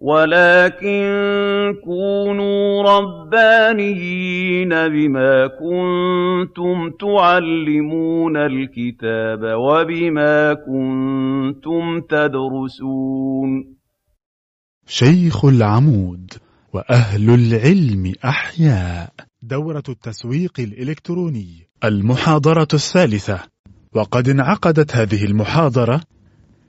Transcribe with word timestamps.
وَلَٰكِن 0.00 1.02
كُونُوا 1.84 2.82
رَبَّانِيِّينَ 2.82 4.68
بِمَا 4.68 5.46
كُنتُمْ 5.46 6.90
تُعَلِّمُونَ 6.90 8.36
الْكِتَابَ 8.36 9.40
وَبِمَا 9.42 10.54
كُنتُمْ 10.54 12.00
تَدْرُسُونَ. 12.00 13.74
شيخ 14.86 15.44
العمود 15.44 16.32
وأهل 16.72 17.30
العلم 17.30 18.12
أحياء. 18.24 19.12
دورة 19.42 19.84
التسويق 19.88 20.52
الإلكتروني. 20.58 21.68
المحاضرة 21.84 22.68
الثالثة. 22.74 23.38
وقد 23.94 24.28
انعقدت 24.28 24.96
هذه 24.96 25.24
المحاضرة 25.24 26.00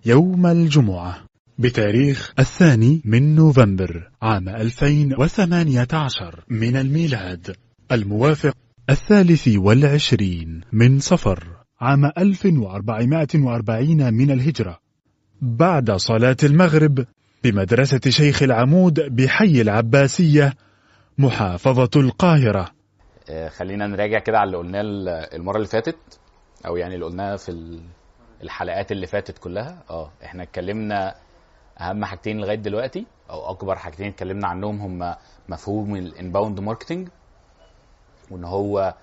يوم 0.05 0.45
الجمعة. 0.45 1.30
بتاريخ 1.57 2.33
الثاني 2.39 3.01
من 3.05 3.35
نوفمبر 3.35 4.11
عام 4.21 4.49
2018 4.49 6.43
من 6.49 6.77
الميلاد. 6.77 7.55
الموافق 7.91 8.53
الثالث 8.89 9.47
والعشرين 9.47 10.61
من 10.71 10.99
صفر 10.99 11.47
عام 11.81 12.05
1440 12.05 14.13
من 14.13 14.31
الهجرة. 14.31 14.79
بعد 15.41 15.91
صلاة 15.91 16.37
المغرب 16.43 17.05
بمدرسة 17.43 17.99
شيخ 18.09 18.43
العمود 18.43 18.99
بحي 19.15 19.61
العباسية 19.61 20.53
محافظة 21.17 21.89
القاهرة. 21.95 22.69
آه، 23.29 23.49
خلينا 23.49 23.87
نراجع 23.87 24.19
كده 24.19 24.39
على 24.39 24.47
اللي 24.47 24.57
قلناه 24.57 24.81
المرة 25.35 25.55
اللي 25.57 25.67
فاتت 25.67 25.97
أو 26.67 26.77
يعني 26.77 26.95
اللي 26.95 27.05
قلناه 27.05 27.35
في 27.35 27.79
الحلقات 28.43 28.91
اللي 28.91 29.07
فاتت 29.07 29.37
كلها. 29.37 29.83
آه 29.89 30.11
إحنا 30.23 30.43
اتكلمنا 30.43 31.15
أهم 31.81 32.05
حاجتين 32.05 32.37
لغاية 32.37 32.55
دلوقتي 32.55 33.05
أو 33.29 33.49
أكبر 33.49 33.75
حاجتين 33.75 34.07
اتكلمنا 34.07 34.47
عنهم 34.47 34.81
هم 34.81 35.15
مفهوم 35.49 35.95
ال 35.95 36.03
inbound 36.03 36.59
marketing 36.59 37.09
وإن 38.31 38.43
هو 38.43 38.95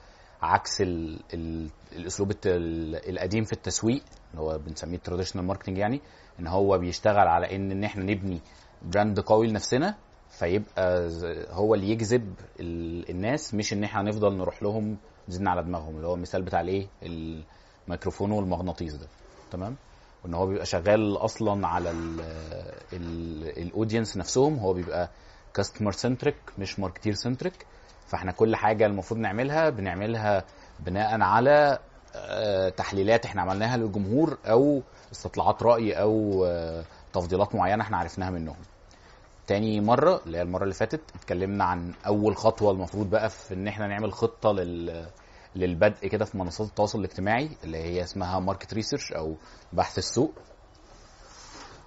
عكس 0.43 0.81
ال 0.81 1.21
ال 1.35 1.71
الأسلوب 1.93 2.33
القديم 2.47 3.45
في 3.45 3.53
التسويق 3.53 4.03
اللي 4.31 4.43
هو 4.43 4.59
بنسميه 4.59 4.99
traditional 4.99 5.45
marketing 5.45 5.79
يعني 5.79 6.01
إن 6.41 6.47
هو 6.47 6.79
بيشتغل 6.79 7.29
على 7.29 7.57
إن 7.57 7.71
إن 7.71 7.85
إحنا 7.85 8.05
نبني 8.05 8.41
brand 8.83 9.21
قوي 9.21 9.47
لنفسنا 9.47 9.95
فيبقى 10.31 11.09
هو 11.51 11.75
اللي 11.75 11.91
يجذب 11.91 12.35
الناس 13.11 13.55
مش 13.55 13.73
إن 13.73 13.85
إحنا 13.85 14.03
نفضل 14.03 14.37
نروح 14.37 14.63
لهم 14.63 14.97
نزن 15.29 15.51
على 15.51 15.63
دماغهم 15.63 15.97
اللي 15.97 16.07
هو 16.07 16.15
المثال 16.15 16.43
بتاع 16.43 16.61
الإيه؟ 16.61 16.87
الميكروفون 17.03 18.31
والمغناطيس 18.33 18.95
ده. 18.95 19.07
تمام؟ 19.51 19.77
وإن 20.25 20.35
هو 20.35 20.47
بيبقى 20.47 20.67
شغال 20.67 21.17
أصلا 21.17 21.67
على 21.69 21.91
ال 23.57 23.64
audience 23.64 24.17
نفسهم 24.17 24.59
هو 24.59 24.73
بيبقى 24.73 25.11
customer 25.55 25.93
centric 25.93 26.37
مش 26.59 26.79
marketer 26.81 27.15
centric 27.15 27.67
فإحنا 28.07 28.33
كل 28.33 28.57
حاجة 28.57 28.87
المفروض 28.87 29.21
نعملها 29.21 29.71
بنعملها 29.71 30.45
بناء 30.81 31.21
على 31.21 31.79
آه، 32.17 32.69
تحليلات 32.69 33.27
إحنا 33.27 33.43
عملناها 33.43 33.77
للجمهور 33.77 34.39
أو 34.47 34.83
استطلاعات 35.13 35.63
رأي 35.63 35.93
أو 35.93 36.45
آه، 36.45 36.85
تفضيلات 37.13 37.55
معينة 37.55 37.83
إحنا 37.83 37.97
عرفناها 37.97 38.31
منهم. 38.31 38.57
تاني 39.47 39.81
مرة 39.81 40.21
اللي 40.27 40.39
هي 40.39 40.43
المرة 40.43 40.63
اللي 40.63 40.75
فاتت 40.75 41.01
اتكلمنا 41.15 41.65
عن 41.65 41.93
أول 42.07 42.37
خطوة 42.37 42.71
المفروض 42.73 43.11
بقى 43.11 43.31
في 43.31 43.55
إن 43.55 43.69
إحنا 43.69 43.87
نعمل 43.87 44.13
خطة 44.13 44.53
لل 44.53 45.07
للبدء 45.59 46.09
كده 46.09 46.25
في 46.25 46.39
منصات 46.39 46.69
التواصل 46.69 46.99
الاجتماعي 46.99 47.51
اللي 47.65 47.79
هي 47.79 48.03
اسمها 48.03 48.39
market 48.41 48.75
research 48.75 49.13
أو 49.13 49.37
بحث 49.73 49.99
السوق. 49.99 50.35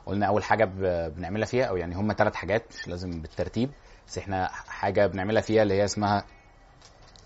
قلنا 0.05 0.25
أول 0.25 0.43
حاجة 0.43 0.65
بنعملها 1.09 1.45
فيها 1.45 1.65
أو 1.65 1.77
يعني 1.77 1.95
هم 1.95 2.13
ثلاث 2.13 2.35
حاجات 2.35 2.63
مش 2.79 2.87
لازم 2.87 3.21
بالترتيب 3.21 3.69
بس 4.07 4.17
إحنا 4.17 4.47
حاجة 4.51 5.07
بنعملها 5.07 5.41
فيها 5.41 5.63
اللي 5.63 5.73
هي 5.73 5.83
اسمها 5.85 6.23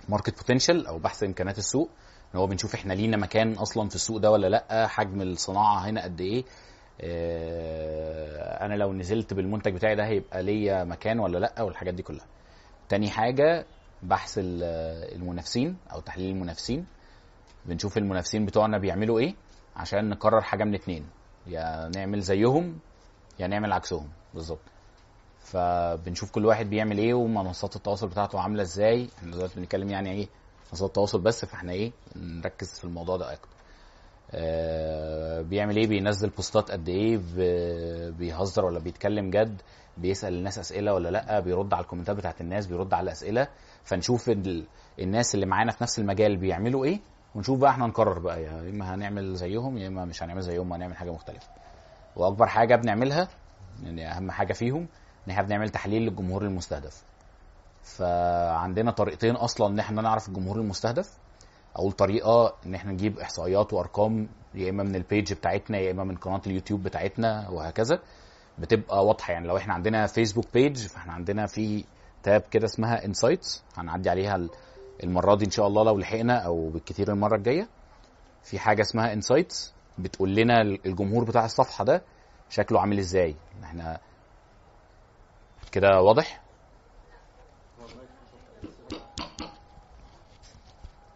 market 0.10 0.38
potential 0.38 0.88
أو 0.88 1.00
بحث 1.00 1.24
إمكانيات 1.24 1.58
السوق. 1.58 1.90
إن 2.36 2.40
هو 2.40 2.48
بنشوف 2.48 2.76
إحنا 2.76 2.94
لينا 2.94 3.18
مكان 3.18 3.54
أصلا 3.54 3.90
في 3.90 3.96
السوق 3.96 4.18
ده 4.18 4.32
ولا 4.32 4.48
لأ 4.48 4.88
حجم 4.88 5.22
الصناعة 5.22 5.90
هنا 5.90 6.04
قد 6.04 6.22
إيه. 6.22 6.44
آه 7.02 8.66
أنا 8.66 8.74
لو 8.74 8.94
نزلت 8.94 9.34
بالمنتج 9.34 9.74
بتاعي 9.74 9.96
ده 9.96 10.06
هيبقى 10.06 10.44
ليا 10.44 10.84
مكان 10.84 11.20
ولا 11.20 11.38
لأ 11.38 11.62
والحاجات 11.62 11.94
دي 11.94 12.04
كلها. 12.04 12.26
تاني 12.90 13.10
حاجة 13.10 13.66
بحث 14.04 14.34
المنافسين 14.42 15.78
أو 15.92 16.00
تحليل 16.00 16.36
المنافسين. 16.36 16.86
بنشوف 17.66 17.98
المنافسين 17.98 18.46
بتوعنا 18.46 18.78
بيعملوا 18.78 19.20
إيه 19.20 19.36
عشان 19.76 20.10
نقرر 20.10 20.42
حاجة 20.42 20.64
من 20.64 20.76
اتنين. 20.76 21.06
يا 21.48 21.92
نعمل 21.96 22.22
زيهم 22.22 22.80
يا 23.40 23.48
نعمل 23.48 23.74
عكسهم. 23.74 24.10
بالظبط. 24.34 24.60
فبنشوف 25.40 26.32
كل 26.32 26.46
واحد 26.46 26.70
بيعمل 26.70 26.98
إيه 26.98 27.14
ومنصات 27.14 27.76
التواصل 27.76 28.08
بتاعته 28.08 28.40
عاملة 28.40 28.62
إزاي. 28.62 29.10
إحنا 29.18 29.32
دلوقتي 29.32 29.60
بنتكلم 29.60 29.90
يعني 29.90 30.12
إيه 30.12 30.28
منصات 30.72 30.88
التواصل 30.90 31.22
بس 31.22 31.46
فإحنا 31.46 31.72
إيه 31.72 31.92
نركز 32.16 32.80
في 32.80 32.84
الموضوع 32.86 33.18
ده 33.18 33.34
أكتر. 33.34 33.50
آه 34.32 35.42
بيعمل 35.42 35.76
إيه؟ 35.78 35.88
بينزل 35.88 36.30
بوستات 36.30 36.72
قد 36.72 36.90
إيه؟ 36.90 37.20
بيهزر 38.10 38.66
ولا 38.66 38.80
بيتكلم 38.80 39.30
جد؟ 39.30 39.62
بيسأل 39.98 40.34
الناس 40.34 40.60
أسئلة 40.60 40.94
ولا 40.94 41.10
لأ؟ 41.10 41.40
بيرد 41.40 41.74
على 41.74 41.84
الكومنتات 41.84 42.16
بتاعت 42.16 42.42
الناس 42.42 42.68
بيرد 42.68 42.94
على 42.94 43.04
الأسئلة. 43.04 43.48
فنشوف 43.86 44.32
الناس 45.00 45.36
اللي 45.36 45.46
معانا 45.46 45.72
في 45.72 45.84
نفس 45.84 46.00
المجال 46.00 46.38
بيعملوا 46.38 46.86
إيه 46.86 47.00
ونشوف 47.36 47.60
بقى 47.60 47.70
إحنا 47.72 47.88
نقرر 47.88 48.20
بقى 48.20 48.44
يا 48.44 48.60
إما 48.70 48.94
هنعمل 48.96 49.36
زيهم 49.36 49.78
يا 49.78 49.88
إما 49.88 50.06
مش 50.06 50.24
هنعمل 50.24 50.42
زيهم 50.42 50.72
وهنعمل 50.72 50.96
حاجة 50.98 51.12
مختلفة. 51.12 51.48
وأكبر 52.16 52.48
حاجة 52.48 52.76
بنعملها 52.76 53.28
يعني 53.84 54.12
أهم 54.12 54.32
حاجة 54.32 54.54
فيهم 54.54 54.88
إن 55.28 55.32
إحنا 55.32 55.44
بنعمل 55.44 55.70
تحليل 55.70 56.02
للجمهور 56.02 56.42
المستهدف. 56.44 57.04
فعندنا 57.84 58.92
طريقتين 58.92 59.36
أصلا 59.36 59.68
إن 59.68 59.80
إحنا 59.80 60.02
نعرف 60.02 60.28
الجمهور 60.28 60.58
المستهدف. 60.60 61.18
أول 61.80 61.92
طريقة 61.92 62.54
إن 62.66 62.76
إحنا 62.76 62.92
نجيب 62.92 63.20
إحصائيات 63.20 63.74
وأرقام 63.74 64.28
يا 64.56 64.70
إما 64.70 64.84
من 64.84 64.96
ال 64.96 65.03
page 65.03 65.34
بتاعتنا 65.34 65.78
يا 65.78 65.92
إما 65.92 66.04
من 66.04 66.16
قناة 66.16 66.42
اليوتيوب 66.48 66.84
بتاعتنا 66.84 67.50
وهكذا. 67.50 68.00
بتبقى 68.60 69.06
واضحة 69.06 69.34
يعني 69.34 69.48
لو 69.48 69.58
إحنا 69.58 69.74
عندنا 69.74 70.08
فيسبوك 70.08 70.46
page 70.54 70.78
فإحنا 70.88 71.14
عندنا 71.14 71.46
في 71.46 71.84
tab 72.26 72.42
كده 72.42 72.66
اسمها 72.66 73.06
insights 73.06 73.64
هنعدي 73.78 74.10
عليها 74.10 74.48
المرة 75.04 75.36
دي 75.36 75.46
إن 75.46 75.52
شاء 75.52 75.68
الله 75.68 75.84
لو 75.84 75.98
لحقنا 75.98 76.38
أو 76.40 76.70
بالكثير 76.70 77.12
المرة 77.12 77.36
الجاية. 77.36 77.70
في 78.44 78.60
حاجة 78.60 78.82
اسمها 78.82 79.14
insights 79.14 79.74
بتقول 79.98 80.36
لنا 80.36 80.62
الجمهور 80.62 81.24
بتاع 81.24 81.46
الصفحة 81.46 81.84
ده 81.84 82.04
شكله 82.50 82.80
عامل 82.80 83.00
إزاي. 83.00 83.36
إحنا 83.64 84.00
كده 85.72 86.02
واضح؟ 86.02 86.42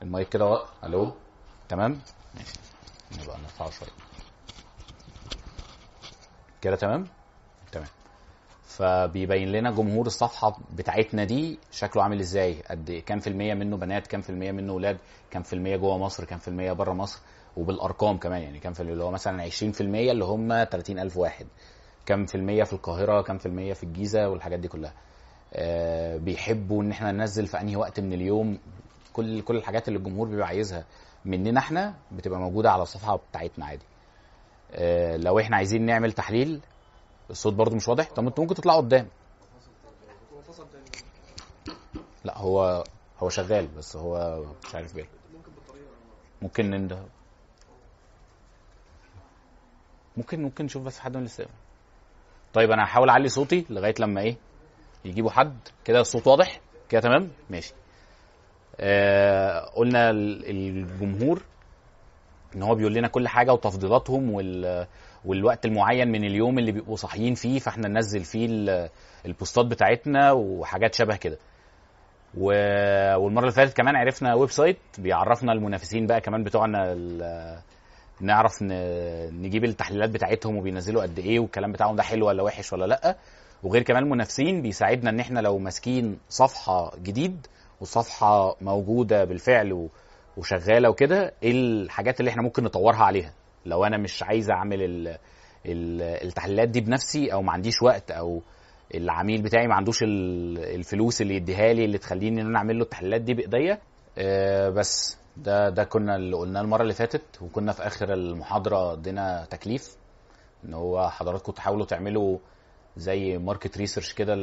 المايك 0.02 0.30
كده. 0.30 0.66
ألو؟ 0.84 1.14
تمام؟ 1.70 2.00
ماشي. 2.36 2.60
نبقى 3.24 3.38
نرفعه 3.42 3.70
شوية. 3.70 3.90
كده 6.62 6.76
تمام؟ 6.76 7.08
فبيبين 8.80 9.52
لنا 9.52 9.72
جمهور 9.72 10.06
الصفحة 10.08 10.60
بتاعتنا 10.76 11.24
دي 11.24 11.60
شكله 11.72 12.04
عامل 12.04 12.20
إزاي. 12.20 12.62
قد 12.70 13.04
كام 13.06 13.20
في 13.20 13.28
المية 13.28 13.54
منه 13.54 13.78
بنات 13.78 14.08
كام 14.08 14.22
في 14.22 14.30
المية 14.30 14.52
منه 14.52 14.74
ولاد 14.74 14.98
كام 15.32 15.44
في 15.44 15.54
المية 15.54 15.76
جوه 15.78 15.98
مصر 15.98 16.26
كام 16.26 16.40
في 16.40 16.48
المية 16.48 16.72
بره 16.72 16.94
مصر 16.94 17.20
وبالأرقام 17.58 18.18
كمان 18.18 18.42
يعني 18.42 18.60
كام 18.60 18.74
في 18.74 18.80
اللي 18.80 19.04
هو 19.04 19.12
مثلا 19.12 19.50
20% 19.50 19.82
اللي 19.82 20.26
هم 20.26 20.48
30000 20.64 21.18
واحد. 21.18 21.48
كام 22.06 22.26
في 22.26 22.36
المية 22.36 22.64
في 22.64 22.74
القاهرة 22.74 23.22
كام 23.22 23.38
في 23.38 23.46
المية 23.46 23.74
في 23.74 23.84
الجيزة 23.84 24.30
والحاجات 24.30 24.60
دي 24.60 24.68
كلها. 24.68 24.94
آه 25.54 26.18
بيحبوا 26.18 26.84
إن 26.84 26.92
إحنا 26.92 27.12
ننزل 27.12 27.48
في 27.48 27.62
أنهي 27.62 27.76
وقت 27.76 28.00
من 28.00 28.14
اليوم. 28.14 28.60
كل 29.14 29.42
كل 29.42 29.56
الحاجات 29.56 29.88
اللي 29.88 30.00
الجمهور 30.00 30.28
بيبقى 30.28 30.48
عايزها 30.48 30.86
مننا 31.26 31.60
إحنا 31.60 31.94
بتبقى 32.12 32.40
موجودة 32.40 32.72
على 32.72 32.82
الصفحة 32.84 33.20
بتاعتنا 33.32 33.66
عادي. 33.66 33.86
آه 34.72 35.18
لو 35.18 35.40
إحنا 35.40 35.56
عايزين 35.56 35.86
نعمل 35.86 36.12
تحليل 36.12 36.60
الصوت 37.30 37.54
برضو 37.54 37.76
مش 37.76 37.88
واضح. 37.88 38.12
طب 38.12 38.28
أنتوا 38.28 38.44
ممكن 38.44 38.56
تطلعوا 38.56 38.82
قدام. 38.82 39.08
لا 42.24 42.38
هو 42.38 42.84
هو 43.20 43.30
شغال 43.30 43.68
بس 43.68 43.96
هو 43.96 44.44
مش 44.68 44.76
عارف 44.76 44.96
بيه. 44.96 45.10
ممكن 46.42 46.70
ننده 46.70 47.04
ممكن 50.18 50.42
ممكن 50.44 50.66
نشوف 50.66 50.84
بس 50.84 51.00
حد 51.00 51.16
من 51.16 51.22
الاستقبال 51.22 51.54
طيب 52.54 52.72
أنا 52.72 52.84
هحاول 52.84 53.10
أعلي 53.10 53.30
صوتي 53.30 53.66
لغاية 53.70 53.94
لما 54.00 54.22
إيه 54.22 54.38
يجيبوا 55.06 55.32
حد. 55.32 55.58
كده 55.86 56.00
الصوت 56.00 56.28
واضح؟ 56.28 56.62
كده 56.90 57.02
تمام؟ 57.02 57.32
ماشي. 57.50 57.74
آه 58.80 59.60
قلنا 59.60 60.10
الجمهور 60.10 61.44
إن 62.56 62.64
هو 62.64 62.76
بيقول 62.76 62.94
لنا 62.94 63.08
كل 63.08 63.28
حاجة 63.28 63.54
وتفضيلاتهم 63.54 64.32
وال 64.32 64.88
والوقت 65.26 65.66
المعين 65.66 66.08
من 66.08 66.24
اليوم 66.24 66.60
اللي 66.60 66.72
بيبقوا 66.72 66.96
صاحيين 66.96 67.34
فيه 67.34 67.60
فاحنا 67.60 67.88
ننزل 67.88 68.24
فيه 68.24 68.48
البوستات 69.26 69.66
بتاعتنا 69.66 70.32
وحاجات 70.32 70.96
شبه 70.96 71.16
كده. 71.16 71.38
والمرة 72.38 73.42
اللي 73.42 73.52
فاتت 73.52 73.78
كمان 73.78 73.96
عرفنا 73.96 74.34
website 74.34 74.78
بيعرفنا 74.98 75.52
المنافسين 75.54 76.08
بقى 76.08 76.22
كمان 76.22 76.44
بتوعنا 76.44 76.94
نعرف 78.22 78.62
نجيب 79.34 79.64
التحليلات 79.66 80.10
بتاعتهم 80.10 80.58
وبينزلوا 80.58 81.02
قد 81.02 81.20
إيه 81.20 81.40
والكلام 81.40 81.72
بتاعهم 81.72 81.96
ده 81.96 82.04
حلو 82.04 82.28
ولا 82.28 82.44
وحش 82.44 82.74
ولا 82.74 82.86
لأ. 82.86 83.16
وغير 83.64 83.82
كمان 83.84 84.04
المنافسين 84.04 84.62
بيساعدنا 84.62 85.10
إن 85.10 85.20
إحنا 85.20 85.40
لو 85.40 85.58
ماسكين 85.58 86.18
صفحة 86.30 86.92
جديد 87.04 87.48
وصفحة 87.82 88.56
موجودة 88.62 89.24
بالفعل 89.24 89.90
وشغالة 90.38 90.90
وكده 90.90 91.34
إيه 91.44 91.52
الحاجات 91.52 92.20
اللي 92.20 92.32
إحنا 92.32 92.42
ممكن 92.42 92.64
نطورها 92.64 93.04
عليها؟ 93.04 93.34
لو 93.70 93.86
أنا 93.86 93.98
مش 93.98 94.24
عايز 94.24 94.50
أعمل 94.52 94.82
ال 94.82 95.08
ال 95.66 96.02
التحليلات 96.02 96.70
دي 96.70 96.82
بنفسي 96.82 97.34
أو 97.34 97.42
ما 97.42 97.52
عنديش 97.52 97.82
وقت 97.82 98.12
أو 98.12 98.42
العميل 98.96 99.42
بتاعي 99.42 99.68
ما 99.68 99.76
عندوش 99.76 100.04
ال- 100.04 100.58
الفلوس 100.76 101.22
اللي 101.22 101.36
يديها 101.36 101.74
لي 101.74 101.86
اللي 101.86 101.98
تخليني 101.98 102.42
إن 102.42 102.48
أنا 102.48 102.58
أعمل 102.58 102.78
له 102.78 102.84
التحليلات 102.84 103.22
دي 103.22 103.34
بإيديا 103.34 103.82
آه، 104.18 104.70
بس 104.70 105.18
ده 105.38 105.70
ده 105.70 105.84
كنا 105.84 106.16
اللي 106.16 106.36
قلناه 106.38 106.62
المرة 106.62 106.82
اللي 106.82 106.94
فاتت 106.94 107.42
وكنا 107.42 107.72
في 107.72 107.88
آخر 107.88 108.14
المحاضرة 108.14 108.94
ادينا 108.94 109.46
تكليف 109.50 109.96
إن 110.66 110.74
هو 110.74 111.10
حضراتكم 111.10 111.52
تحاولوا 111.52 111.86
تعملوا 111.86 112.38
زي 112.98 113.38
market 113.38 113.78
research 113.78 114.14
كده 114.14 114.36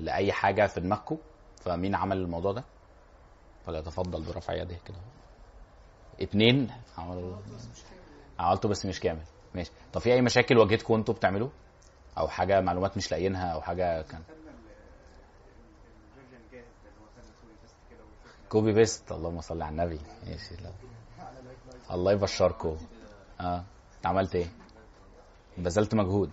لأي 0.00 0.32
حاجة 0.32 0.66
في 0.66 0.80
دماغكم 0.80 1.18
فمين 1.60 1.94
عمل 1.94 2.16
الموضوع 2.16 2.52
ده؟ 2.52 2.64
فليتفضل 3.66 4.22
برفع 4.22 4.54
يده 4.54 4.76
كده. 4.86 4.98
اتنين 6.20 6.70
عملوا 6.98 7.36
عملته 8.38 8.68
بس 8.68 8.86
مش 8.86 9.00
كامل 9.00 9.22
ماشي. 9.54 9.70
طب 9.92 10.00
في 10.00 10.12
أي 10.12 10.22
مشاكل 10.22 10.58
واجهتكم 10.58 10.94
وأنتوا 10.94 11.14
بتعملوا 11.14 11.48
أو 12.18 12.28
حاجة 12.28 12.60
معلومات 12.60 12.96
مش 12.96 13.10
لاقيينها 13.10 13.48
أو 13.52 13.60
حاجة 13.60 14.02
كان؟ 14.02 14.22
copy 18.48 18.72
paste. 18.72 19.12
اللهم 19.12 19.40
صل 19.40 19.62
على 19.62 19.70
النبي. 19.70 20.00
ماشي. 20.26 20.54
الله 21.90 22.12
يبشركم. 22.12 22.78
آه. 23.40 23.64
أنت 23.96 24.06
عملت 24.06 24.34
إيه؟ 24.34 24.46
بذلت 25.58 25.94
مجهود. 25.94 26.30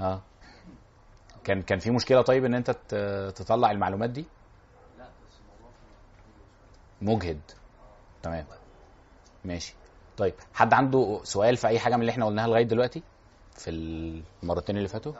آه. 0.00 0.20
كان 1.44 1.62
كان 1.62 1.78
في 1.78 1.90
مشكلة 1.90 2.22
طيب 2.22 2.44
إن 2.44 2.54
أنت 2.54 2.70
تطلع 3.36 3.70
المعلومات 3.70 4.10
دي؟ 4.10 4.24
مجهد. 7.02 7.40
تمام. 8.22 8.46
ماشي. 9.44 9.74
طيب 10.16 10.34
حد 10.54 10.74
عنده 10.74 11.20
سؤال 11.24 11.56
في 11.56 11.68
أي 11.68 11.78
حاجة 11.78 11.94
من 11.94 12.00
اللي 12.00 12.12
إحنا 12.12 12.26
قلناها 12.26 12.46
لغاية 12.46 12.62
دلوقتي؟ 12.64 13.02
في 13.56 13.70
المرتين 13.70 14.76
اللي 14.76 14.88
فاتوا؟ 14.88 15.12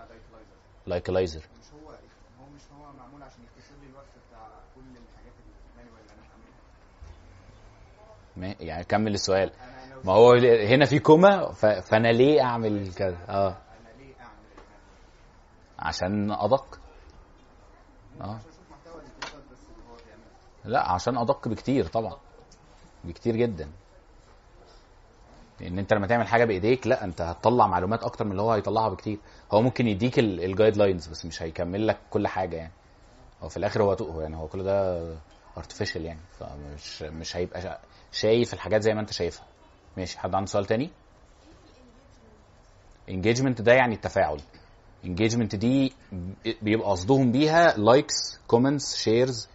LikeAlyzer 0.86 1.40
مش 1.40 1.66
هو 1.72 1.90
هو 1.90 2.46
مش 2.54 2.62
هو 2.78 2.92
معمول 2.98 3.22
عشان 3.22 3.38
يختصر 3.44 3.74
لي 3.82 3.86
الوقت 3.90 4.06
بتاع 4.28 4.46
كل 4.74 4.80
الحاجات 4.90 5.32
اللي 5.40 5.82
أنا 5.82 5.90
بعملها 8.36 8.54
ما- 8.60 8.64
يعني 8.66 8.84
كمل 8.84 9.14
السؤال. 9.14 9.52
ما 10.04 10.12
هو 10.12 10.32
هنا 10.68 10.84
في 10.84 10.98
comma 10.98 11.52
ف... 11.52 11.66
فأنا 11.66 12.08
ليه 12.08 12.42
أعمل 12.42 12.94
كذا؟ 12.94 13.18
آه. 13.28 13.56
عشان 15.78 16.30
أدق؟ 16.32 16.80
آه. 18.20 18.38
لا 20.64 20.92
عشان 20.92 21.18
أدق 21.18 21.48
بكتير 21.48 21.86
طبعا. 21.86 22.16
بكتير 23.04 23.36
جدا. 23.36 23.70
لأن 25.60 25.78
أنت 25.78 25.92
لما 25.92 26.06
تعمل 26.06 26.26
حاجة 26.26 26.44
بإيديك 26.44 26.86
لا 26.86 27.04
أنت 27.04 27.20
هتطلع 27.20 27.66
معلومات 27.66 28.02
أكتر 28.02 28.24
من 28.24 28.30
اللي 28.30 28.42
هو 28.42 28.52
هيطلعها 28.52 28.88
بكتير. 28.88 29.18
هو 29.52 29.62
ممكن 29.62 29.86
يديك 29.86 30.18
ال 30.18 30.76
guidelines 30.76 31.06
بس 31.08 31.26
مش 31.26 31.42
هيكمل 31.42 31.86
لك 31.86 31.98
كل 32.10 32.26
حاجة 32.26 32.56
يعني. 32.56 32.72
هو 33.42 33.48
في 33.48 33.56
الآخر 33.56 33.82
هو 33.82 33.92
هو 33.92 34.20
يعني 34.20 34.36
هو 34.36 34.46
كل 34.48 34.62
ده 34.64 35.02
artificial 35.58 36.04
يعني. 36.04 36.20
فمش 36.38 37.02
مش 37.02 37.36
هيبقى 37.36 37.62
شا- 37.62 37.78
شايف 38.12 38.54
الحاجات 38.54 38.82
زي 38.82 38.94
ما 38.94 39.00
أنت 39.00 39.12
شايفها. 39.12 39.46
ماشي 39.96 40.18
حد 40.18 40.34
عنده 40.34 40.46
سؤال 40.50 40.64
تاني؟ 40.64 40.90
engagement 43.08 43.60
ده 43.62 43.72
يعني 43.72 43.94
التفاعل. 43.94 44.40
engagement 45.04 45.56
دي 45.56 45.92
بيبقى 46.62 46.90
قصدهم 46.90 47.32
بيها 47.32 47.76
likes 47.78 48.40
comments 48.46 48.96
shares 48.96 49.48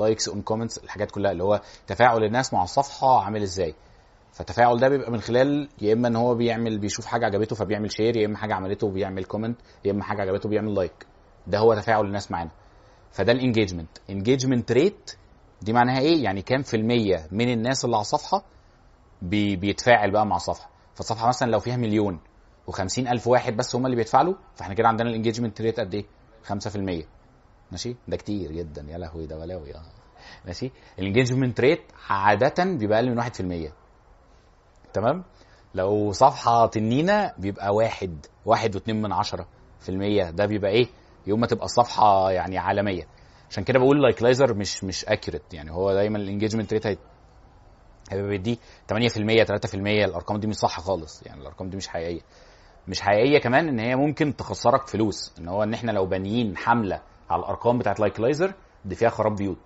likes 0.00 0.28
on 0.28 0.42
comments 0.42 0.78
الحاجات 0.78 1.10
كلها 1.10 1.32
اللي 1.32 1.44
هو 1.44 1.60
تفاعل 1.86 2.24
الناس 2.24 2.54
مع 2.54 2.62
الصفحة 2.64 3.24
عامل 3.24 3.42
إزاي. 3.42 3.74
فالتفاعل 4.32 4.78
ده 4.78 4.88
بيبقى 4.88 5.10
من 5.10 5.20
خلال 5.20 5.68
يا 5.82 5.92
إما 5.92 6.08
إن 6.08 6.16
هو 6.16 6.34
بيعمل 6.34 6.78
بيشوف 6.78 7.06
حاجة 7.06 7.26
عجبته 7.26 7.56
فبيعمل 7.56 7.92
share 7.92 8.16
يا 8.16 8.26
إما 8.26 8.36
حاجة 8.36 8.54
عملته 8.54 8.90
بيعمل 8.90 9.24
comment 9.24 9.58
يا 9.84 9.90
إما 9.92 10.02
حاجة 10.04 10.22
عجبته 10.22 10.48
بيعمل 10.48 10.74
like 10.74 11.06
ده 11.46 11.58
هو 11.58 11.74
تفاعل 11.74 12.04
الناس 12.06 12.30
معانا. 12.30 12.50
فده 13.12 13.32
ال 13.32 13.38
engagement 13.38 13.98
engagement 14.10 14.72
rate 14.72 15.10
دي 15.62 15.72
معناها 15.72 16.00
إيه؟ 16.00 16.24
يعني 16.24 16.42
كام 16.42 16.62
في 16.62 16.76
المية 16.76 17.26
من 17.32 17.52
الناس 17.52 17.84
اللي 17.84 17.96
على 17.96 18.00
الصفحة 18.02 18.44
بي 19.22 19.56
بيتفاعل 19.56 20.10
بقى 20.10 20.26
مع 20.26 20.36
الصفحة. 20.36 20.70
فالصفحة 20.94 21.28
مثلا 21.28 21.50
لو 21.50 21.58
فيها 21.60 21.76
مليون 21.76 22.20
و50 22.70 22.98
ألف 22.98 23.26
واحد 23.26 23.56
بس 23.56 23.76
هم 23.76 23.86
اللي 23.86 23.96
بيتفاعلوا 23.96 24.34
فإحنا 24.54 24.74
كده 24.74 24.88
عندنا 24.88 25.08
ال 25.10 25.14
engagement 25.14 25.60
rate 25.60 25.80
قد 25.80 25.94
إيه؟ 25.94 26.04
5% 26.48 27.04
ماشي؟ 27.72 27.96
ده 28.08 28.16
كتير 28.16 28.52
جدا. 28.52 28.86
يا 28.88 28.98
لهوي 28.98 29.26
ده 29.26 29.36
بلاوي 29.38 29.74
آه. 29.74 29.82
ماشي؟ 30.46 30.70
ال 30.98 31.04
engagement 31.04 31.60
rate 31.60 31.82
عاده 32.08 32.64
بيبقى 32.64 32.98
أقل 32.98 33.10
من 33.10 33.22
1% 33.68 33.72
تمام؟ 34.92 35.24
لو 35.74 36.12
صفحة 36.12 36.66
تنينة 36.66 37.32
بيبقى 37.38 37.74
واحد 37.74 38.26
واحد 38.46 38.74
واتنين 38.74 39.02
من 39.02 39.12
عشرة 39.12 39.46
في 39.80 39.88
المية. 39.88 40.30
ده 40.30 40.46
بيبقى 40.46 40.70
إيه؟ 40.70 40.86
يوم 41.26 41.40
ما 41.40 41.46
تبقى 41.46 41.64
الصفحه 41.64 42.30
يعني 42.30 42.58
عالمية. 42.58 43.02
عشان 43.50 43.64
كده 43.64 43.78
بقول 43.78 44.02
لايكلايزر 44.02 44.54
مش 44.54 44.84
مش 44.84 45.04
accurate 45.04 45.54
يعني 45.54 45.72
هو 45.72 45.92
دايما 45.92 46.18
ال 46.18 46.23
engagement 46.23 46.72
rate 46.72 46.86
هيبقى 48.10 48.28
بيدي 48.28 48.58
8% 48.92 48.96
3% 49.44 49.74
الأرقام 49.74 50.40
دي 50.40 50.46
مش 50.46 50.54
صح 50.56 50.80
خالص. 50.80 51.22
يعني 51.26 51.40
الأرقام 51.40 51.70
دي 51.70 51.76
مش 51.76 51.88
حقيقية. 51.88 52.20
مش 52.88 53.00
حقيقية 53.00 53.38
كمان 53.38 53.68
إن 53.68 53.78
هي 53.78 53.96
ممكن 53.96 54.36
تخسرك 54.36 54.88
فلوس. 54.88 55.34
إن 55.38 55.48
هو 55.48 55.62
إن 55.62 55.74
إحنا 55.74 55.92
لو 55.92 56.06
بانيين 56.06 56.56
حملة 56.56 57.02
على 57.30 57.40
الأرقام 57.40 57.78
بتاعت 57.78 58.00
لايكلايزر 58.00 58.52
دي 58.84 58.94
فيها 58.94 59.08
خراب 59.08 59.36
بيوت. 59.36 59.58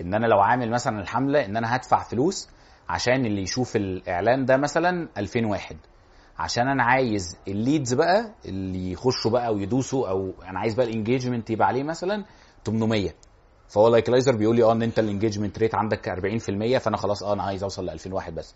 إن 0.00 0.14
أنا 0.14 0.26
لو 0.26 0.40
عامل 0.40 0.70
مثلا 0.70 1.00
الحملة 1.00 1.44
إن 1.44 1.56
أنا 1.56 1.76
هدفع 1.76 2.02
فلوس 2.02 2.48
عشان 2.88 3.26
اللي 3.26 3.42
يشوف 3.42 3.76
الإعلان 3.76 4.44
ده 4.44 4.56
مثلا 4.56 5.08
2000 5.18 5.46
واحد. 5.46 5.76
عشان 6.38 6.68
أنا 6.68 6.82
عايز 6.84 7.38
ال 7.48 7.56
leads 7.56 7.94
بقى 7.94 8.34
اللي 8.44 8.92
يخشوا 8.92 9.30
بقى 9.30 9.54
ويدوسوا 9.54 10.08
أو 10.08 10.32
أنا 10.42 10.58
عايز 10.60 10.74
بقى 10.74 10.86
ال 10.86 10.92
engagement 10.92 11.50
يبقى 11.50 11.66
عليه 11.68 11.82
مثلا 11.82 12.24
800 12.64 13.14
فهو 13.68 13.88
لايكلايزر 13.88 14.36
بيقول 14.36 14.56
لي 14.56 14.62
آه 14.62 14.72
إن 14.72 14.82
أنت 14.82 14.98
ال 14.98 15.04
engagement 15.04 15.58
rate 15.58 15.74
عندك 15.74 16.08
40% 16.08 16.78
فأنا 16.78 16.96
خلاص 16.96 17.22
آه 17.22 17.32
أنا 17.32 17.42
عايز 17.42 17.62
أوصل 17.62 17.86
ل 17.86 17.90
2000 17.90 18.12
واحد 18.14 18.34
بس. 18.34 18.54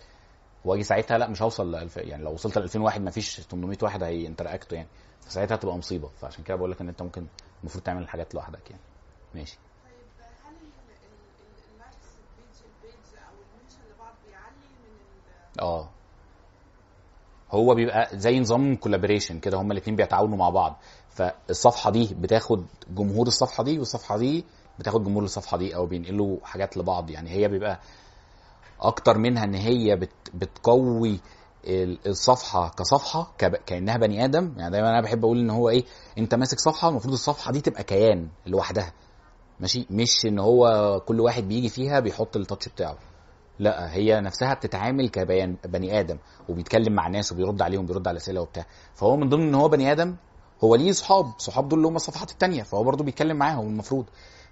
وأجي 0.64 0.82
ساعتها 0.82 1.18
لا 1.18 1.28
مش 1.28 1.42
هوصل 1.42 1.72
ل 1.72 1.74
1000 1.76 1.96
يعني 1.96 2.22
لو 2.24 2.32
وصلت 2.32 2.58
ل 2.58 2.62
2000 2.62 2.80
واحد 2.80 3.00
ما 3.00 3.10
فيش 3.10 3.40
800 3.40 3.78
واحد 3.82 4.02
ه 4.02 4.10
interact 4.10 4.69
وا 4.69 4.76
يعني. 4.76 4.88
فساعتها 5.20 5.54
هتبقى 5.54 5.76
مصيبة. 5.76 6.08
فعشان 6.20 6.44
كده 6.44 6.56
بقول 6.56 6.70
لك 6.70 6.80
إن 6.80 6.88
أنت 6.88 7.02
ممكن 7.02 7.26
المفروض 7.60 7.84
تعمل 7.84 8.02
الحاجات 8.02 8.34
لوحدك 8.34 8.70
يعني. 8.70 8.82
ماشي 9.34 9.58
طيب 9.84 10.26
هل 10.44 10.54
ال- 10.54 10.90
ال- 10.90 11.14
ال- 11.40 11.72
ال 11.74 11.80
likes 11.80 12.08
ال 12.20 12.27
page 12.27 12.56
ال 12.68 12.78
page 12.78 13.18
أو 13.28 13.34
ال 13.34 13.42
mention 13.42 13.94
لبعض 13.94 14.14
بيعلي 14.26 14.68
من 14.82 14.94
ال 14.94 15.30
آه. 15.60 15.88
هو 17.50 17.74
بيبقى 17.74 18.08
زي 18.18 18.40
نظام 18.40 18.76
collaboration 18.76 19.40
كده 19.40 19.58
هما 19.58 19.72
الاثنين 19.72 19.96
بيتعاونوا 19.96 20.36
مع 20.38 20.50
بعض. 20.50 20.76
فالصفحة 21.08 21.90
دي 21.90 22.14
بتاخد 22.20 22.64
جمهور 22.90 23.26
الصفحة 23.26 23.64
دي 23.64 23.78
والصفحة 23.78 24.18
دي 24.18 24.44
بتاخد 24.78 25.04
جمهور 25.04 25.24
الصفحة 25.24 25.56
دي 25.56 25.74
أو 25.76 25.86
بينقلوا 25.86 26.36
حاجات 26.44 26.76
لبعض. 26.76 27.10
يعني 27.10 27.30
هي 27.30 27.48
بيبقى 27.48 27.80
أكتر 28.80 29.18
منها 29.18 29.44
إن 29.44 29.54
هي 29.54 29.96
بت 29.96 30.10
بتقوي 30.34 31.20
ال- 31.64 31.98
الصفحة 32.06 32.68
كصفحة 32.68 33.32
كأنها 33.66 33.96
بني 33.96 34.24
آدم. 34.24 34.54
يعني 34.56 34.70
دايما 34.70 34.88
أنا 34.90 35.00
بحب 35.00 35.24
أقول 35.24 35.38
إن 35.38 35.50
هو 35.50 35.68
إيه 35.68 35.84
أنت 36.18 36.34
ماسك 36.34 36.58
صفحة 36.58 36.88
المفروض 36.88 37.12
الصفحة 37.12 37.52
دي 37.52 37.60
تبقى 37.60 37.84
كيان 37.84 38.28
لوحدها. 38.46 38.92
ماشي؟ 39.60 39.86
مش 39.90 40.26
إن 40.26 40.38
هو 40.38 40.66
كل 41.06 41.20
واحد 41.20 41.48
بيجي 41.48 41.68
فيها 41.68 42.00
بيحط 42.00 42.36
ال 42.36 42.42
touch 42.42 42.68
بتاعه. 42.68 42.96
لا 43.60 43.94
هي 43.94 44.20
نفسها 44.20 44.54
بتتعامل 44.54 45.08
ككيان 45.08 45.56
بني 45.64 46.00
آدم 46.00 46.18
وبيتكلم 46.48 46.92
مع 46.92 47.08
ناس 47.08 47.32
وبيرد 47.32 47.62
عليهم 47.62 47.86
بيرد 47.86 48.08
على 48.08 48.16
أسئلة 48.16 48.40
وبتاع. 48.40 48.66
فهو 48.94 49.16
من 49.16 49.28
ضمن 49.28 49.42
إن 49.48 49.54
هو 49.54 49.68
بني 49.68 49.92
آدم 49.92 50.16
هو 50.64 50.74
ليه 50.74 50.92
صحاب 50.92 51.26
صحاب 51.38 51.68
دول 51.68 51.78
اللي 51.78 51.88
هم 51.88 51.96
الصفحات 51.96 52.30
التانية 52.30 52.62
فهو 52.62 52.84
برضه 52.84 53.04
بيتكلم 53.04 53.36
معاهم 53.36 53.66
المفروض. 53.66 54.06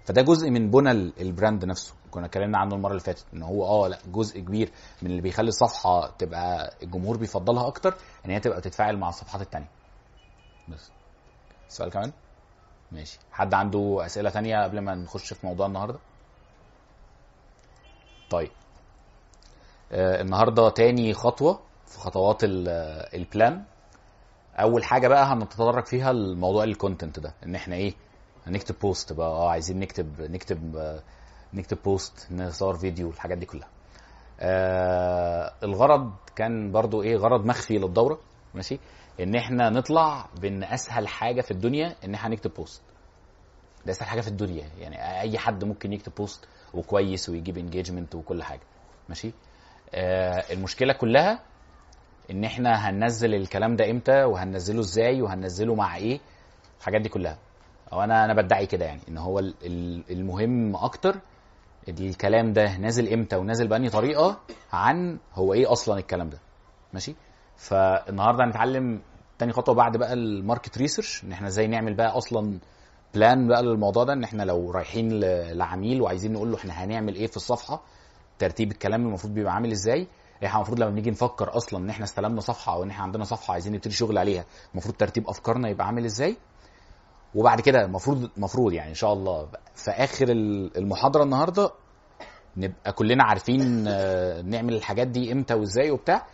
فده 0.05 0.21
جزء 0.21 0.49
من 0.49 0.71
بنى 0.71 0.91
ال- 0.91 1.13
ال 1.21 1.28
brand 1.28 1.65
نفسه. 1.65 1.93
كنا 2.11 2.25
اتكلمنا 2.25 2.57
عنه 2.57 2.75
المرة 2.75 2.89
اللي 2.91 3.01
فاتت 3.03 3.25
إن 3.33 3.43
هو 3.43 3.65
آه 3.65 3.87
لأ 3.87 3.99
جزء 4.11 4.39
كبير 4.39 4.71
من 5.01 5.09
اللي 5.11 5.21
بيخلي 5.21 5.47
الصفحة 5.47 6.07
تبقى 6.17 6.75
الجمهور 6.83 7.17
بيفضلها 7.17 7.67
أكتر 7.67 7.95
إن 8.25 8.31
هي 8.31 8.39
تبقى 8.39 8.61
تتفاعل 8.61 8.97
مع 8.97 9.09
الصفحات 9.09 9.41
التانية. 9.41 9.69
بس. 10.69 10.91
سؤال 11.67 11.89
كمان؟ 11.91 12.11
ماشي. 12.91 13.19
حد 13.31 13.53
عنده 13.53 14.05
أسئلة 14.05 14.29
تانية 14.29 14.63
قبل 14.63 14.79
ما 14.79 14.95
نخش 14.95 15.33
في 15.33 15.47
موضوع 15.47 15.65
النهارده؟ 15.67 15.99
طيب. 18.29 18.49
النهارده 19.91 20.69
تاني 20.69 21.13
خطوة 21.13 21.59
في 21.85 21.99
خطوات 21.99 22.43
ال- 22.43 22.67
آه، 22.69 23.15
ال 23.17 23.26
plan 23.26 23.63
أول 24.59 24.83
حاجة 24.83 25.07
بقى 25.07 25.25
هنتطرق 25.25 25.85
فيها 25.85 26.11
الموضوع 26.11 26.63
ال 26.63 26.70
content 26.70 27.19
ده 27.19 27.33
إن 27.45 27.55
إحنا 27.55 27.75
إيه 27.75 27.93
هنكتب 28.47 28.75
post 28.81 29.13
بقى. 29.13 29.27
آه 29.27 29.49
عايزين 29.49 29.79
نكتب 29.79 30.21
نكتب 30.21 30.75
آه، 30.77 30.99
نكتب 31.53 31.77
post 31.85 32.27
نصور 32.31 32.77
فيديو 32.77 33.09
الحاجات 33.09 33.37
دي 33.37 33.45
كلها. 33.45 33.67
آه 34.39 35.53
الغرض 35.63 36.11
كان 36.35 36.71
برضو 36.71 37.01
إيه 37.03 37.15
غرض 37.17 37.45
مخفي 37.45 37.77
للدورة 37.77 38.19
ماشي؟ 38.53 38.79
إن 39.19 39.35
إحنا 39.35 39.69
نطلع 39.69 40.25
بإن 40.41 40.63
أسهل 40.63 41.07
حاجة 41.07 41.41
في 41.41 41.51
الدنيا 41.51 41.95
إن 42.05 42.13
إحنا 42.13 42.29
نكتب 42.29 42.53
post 42.53 42.81
ده 43.85 43.91
أسهل 43.91 44.07
حاجة 44.09 44.21
في 44.21 44.27
الدنيا 44.27 44.69
يعني 44.79 45.21
أي 45.21 45.37
حد 45.37 45.63
ممكن 45.63 45.93
يكتب 45.93 46.11
post 46.17 46.45
وكويس 46.73 47.29
ويجيب 47.29 47.57
engagement 47.57 48.15
وكل 48.15 48.43
حاجة 48.43 48.61
ماشي؟ 49.09 49.27
آه 49.27 49.31
المشكلة 49.93 50.93
كلها 50.93 51.39
إن 52.31 52.43
إحنا 52.43 52.89
هننزل 52.89 53.35
الكلام 53.35 53.75
ده 53.75 53.91
إمتى؟ 53.91 54.23
وهننزله 54.23 54.79
إزاي؟ 54.79 55.21
وهننزله 55.21 55.75
مع 55.75 55.95
إيه؟ 55.95 56.19
الحاجات 56.79 57.01
دي 57.01 57.09
كلها. 57.09 57.37
أو 57.93 58.01
أنا 58.03 58.25
أنا 58.25 58.33
بدعي 58.33 58.65
كده 58.65 58.85
يعني 58.85 59.01
إن 59.09 59.17
هو 59.17 59.39
ال- 59.39 59.53
ال- 59.65 60.03
المهم 60.11 60.75
أكتر 60.75 61.15
الكلام 61.89 62.53
ده 62.53 62.77
نازل 62.77 63.13
إمتى 63.13 63.35
ونازل 63.35 63.67
بأني 63.67 63.89
طريقة 63.89 64.39
عن 64.73 65.19
هو 65.33 65.53
إيه 65.53 65.71
أصلا 65.71 65.97
الكلام 65.99 66.29
ده. 66.29 66.39
ماشي؟ 66.93 67.15
فالنهاردة 67.55 68.43
هنتعلم 68.43 69.01
تاني 69.39 69.51
خطوة 69.53 69.75
بعد 69.75 69.97
بقى 69.97 70.13
ال 70.13 70.22
market 70.22 70.77
research 70.77 71.23
إن 71.23 71.31
إحنا 71.31 71.47
إزاي 71.47 71.67
نعمل 71.67 71.93
بقى 71.93 72.17
أصلا 72.17 72.59
plan 73.13 73.47
بقى 73.47 73.63
للموضوع 73.63 74.03
ده 74.03 74.13
إن 74.13 74.23
إحنا 74.23 74.43
لو 74.43 74.71
رايحين 74.71 75.19
لعميل 75.51 76.01
وعايزين 76.01 76.33
نقول 76.33 76.51
له 76.51 76.57
إحنا 76.57 76.73
هنعمل 76.73 77.15
إيه 77.15 77.27
في 77.27 77.37
الصفحة 77.37 77.83
ترتيب 78.39 78.71
الكلام 78.71 79.05
المفروض 79.07 79.33
بيبقى 79.33 79.53
عامل 79.53 79.71
إزاي؟ 79.71 80.07
إحنا 80.45 80.55
المفروض 80.57 80.79
لما 80.79 80.91
نيجي 80.91 81.11
نفكر 81.11 81.57
أصلا 81.57 81.79
ان 81.79 81.89
إحنا 81.89 82.05
استلمنا 82.05 82.41
صفحة 82.41 82.73
أو 82.73 82.83
ان 82.83 82.89
إحنا 82.89 83.03
عندنا 83.03 83.23
صفحة 83.23 83.51
عايزين 83.53 83.73
نبتدي 83.73 83.93
شغل 83.93 84.17
عليها 84.17 84.45
المفروض 84.73 84.95
ترتيب 84.95 85.27
افكارنا 85.29 85.69
يبقى 85.69 85.87
عامل 85.87 86.05
إزاي؟ 86.05 86.37
وبعد 87.35 87.61
كده 87.61 87.85
المفروض 87.85 88.29
المفروض 88.37 88.73
يعني 88.73 88.89
ان 88.89 88.95
شاء 88.95 89.13
الله 89.13 89.47
في 89.75 89.91
اخر 89.91 90.29
ال- 90.29 90.77
المحاضرة 90.77 91.23
النهارده 91.23 91.71
نبقى 92.57 92.91
كلنا 92.93 93.23
عارفين 93.23 93.85
آه، 93.87 94.41
نعمل 94.41 94.73
الحاجات 94.73 95.07
دي 95.07 95.31
إمتى 95.31 95.53
وازاي 95.53 95.91
وبتاع 95.91 96.25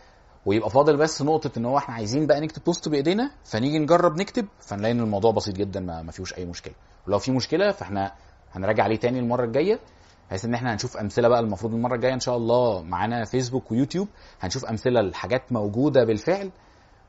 ويبقى 0.46 0.70
فاضل 0.70 0.98
بس 0.98 1.22
نقطة 1.22 1.52
ان 1.58 1.66
هو 1.66 1.78
إحنا 1.78 1.96
عايزين 1.96 2.28
بقى 2.28 2.42
نكتب 2.42 2.64
post 2.64 2.90
بإيدينا 2.90 3.32
فنيجي 3.44 3.80
نجرب 3.80 4.20
نكتب 4.22 4.46
فنلاقي 4.60 4.92
ان 4.92 5.00
الموضوع 5.00 5.32
بسيط 5.32 5.56
جدا 5.56 5.80
ما 5.80 6.12
فيهوش 6.12 6.34
اي 6.38 6.46
مشكلة. 6.46 6.74
ولو 7.08 7.20
في 7.20 7.32
مشكلة 7.32 7.72
فاحنا 7.72 8.12
هنراجع 8.52 8.84
عليه 8.84 8.96
تاني 8.96 9.20
المرة 9.20 9.46
الجاية. 9.46 9.80
بحيث 10.30 10.46
إن 10.46 10.54
إحنا 10.54 10.74
هنشوف 10.74 10.98
أمثلة 10.98 11.28
بقى 11.28 11.40
المفروض 11.40 11.74
المرة 11.74 11.96
الجاية. 11.96 12.14
إن 12.14 12.20
شاء 12.20 12.38
الله 12.38 12.82
معانا 12.82 13.26
فيسبوك 13.26 13.72
ويوتيوب 13.72 14.08
هنشوف 14.42 14.66
أمثلة 14.66 15.02
لحاجات 15.02 15.52
موجودة 15.52 16.04
بالفعل 16.04 16.52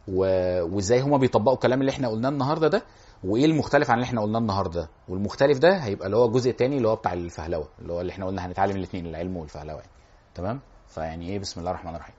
و... 0.08 0.20
وإزاي 0.62 1.00
هما 1.00 1.16
بيطبقوا 1.16 1.54
الكلام 1.54 1.80
اللي 1.80 1.90
إحنا 1.92 2.08
قلناه 2.08 2.28
النهارده 2.28 2.68
ده 2.68 2.82
وإيه 3.24 3.44
المختلف 3.44 3.90
عن 3.90 3.96
اللي 3.96 4.04
إحنا 4.04 4.20
قلناه 4.20 4.38
النهارده. 4.38 4.88
والمختلف 5.08 5.58
ده 5.58 5.76
هيبقى 5.76 6.06
اللي 6.06 6.16
هو 6.16 6.24
الجزء 6.24 6.50
الثاني 6.50 6.76
اللي 6.76 6.88
هو 6.88 6.96
بتاع 6.96 7.12
الفهلوة 7.12 7.68
اللي 7.78 7.92
هو 7.92 8.00
اللي 8.00 8.12
إحنا 8.12 8.26
قلنا 8.26 8.46
هنتعلم 8.46 8.76
الاثنين 8.76 9.06
العلم 9.06 9.36
والفهلوة 9.36 9.76
يعني. 9.76 9.90
تمام؟ 10.34 10.60
فيعني 10.88 11.28
إيه؟ 11.28 11.38
بسم 11.38 11.60
الله 11.60 11.70
الرحمن 11.70 11.94
الرحيم. 11.94 12.14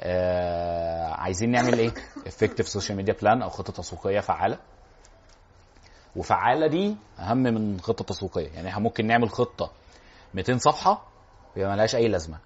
آه 0.00 1.08
عايزين 1.12 1.50
نعمل 1.50 1.78
إيه؟ 1.78 1.90
effective 2.26 2.68
social 2.68 2.96
media 2.96 3.14
plan 3.22 3.42
أو 3.42 3.48
خطة 3.48 3.72
تسويقية 3.72 4.20
فعالة. 4.20 4.58
وفعالة 6.16 6.66
دي 6.66 6.96
أهم 7.18 7.38
من 7.42 7.80
خطة 7.80 8.04
تسويقية. 8.04 8.48
يعني 8.48 8.68
إحنا 8.68 8.80
ممكن 8.82 9.06
نعمل 9.06 9.30
خطة 9.30 9.70
200 10.34 10.58
صفحة 10.58 11.02
ويبقى 11.56 11.72
ملهاش 11.72 11.94
أي 11.96 12.08
لازمة. 12.08 12.38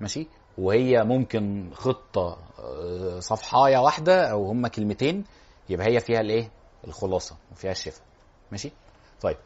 ماشي؟ 0.00 0.28
وهي 0.58 1.04
ممكن 1.04 1.70
خطة 1.74 2.38
آه، 2.58 3.20
صفحاية 3.20 3.78
واحدة 3.78 4.30
أو 4.30 4.46
هما 4.46 4.68
كلمتين 4.68 5.24
يبقى 5.68 5.86
هي 5.86 6.00
فيها 6.00 6.20
الإيه؟ 6.20 6.50
الخلاصة 6.86 7.36
وفيها 7.52 7.70
الشفاء 7.70 8.04
ماشي؟ 8.52 8.72
طيب 9.20 9.36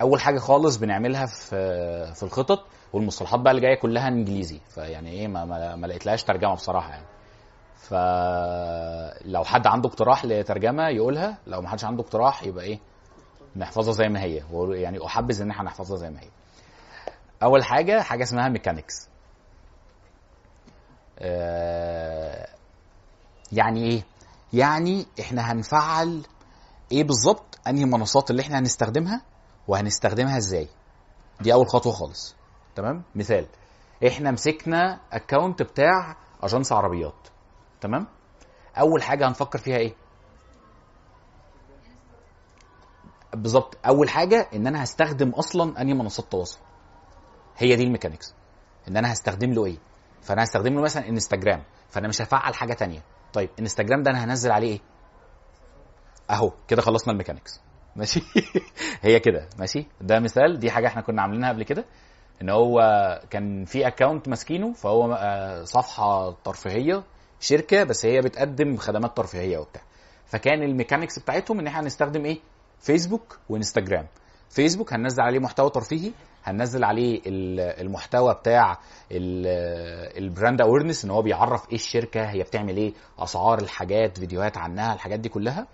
أول 0.00 0.20
حاجة 0.20 0.38
خالص 0.38 0.76
بنعملها 0.76 1.26
في 1.26 1.56
في 2.14 2.22
الخطط 2.22 2.64
والمصطلحات 2.92 3.40
بقى 3.40 3.50
اللي 3.50 3.62
جاية 3.62 3.78
كلها 3.80 4.08
إنجليزي. 4.08 4.60
فيعني 4.68 5.10
إيه؟ 5.10 5.28
ما, 5.28 5.44
ما 5.76 5.86
لقيتلهاش 5.86 6.24
ترجمة 6.24 6.54
بصراحة 6.54 6.90
يعني. 6.90 7.06
فلو 7.76 9.44
حد 9.44 9.66
عنده 9.66 9.88
اقتراح 9.88 10.24
لترجمة 10.24 10.88
يقولها 10.88 11.38
لو 11.46 11.60
ما 11.60 11.68
حدش 11.68 11.84
عنده 11.84 12.02
اقتراح 12.02 12.42
يبقى 12.42 12.64
إيه؟ 12.64 12.78
نحفظها 13.56 13.92
زي 13.92 14.08
ما 14.08 14.22
هي. 14.22 14.42
يعني 14.80 15.06
أحبذ 15.06 15.42
إن 15.42 15.50
إحنا 15.50 15.64
نحفظها 15.64 15.96
زي 15.96 16.10
ما 16.10 16.20
هي. 16.20 16.28
أول 17.42 17.64
حاجة 17.64 18.02
حاجة 18.02 18.22
اسمها 18.22 18.48
mechanics 18.48 19.08
آه، 21.18 22.48
يعني 23.52 23.84
إيه؟ 23.90 24.02
يعني 24.52 25.06
إحنا 25.20 25.52
هنفعل 25.52 26.22
إيه 26.92 27.04
بالظبط؟ 27.04 27.58
أنهي 27.68 27.84
المنصات 27.84 28.30
اللي 28.30 28.42
إحنا 28.42 28.58
هنستخدمها؟ 28.58 29.22
وهنستخدمها 29.68 30.36
إزاي؟ 30.38 30.68
دي 31.40 31.52
أول 31.52 31.68
خطوة 31.68 31.92
خالص. 31.92 32.36
تمام؟ 32.74 33.02
مثال. 33.14 33.46
إحنا 34.06 34.30
مسكنا 34.30 35.00
account 35.12 35.62
بتاع 35.62 36.16
أجنس 36.42 36.72
عربيات. 36.72 37.28
تمام؟ 37.80 38.06
أول 38.78 39.02
حاجة 39.02 39.28
هنفكر 39.28 39.58
فيها 39.58 39.76
إيه؟ 39.76 39.94
بالظبط. 43.34 43.78
أول 43.86 44.08
حاجة 44.08 44.48
إن 44.54 44.66
أنا 44.66 44.82
هستخدم 44.84 45.28
أصلا 45.30 45.80
أنهي 45.80 45.94
منصات 45.94 46.26
تواصل. 46.32 46.58
هي 47.56 47.76
دي 47.76 47.82
ال 47.82 47.87
mechanics. 47.87 48.34
إن 48.88 48.96
أنا 48.96 49.12
هستخدم 49.12 49.52
له 49.52 49.66
إيه؟ 49.66 49.78
فأنا 50.22 50.42
هستخدم 50.42 50.74
له 50.74 50.82
مثلا 50.82 51.08
إنستجرام. 51.08 51.62
فأنا 51.88 52.08
مش 52.08 52.22
هفعل 52.22 52.54
حاجة 52.54 52.72
تانية. 52.72 53.02
طيب 53.32 53.50
إنستجرام 53.60 54.02
ده 54.02 54.10
أنا 54.10 54.24
هنزل 54.24 54.50
عليه 54.50 54.72
إيه؟ 54.72 54.80
أهو 56.30 56.52
كده 56.68 56.82
خلصنا 56.82 57.12
ال 57.12 57.16
mechanics. 57.16 57.60
ماشي؟ 57.96 58.20
هي 59.02 59.20
كده. 59.20 59.48
ماشي؟ 59.58 59.86
ده 60.00 60.20
مثال. 60.20 60.58
دي 60.58 60.70
حاجة 60.70 60.86
إحنا 60.86 61.02
كنا 61.02 61.22
عاملينها 61.22 61.48
قبل 61.48 61.62
كده. 61.62 61.84
إن 62.42 62.50
هو 62.50 62.80
كان 63.30 63.64
في 63.64 63.86
account 63.86 64.28
ماسكينه 64.28 64.72
فهو 64.72 65.12
آه، 65.12 65.64
صفحة 65.64 66.30
ترفيهية 66.30 67.04
شركة 67.40 67.84
بس 67.84 68.06
هي 68.06 68.20
بتقدم 68.20 68.76
خدمات 68.76 69.16
ترفيهية 69.16 69.58
وبتاع. 69.58 69.82
فكان 70.26 70.62
ال 70.62 70.68
mechanics 70.68 71.18
بتاعتهم 71.18 71.58
إن 71.58 71.66
إحنا 71.66 71.80
هنستخدم 71.80 72.24
إيه؟ 72.24 72.38
فيسبوك 72.80 73.38
وإنستجرام. 73.48 74.06
فيسبوك 74.52 74.92
هننزل 74.92 75.22
عليه 75.22 75.38
محتوى 75.38 75.70
ترفيهي 75.70 76.12
هننزل 76.44 76.84
عليه 76.84 77.20
ال- 77.26 77.60
المحتوى 77.60 78.34
بتاع 78.34 78.72
ال- 79.12 80.18
ال 80.24 80.30
brand 80.30 80.60
awareness 80.60 81.04
إن 81.04 81.10
هو 81.10 81.22
بيعرف 81.22 81.68
إيه 81.68 81.74
الشركة 81.74 82.30
هي 82.30 82.42
بتعمل 82.42 82.76
إيه 82.76 82.92
أسعار 83.18 83.58
الحاجات 83.62 84.18
فيديوهات 84.18 84.56
عنها 84.56 84.94
الحاجات 84.94 85.20
دي 85.20 85.28
كلها. 85.28 85.66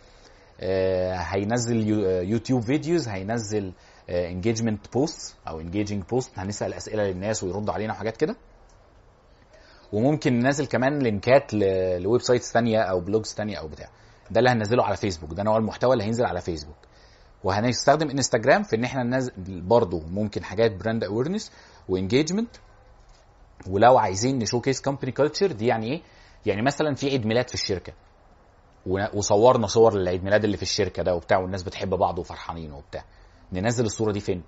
آه، 0.61 1.14
هينزل 1.14 2.04
آه، 2.06 2.20
يوتيوب 2.23 2.62
videos 2.62 3.09
هينزل 3.08 3.73
engagement 4.11 4.93
post 4.93 5.37
أو 5.49 5.61
engaging 5.61 6.02
post 6.05 6.38
هنسأل 6.38 6.75
أسئلة 6.75 7.02
للناس 7.04 7.44
ويردوا 7.44 7.75
علينا 7.75 7.92
وحاجات 7.92 8.16
كده. 8.16 8.37
وممكن 9.92 10.38
ننزل 10.38 10.66
كمان 10.66 10.99
link 10.99 11.43
ات 11.43 11.55
ل 11.99 12.21
websites 12.21 12.52
ثانية 12.52 12.80
أو 12.80 13.00
blogs 13.00 13.35
ثانية 13.35 13.56
أو 13.56 13.68
بتاع. 13.68 13.88
ده 14.30 14.38
اللي 14.38 14.50
هننزله 14.50 14.85
على 14.85 14.97
فيسبوك 14.97 15.32
ده 15.35 15.42
نوع 15.42 15.56
المحتوى 15.56 15.92
اللي 15.92 16.04
هينزل 16.04 16.25
على 16.25 16.40
فيسبوك. 16.40 16.76
وهنستخدم 17.45 18.11
انستجرام 18.11 18.62
في 18.62 18.76
إن 18.76 18.85
إحنا 18.85 19.02
ننزل 19.02 19.33
برضه 19.61 20.02
ممكن 20.11 20.45
حاجات 20.45 20.76
brand 20.76 21.05
awareness 21.05 21.52
و 21.88 21.95
engagement 21.95 22.57
ولو 23.71 23.99
عايزين 23.99 24.38
ن 24.38 24.61
showcase 24.61 24.81
company 24.81 25.12
culture 25.12 25.52
دي 25.52 25.66
يعني 25.66 25.87
إيه؟ 25.92 26.02
يعني 26.47 26.62
مثلا 26.62 26.95
في 26.95 27.07
عيد 27.11 27.26
ميلاد 27.26 27.49
في 27.49 27.54
الشركة. 27.54 27.92
وصورنا 29.14 29.66
صور 29.66 29.95
للعيد 29.95 30.25
ميلاد 30.25 30.45
اللي 30.45 30.57
في 30.57 30.62
الشركة 30.62 31.02
ده 31.02 31.14
وبتاع 31.14 31.38
والناس 31.38 31.62
بتحب 31.62 31.90
بعض 31.90 32.18
وفرحانين 32.18 32.73
وبتاع. 32.73 33.04
ننزل 33.52 33.85
الصورة 33.87 34.12
دي 34.12 34.21
فين؟ 34.21 34.42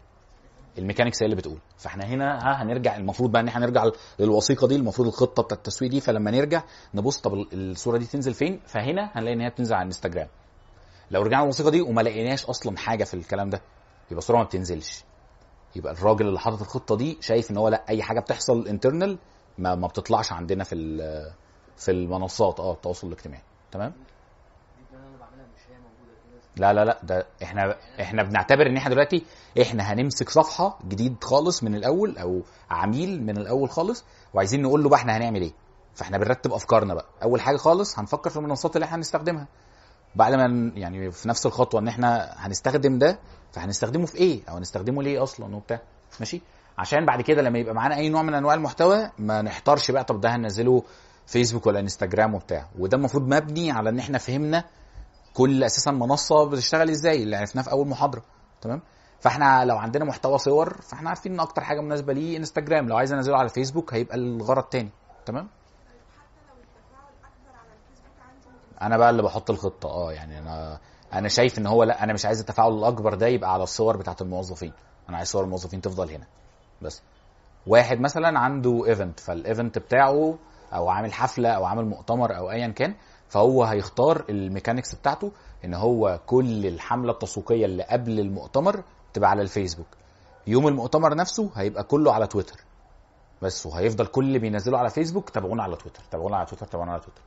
ال 0.78 0.83
mechanics 0.83 1.23
هي 1.23 1.25
اللي 1.25 1.37
بتقول. 1.37 1.59
فإحنا 1.78 2.04
هنا 2.04 2.38
ها 2.38 2.62
هنرجع 2.62 2.97
المفروض 2.97 3.32
بقى 3.32 3.42
إن 3.42 3.49
إحنا 3.49 3.66
نرجع 3.66 3.85
للوثيقة 4.18 4.68
دي 4.68 4.76
المفروض 4.76 5.09
الخطة 5.09 5.42
بتاعت 5.42 5.59
التسويق 5.59 5.90
دي. 5.90 6.00
فلما 6.00 6.30
نرجع 6.30 6.62
نبص 6.94 7.20
طب 7.20 7.32
الصورة 7.52 7.99
دي 7.99 8.06
تنزل 8.06 8.35
فين؟ 8.35 8.61
فهنا 8.66 9.11
هنلاقي 9.14 9.35
إن 9.35 9.40
هي 9.40 9.50
بتنزل 9.50 9.75
على 9.75 9.82
الانستجرام 9.82 10.28
لو 11.11 11.23
رجعنا 11.23 11.43
للوثيقه 11.43 11.71
دي 11.71 11.81
وما 11.81 12.00
لقيناش 12.00 12.45
أصلا 12.47 12.79
حاجة 12.79 13.05
في 13.05 13.14
الكلام 13.14 13.50
ده 13.50 13.62
يبقى 14.11 14.19
الصورة 14.19 14.37
ما 14.38 14.45
بتنزلش. 14.45 15.05
يبقى 15.76 15.93
الراجل 15.93 16.29
اللي 16.29 16.40
حاطط 16.40 16.61
الخطة 16.61 16.97
دي 16.97 17.19
شايف 17.21 17.50
إن 17.50 17.57
هو 17.57 17.69
لأ 17.69 17.85
أي 17.88 18.02
حاجة 18.02 18.21
بتحصل 18.21 18.69
internal 18.69 19.19
ما, 19.59 19.75
ما 19.75 19.87
بتطلعش 19.87 20.33
عندنا 20.33 20.64
في 20.64 20.75
في 21.76 21.90
المنصات 21.90 22.61
آه 22.61 22.73
التواصل 22.73 23.07
الاجتماعي. 23.07 23.43
تمام؟ 23.73 23.93
لا 26.57 26.73
لا 26.73 26.85
لا 26.85 27.00
ده 27.02 27.26
إحنا 27.43 27.76
إحنا 28.00 28.23
بنعتبر 28.23 28.67
إن 28.67 28.76
إحنا 28.76 28.90
دلوقتي 28.90 29.25
إحنا 29.62 29.83
هنمسك 29.83 30.31
صفحة 30.31 30.79
جديد 30.88 31.25
خالص 31.25 31.62
من 31.62 31.75
الأول 31.75 32.19
أو 32.19 32.43
عميل 32.71 33.23
من 33.23 33.37
الأول 33.38 33.71
خالص 33.71 34.05
وعايزين 34.35 34.62
نقول 34.62 34.83
له 34.83 34.88
بقى 34.88 34.99
إحنا 34.99 35.17
هنعمل 35.17 35.43
إيه. 35.43 35.52
فإحنا 35.95 36.19
بنرتب 36.19 36.52
أفكارنا 36.52 36.95
بقى. 36.95 37.07
أول 37.23 37.40
حاجة 37.40 37.57
خالص 37.57 37.99
هنفكر 37.99 38.31
في 38.31 38.37
المنصات 38.37 38.76
اللي 38.76 38.85
إحنا 38.85 38.97
هنستخدمها. 38.97 39.47
بعد 40.14 40.35
ما 40.35 40.73
يعني 40.75 41.11
في 41.11 41.29
نفس 41.29 41.47
الخطوة 41.47 41.81
إن 41.81 41.88
إحنا 41.88 42.35
هنستخدم 42.37 42.99
ده 42.99 43.19
فهنستخدمه 43.52 44.07
في 44.07 44.17
إيه؟ 44.17 44.43
أو 44.49 44.57
هنستخدمه 44.57 45.02
ليه 45.02 45.23
أصلا 45.23 45.57
وبتاع. 45.57 45.81
ماشي؟ 46.21 46.43
عشان 46.79 47.07
بعد 47.07 47.21
كده 47.21 47.43
لما 47.43 47.59
يبقى 47.59 47.75
معانا 47.75 47.97
أي 47.97 48.09
نوع 48.09 48.23
من 48.23 48.35
أنواع 48.35 48.55
المحتوى 48.55 49.11
ما 49.19 49.43
نحتارش 49.43 49.90
بقى 49.90 50.05
طب 50.05 50.21
ده 50.21 50.29
هننزله 50.37 50.83
فيسبوك 51.26 51.67
ولا 51.67 51.81
انستجرام 51.81 52.35
وبتاع. 52.35 52.69
وده 52.79 52.97
المفروض 52.97 53.35
مبني 53.35 53.71
على 53.71 53.90
إن 53.90 53.99
إحنا 53.99 54.19
فهمنا 54.19 54.64
كل 55.35 55.64
أساسا 55.64 55.90
منصة 55.90 56.49
بتشتغل 56.50 56.90
إزاي 56.90 57.23
اللي 57.23 57.37
عرفناه 57.37 57.62
في 57.62 57.71
أول 57.71 57.88
محاضرة. 57.88 58.23
تمام؟ 58.61 58.83
فإحنا 59.21 59.64
لو 59.64 59.76
عندنا 59.79 60.05
محتوى 60.05 60.38
صور 60.38 60.81
فإحنا 60.83 61.09
عارفين 61.09 61.33
إن 61.33 61.40
أكتر 61.40 61.62
حاجة 61.62 61.81
مناسبة 61.81 62.12
ليه 62.12 62.37
انستجرام 62.37 62.88
لو 62.88 62.97
عايز 62.97 63.12
أنزله 63.12 63.37
على 63.37 63.49
فيسبوك 63.49 63.95
هيبقى 63.95 64.17
الغرض 64.17 64.64
تاني. 64.64 64.90
تمام 65.26 65.49
حتى 66.19 66.40
لو 66.49 66.55
التفاعل 66.62 67.12
اكبر 67.25 67.59
على 67.59 67.73
الفيسبوك 67.73 68.17
عندي 68.29 68.49
من 68.49 68.69
أنا 68.82 68.96
بقى 68.99 69.10
اللي 69.10 69.22
بحط 69.22 69.50
الخطة. 69.50 69.88
آه 69.88 70.12
يعني 70.12 70.38
أنا 70.38 70.78
أنا 71.12 71.28
شايف 71.28 71.58
إن 71.58 71.66
هو 71.66 71.84
لا 71.84 72.04
أنا 72.04 72.12
مش 72.12 72.26
عايز 72.26 72.40
التفاعل 72.40 72.72
الأكبر 72.72 73.14
ده 73.14 73.26
يبقى 73.26 73.52
على 73.52 73.62
الصور 73.62 73.96
بتاعه 73.96 74.16
الموظفين. 74.20 74.72
أنا 75.08 75.16
عايز 75.16 75.28
صور 75.28 75.44
الموظفين 75.44 75.80
تفضل 75.80 76.10
هنا. 76.10 76.26
بس 76.82 77.02
واحد 77.66 78.00
مثلا 78.00 78.38
عنده 78.38 78.87
event 78.87 79.21
فال 79.21 79.37
event 79.37 79.78
بتاعه 79.78 80.38
أو 80.72 80.88
عامل 80.88 81.12
حفلة 81.12 81.49
أو 81.49 81.64
عامل 81.64 81.84
مؤتمر 81.87 82.37
أو 82.37 82.50
ايا 82.50 82.68
كان 82.68 82.94
فهو 83.28 83.64
هيختار 83.64 84.25
ال 84.28 84.35
mechanics 84.35 84.95
بتاعته 84.94 85.32
إن 85.64 85.75
هو 85.75 86.20
كل 86.26 86.66
الحملة 86.66 87.12
التسويقية 87.12 87.64
اللي 87.64 87.82
قبل 87.82 88.20
المؤتمر 88.20 88.82
تبقى 89.12 89.30
على 89.30 89.42
الفيسبوك. 89.42 89.87
يوم 90.46 90.68
المؤتمر 90.68 91.14
نفسه 91.14 91.50
هيبقى 91.54 91.84
كله 91.84 92.12
على 92.12 92.26
تويتر. 92.26 92.60
بس 93.42 93.66
وهيفضل 93.66 94.06
كل 94.06 94.25
اللي 94.25 94.38
بينزله 94.38 94.78
على 94.78 94.90
فيسبوك 94.90 95.30
تابعونا 95.30 95.62
على 95.62 95.76
تويتر 95.76 96.02
تابعونا 96.10 96.37
على 96.37 96.46
تويتر 96.46 96.66
تابعونا 96.66 96.92
على 96.92 97.00
تويتر. 97.00 97.22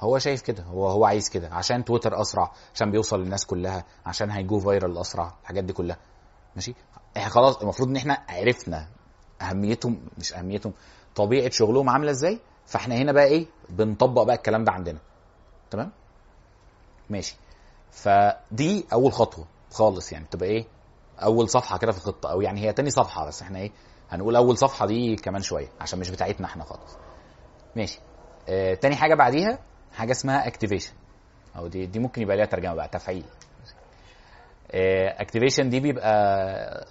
هو 0.00 0.18
شايف 0.18 0.42
كده 0.42 0.62
هو 0.62 0.88
هو 0.88 1.04
عايز 1.04 1.28
كده 1.28 1.48
عشان 1.54 1.84
تويتر 1.84 2.20
أسرع 2.20 2.52
عشان 2.74 2.90
بيوصل 2.90 3.20
للناس 3.20 3.46
كلها 3.46 3.84
عشان 4.06 4.30
هي 4.30 4.44
go 4.44 4.58
viral 4.58 4.98
أسرع 4.98 5.34
الحاجات 5.42 5.64
دي 5.64 5.72
كلها. 5.72 5.96
ماشي؟ 6.56 6.74
إحنا 7.16 7.28
خلاص 7.30 7.56
المفروض 7.56 7.88
إن 7.88 7.96
إحنا 7.96 8.18
عرفنا 8.28 8.88
أهميتهم 9.42 10.00
مش 10.18 10.34
أهميتهم 10.34 10.72
طبيعة 11.14 11.50
شغلهم 11.50 11.88
عاملة 11.90 12.10
إزاي 12.10 12.40
فإحنا 12.66 12.94
هنا 12.94 13.12
بقى 13.12 13.24
إيه 13.24 13.46
بنطبق 13.68 14.22
بقى 14.22 14.36
الكلام 14.36 14.64
ده 14.64 14.72
عندنا. 14.72 14.98
تمام؟ 15.70 15.92
ماشي. 17.10 17.36
فدي 17.90 18.86
أول 18.92 19.12
خطوة 19.12 19.44
خالص 19.72 20.12
يعني 20.12 20.26
تبقى 20.30 20.48
إيه 20.48 20.64
أول 21.22 21.48
صفحة 21.48 21.78
كده 21.78 21.92
في 21.92 21.98
الخطة 21.98 22.30
أو 22.30 22.40
يعني 22.40 22.60
هي 22.60 22.72
تاني 22.72 22.90
صفحة 22.90 23.26
بس 23.26 23.42
إحنا 23.42 23.58
إيه 23.58 23.72
هنقول 24.10 24.36
أول 24.36 24.58
صفحة 24.58 24.86
دي 24.86 25.16
كمان 25.16 25.42
شوية 25.42 25.68
عشان 25.80 25.98
مش 25.98 26.10
بتاعتنا 26.10 26.46
إحنا 26.46 26.64
خالص. 26.64 26.96
ماشي. 27.76 28.00
آه 28.48 28.74
تاني 28.74 28.96
حاجة 28.96 29.14
بعديها 29.14 29.58
حاجة 29.94 30.10
اسمها 30.10 30.46
اكتيفيشن 30.46 30.92
أو 31.56 31.66
دي 31.66 31.86
دي 31.86 31.98
ممكن 31.98 32.22
يبقى 32.22 32.36
ليها 32.36 32.46
ترجمة 32.46 32.74
بقى 32.74 32.88
تفعيل. 32.88 33.24
activation 35.20 35.68
دي 35.70 35.80
بيبقى 35.80 36.86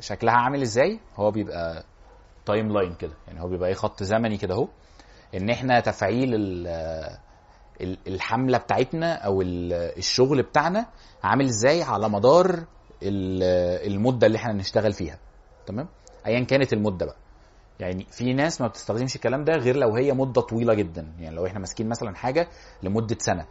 شكلها 0.00 0.34
عامل 0.34 0.62
إزاي؟ 0.62 1.00
هو 1.16 1.30
بيبقى 1.30 1.84
timeline 2.46 2.94
كده. 2.94 3.12
يعني 3.26 3.40
هو 3.42 3.48
بيبقى 3.48 3.68
إيه 3.68 3.74
خط 3.74 4.02
زمني 4.02 4.36
كده 4.36 4.54
أهو. 4.54 4.68
إن 5.34 5.50
إحنا 5.50 5.80
تفعيل 5.80 6.34
ال- 6.34 7.98
الحملة 8.06 8.58
بتاعتنا 8.58 9.14
أو 9.14 9.42
ال- 9.42 9.72
الشغل 9.98 10.42
بتاعنا 10.42 10.86
عامل 11.24 11.44
إزاي 11.44 11.82
على 11.82 12.08
مدار 12.08 12.64
ال- 13.02 13.92
المدة 13.92 14.26
اللي 14.26 14.36
إحنا 14.38 14.52
نشتغل 14.52 14.92
فيها. 14.92 15.18
تمام؟ 15.66 15.88
ايا 16.26 16.44
كانت 16.44 16.72
المدة 16.72 17.06
بقى. 17.06 17.16
يعني 17.80 18.06
في 18.10 18.32
ناس 18.32 18.60
ما 18.60 18.66
بتستخدمش 18.66 19.16
الكلام 19.16 19.44
ده 19.44 19.52
غير 19.56 19.76
لو 19.76 19.96
هي 19.96 20.12
مدة 20.12 20.40
طويلة 20.40 20.74
جدا. 20.74 21.12
يعني 21.18 21.36
لو 21.36 21.46
إحنا 21.46 21.58
ماسكين 21.58 21.88
مثلا 21.88 22.14
حاجة 22.16 22.48
لمدة 22.82 23.16
سنة. 23.20 23.46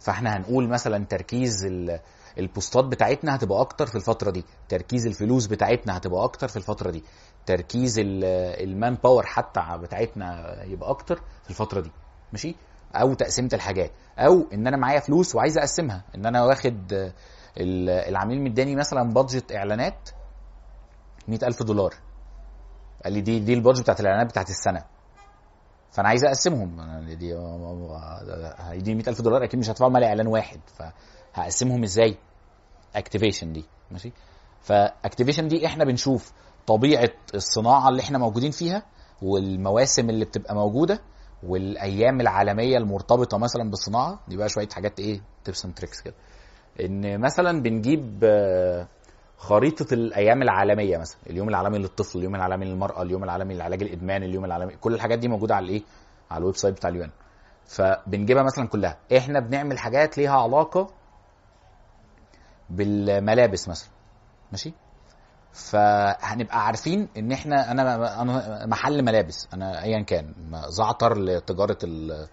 فاحنا 0.00 0.36
هنقول 0.36 0.68
مثلا 0.68 1.04
تركيز 1.04 1.64
ال- 1.64 2.00
ال 2.38 2.46
post 2.46 2.76
ات 2.76 2.84
بتاعتنا 2.84 3.34
هتبقى 3.36 3.60
أكتر 3.60 3.86
في 3.86 3.94
الفترة 3.96 4.30
دي. 4.30 4.44
تركيز 4.68 5.06
الفلوس 5.06 5.46
بتاعتنا 5.46 5.96
هتبقى 5.96 6.24
أكتر 6.24 6.48
في 6.48 6.56
الفترة 6.56 6.90
دي. 6.90 7.04
تركيز 7.46 7.98
ال- 7.98 8.24
ال 8.68 8.94
manpower 9.04 9.26
حتى 9.26 9.60
بتاعتنا 9.82 10.56
يبقى 10.64 10.90
أكتر 10.90 11.16
في 11.44 11.50
الفترة 11.50 11.80
دي. 11.80 11.90
ماشي؟ 12.32 12.54
أو 12.94 13.14
تقسيمة 13.14 13.48
الحاجات. 13.52 13.90
أو 14.18 14.46
إن 14.52 14.66
أنا 14.66 14.76
معايا 14.76 15.00
فلوس 15.00 15.34
وعايز 15.34 15.58
أقسمها. 15.58 16.04
إن 16.14 16.26
أنا 16.26 16.44
واخد 16.44 16.92
ال- 17.56 17.90
العميل 17.90 18.42
مداني 18.42 18.76
مثلا 18.76 19.12
budget 19.12 19.52
إعلانات 19.52 20.08
100000 21.28 21.62
دولار. 21.62 21.94
قال 23.04 23.12
لي 23.12 23.20
دي 23.20 23.38
دي 23.38 23.54
ال 23.54 23.58
budget 23.58 23.80
بتاعت 23.82 24.00
الإعلانات 24.00 24.30
بتاعت 24.30 24.50
السنة. 24.50 24.84
فأنا 25.92 26.08
عايز 26.08 26.24
أقسمهم. 26.24 26.80
أنا 26.80 27.14
دي 27.14 27.34
هيديني 28.58 28.96
100000 28.96 29.22
دولار 29.22 29.44
أكيد 29.44 29.60
مش 29.60 29.70
هدفعهم 29.70 29.96
على 29.96 30.06
إعلان 30.06 30.26
واحد. 30.26 30.60
فهقسمهم 31.34 31.82
إزاي؟ 31.82 32.16
activation 32.96 33.52
دي 33.52 33.64
ماشي؟ 33.90 34.12
ف 34.62 34.70
activation 34.70 35.48
دي 35.48 35.66
إحنا 35.66 35.84
بنشوف 35.84 36.32
طبيعة 36.66 37.10
الصناعة 37.34 37.88
اللي 37.88 38.02
إحنا 38.02 38.18
موجودين 38.18 38.50
فيها 38.50 38.82
والمواسم 39.22 40.10
اللي 40.10 40.24
بتبقى 40.24 40.54
موجودة 40.54 41.00
والأيام 41.42 42.20
العالمية 42.20 42.76
المرتبطة 42.78 43.38
مثلا 43.38 43.70
بالصناعة. 43.70 44.20
دي 44.28 44.36
بقى 44.36 44.48
شوية 44.48 44.68
حاجات 44.68 45.00
إيه 45.00 45.20
and 45.64 45.74
tricks 45.74 46.00
كده. 46.00 46.14
إن 46.80 47.20
مثلا 47.20 47.62
بنجيب 47.62 48.20
آه، 48.24 48.88
خريطة 49.48 49.94
الأيام 49.94 50.42
العالمية 50.42 50.98
مثلا 50.98 51.18
اليوم 51.30 51.48
العالمي 51.48 51.78
للطفل 51.78 52.18
اليوم 52.18 52.34
العالمي 52.34 52.64
للمرأة 52.66 53.02
اليوم 53.02 53.24
العالمي 53.24 53.54
لعلاج 53.54 53.82
الإدمان 53.82 54.22
اليوم 54.22 54.44
العالمي 54.44 54.76
كل 54.76 54.94
الحاجات 54.94 55.18
دي 55.18 55.28
موجودة 55.28 55.54
على 55.54 55.64
الإيه؟ 55.64 55.82
على 56.30 56.38
ال 56.40 56.56
website 56.56 56.74
بتاع 56.74 56.90
ال 56.90 56.97
UN 56.97 57.10
فبنجيبها 57.66 58.42
مثلا 58.42 58.68
كلها. 58.68 58.98
إحنا 59.16 59.40
بنعمل 59.40 59.78
حاجات 59.78 60.18
ليها 60.18 60.40
علاقة 60.42 60.86
بالملابس 62.70 63.68
مثلا. 63.68 63.88
ماشي؟ 64.52 64.72
فهنبقى 65.52 66.66
عارفين 66.66 67.08
إن 67.16 67.32
إحنا 67.32 67.70
أنا 67.70 68.22
أنا 68.22 68.66
محل 68.66 69.04
ملابس 69.04 69.48
أنا 69.54 69.82
ايا 69.82 70.02
كان 70.02 70.34
زعتر 70.68 71.18
لتجارة 71.18 71.78
ال- 71.84 72.28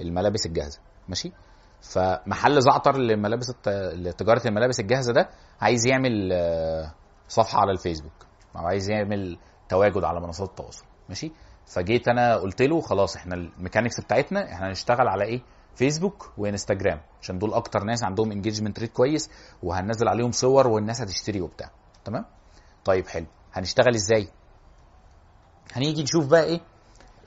الملابس 0.00 0.46
الجاهزة. 0.46 0.80
ماشي؟ 1.08 1.32
فمحل 1.80 2.60
زعتر 2.60 2.96
لملابس 2.96 3.52
لتجارة 3.94 4.48
الملابس 4.48 4.80
الجاهزة 4.80 5.12
ده 5.12 5.28
عايز 5.60 5.86
يعمل 5.86 6.30
آه، 6.32 6.94
صفحة 7.28 7.60
على 7.60 7.70
الفيسبوك 7.72 8.26
أو 8.56 8.66
عايز 8.66 8.90
يعمل 8.90 9.38
تواجد 9.68 10.04
على 10.04 10.20
منصات 10.20 10.48
التواصل 10.48 10.84
ماشي؟ 11.08 11.32
فجيت 11.66 12.08
أنا 12.08 12.36
قلت 12.36 12.62
له 12.62 12.80
خلاص 12.80 13.16
إحنا 13.16 13.34
ال 13.34 13.41
mechanics 13.41 14.00
بتاعتنا 14.00 14.52
إحنا 14.52 14.68
هنشتغل 14.68 15.08
على 15.08 15.24
إيه؟ 15.24 15.40
فيسبوك 15.74 16.32
وإنستجرام 16.38 17.00
عشان 17.22 17.38
دول 17.38 17.54
أكتر 17.54 17.84
ناس 17.84 18.04
عندهم 18.04 18.32
engagement 18.32 18.78
rate 18.78 18.92
كويس 18.92 19.30
وهننزل 19.62 20.08
عليهم 20.08 20.32
صور 20.32 20.66
والناس 20.66 21.00
هتشتري 21.00 21.40
وبتاع 21.40 21.70
تمام؟ 22.04 22.24
طيب 22.84 23.06
حلو. 23.06 23.26
هنشتغل 23.52 23.94
إزاي؟ 23.94 24.28
هنيجي 25.72 26.02
نشوف 26.02 26.26
بقى 26.26 26.44
إيه؟ 26.44 26.60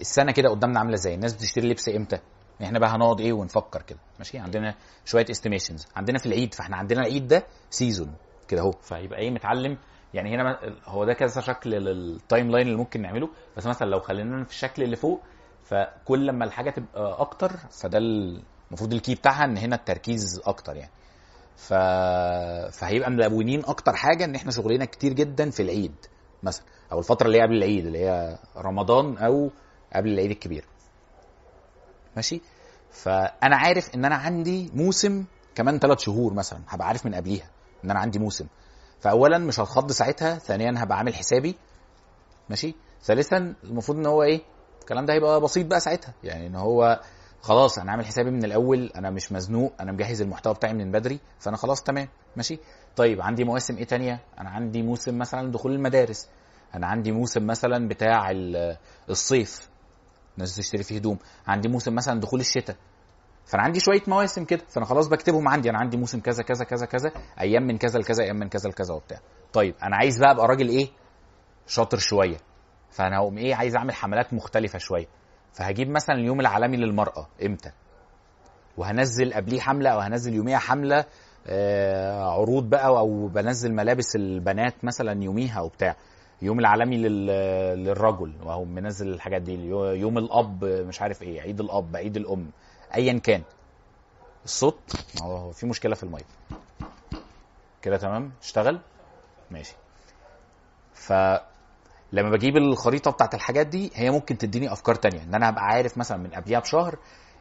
السنة 0.01 0.31
كده 0.31 0.49
قدامنا 0.49 0.79
عاملة 0.79 0.93
إزاي؟ 0.93 1.15
الناس 1.15 1.33
بتشتري 1.33 1.69
لبس 1.69 1.89
إمتى؟ 1.89 2.19
إحنا 2.63 2.79
بقى 2.79 2.89
هنقعد 2.89 3.21
إيه 3.21 3.33
ونفكر 3.33 3.81
كده. 3.81 3.99
ماشي؟ 4.19 4.39
عندنا 4.39 4.75
شوية 5.05 5.25
estimations 5.31 5.87
عندنا 5.95 6.17
في 6.19 6.25
العيد 6.25 6.53
فاحنا 6.53 6.77
عندنا 6.77 7.01
العيد 7.01 7.27
ده 7.27 7.45
season 7.69 8.15
كده 8.47 8.61
اهو. 8.61 8.71
فيبقى 8.71 9.19
إيه 9.19 9.31
متعلم. 9.31 9.77
يعني 10.13 10.35
هنا 10.35 10.59
هو 10.85 11.05
ده 11.05 11.13
كذا 11.13 11.41
شكل 11.41 11.69
لل 11.69 12.51
timeline 12.51 12.67
اللي 12.67 12.77
ممكن 12.77 13.01
نعمله. 13.01 13.29
بس 13.57 13.67
مثلا 13.67 13.87
لو 13.89 13.99
خلينا 13.99 14.43
في 14.43 14.51
الشكل 14.51 14.83
اللي 14.83 14.95
فوق 14.95 15.21
فكل 15.63 16.27
لما 16.27 16.45
الحاجة 16.45 16.69
تبقى 16.69 17.21
أكتر 17.21 17.51
فده 17.81 17.97
المفروض 17.97 18.93
ال 18.93 18.99
key 18.99 19.15
بتاعها 19.15 19.45
إن 19.45 19.57
هنا 19.57 19.75
التركيز 19.75 20.41
أكتر 20.45 20.75
يعني. 20.75 20.91
ف... 21.57 21.73
فهيبقى 22.79 23.11
ملونين 23.11 23.65
أكتر 23.65 23.93
حاجة 23.93 24.25
إن 24.25 24.35
إحنا 24.35 24.51
شغلنا 24.51 24.85
كتير 24.85 25.13
جدا 25.13 25.49
في 25.49 25.61
العيد 25.61 25.95
مثلا 26.43 26.65
أو 26.91 26.99
الفترة 26.99 27.27
اللي 27.27 27.37
هي 27.37 27.41
قبل 27.43 27.57
العيد 27.57 27.85
اللي 27.85 27.99
هي 27.99 28.37
رمضان 28.57 29.17
أو 29.17 29.51
قبل 29.95 30.09
العيد 30.09 30.31
الكبير. 30.31 30.65
ماشي؟ 32.15 32.41
فأنا 32.91 33.55
عارف 33.57 33.95
إن 33.95 34.05
أنا 34.05 34.15
عندي 34.15 34.71
موسم 34.73 35.25
كمان 35.55 35.79
ثلاث 35.79 35.99
شهور 35.99 36.33
مثلا 36.33 36.59
هبقى 36.67 36.87
عارف 36.87 37.05
من 37.05 37.15
قبليها 37.15 37.49
إن 37.85 37.91
أنا 37.91 37.99
عندي 37.99 38.19
موسم. 38.19 38.47
فاولا 38.99 39.37
مش 39.37 39.59
هتخض 39.59 39.91
ساعتها 39.91 40.37
ثانيا 40.37 40.73
هبقى 40.77 40.97
عامل 40.97 41.13
حسابي. 41.15 41.55
ماشي؟ 42.49 42.75
ثالثا 43.03 43.55
المفروض 43.63 43.97
إن 43.97 44.05
هو 44.05 44.23
إيه؟ 44.23 44.41
الكلام 44.81 45.05
ده 45.05 45.13
هيبقى 45.13 45.41
بسيط 45.41 45.65
بقى 45.67 45.79
ساعتها. 45.79 46.13
يعني 46.23 46.47
إن 46.47 46.55
هو 46.55 47.01
خلاص 47.41 47.77
أنا 47.79 47.91
عامل 47.91 48.05
حسابي 48.05 48.31
من 48.31 48.45
الأول 48.45 48.91
أنا 48.95 49.09
مش 49.09 49.31
مزنوق 49.31 49.73
أنا 49.79 49.91
مجهز 49.91 50.21
المحتوى 50.21 50.53
بتاعي 50.53 50.73
من 50.73 50.91
بدري 50.91 51.19
فأنا 51.39 51.57
خلاص 51.57 51.83
تمام. 51.83 52.07
ماشي؟ 52.35 52.59
طيب 52.95 53.21
عندي 53.21 53.43
مواسم 53.43 53.77
إيه 53.77 53.83
تانية؟ 53.85 54.19
أنا 54.39 54.49
عندي 54.49 54.81
موسم 54.81 55.17
مثلا 55.17 55.51
دخول 55.51 55.71
المدارس. 55.71 56.27
أنا 56.75 56.87
عندي 56.87 57.11
موسم 57.11 57.47
مثلا 57.47 57.87
بتاع 57.87 58.31
ال- 58.31 58.77
الصيف. 59.09 59.69
الناس 60.35 60.55
تشتري 60.55 60.83
فيه 60.83 60.95
هدوم 60.97 61.17
عندي 61.47 61.67
موسم 61.67 61.95
مثلا 61.95 62.19
دخول 62.19 62.39
الشتاء. 62.39 62.75
فأنا 63.45 63.63
عندي 63.63 63.79
شوية 63.79 64.01
مواسم 64.07 64.45
كده. 64.45 64.61
فأنا 64.69 64.85
خلاص 64.85 65.07
بكتبهم 65.07 65.47
عندي. 65.47 65.69
أنا 65.69 65.79
عندي 65.79 65.97
موسم 65.97 66.19
كذا 66.19 66.43
كذا 66.43 66.65
كذا 66.65 66.85
كذا. 66.85 67.11
أيام 67.41 67.63
من 67.63 67.77
كذا 67.77 67.99
لكذا 67.99 68.23
أيام 68.23 68.35
من 68.35 68.49
كذا 68.49 68.69
لكذا 68.69 68.93
وبتاع. 68.93 69.19
طيب 69.53 69.75
أنا 69.83 69.95
عايز 69.95 70.19
بقى 70.19 70.31
أبقى 70.31 70.47
راجل 70.47 70.69
إيه؟ 70.69 70.87
شاطر 71.67 71.97
شوية. 71.97 72.37
فأنا 72.89 73.17
هقوم 73.17 73.37
إيه؟ 73.37 73.55
عايز 73.55 73.75
أعمل 73.75 73.93
حملات 73.93 74.33
مختلفة 74.33 74.79
شوية. 74.79 75.07
فهجيب 75.53 75.89
مثلا 75.89 76.15
اليوم 76.15 76.39
العالمي 76.39 76.77
للمرأة. 76.77 77.27
إمتى؟ 77.45 77.71
وهنزل 78.77 79.33
قبليه 79.33 79.59
حملة 79.59 79.89
أو 79.89 79.99
هنزل 79.99 80.33
يوميها 80.33 80.57
حملة 80.57 81.05
آه، 81.47 82.23
عروض 82.23 82.69
بقى 82.69 82.87
أو 82.87 83.27
بنزل 83.27 83.73
ملابس 83.73 84.15
البنات 84.15 84.85
مثلا 84.85 85.23
يوميها 85.23 85.61
وبتاع 85.61 85.95
يوم 86.41 86.59
العالمي 86.59 86.97
لل- 86.97 87.83
للرجل 87.83 88.33
وهو 88.43 88.65
منزل 88.65 89.07
الحاجات 89.07 89.41
دي 89.41 89.53
يوم 89.99 90.17
الأب 90.17 90.65
مش 90.65 91.01
عارف 91.01 91.21
إيه 91.21 91.41
عيد 91.41 91.59
الأب 91.59 91.95
عيد 91.95 92.17
الأم 92.17 92.49
ايا 92.95 93.19
كان. 93.19 93.41
الصوت 94.45 94.79
هو 95.23 95.51
في 95.51 95.65
مشكلة 95.65 95.95
في 95.95 96.03
المايك. 96.03 96.25
كده 97.81 97.97
تمام؟ 97.97 98.31
اشتغل؟ 98.41 98.79
ماشي. 99.51 99.75
ف 100.93 101.13
لما 102.11 102.29
بجيب 102.29 102.57
الخريطة 102.57 103.11
بتاعت 103.11 103.35
الحاجات 103.35 103.67
دي 103.67 103.91
هي 103.95 104.11
ممكن 104.11 104.37
تديني 104.37 104.71
أفكار 104.73 104.95
تانية. 104.95 105.23
إن 105.23 105.35
أنا 105.35 105.49
هبقى 105.49 105.63
عارف 105.65 105.97
مثلا 105.97 106.17
من 106.17 106.29
قبلها 106.29 106.59
بشهر 106.59 106.97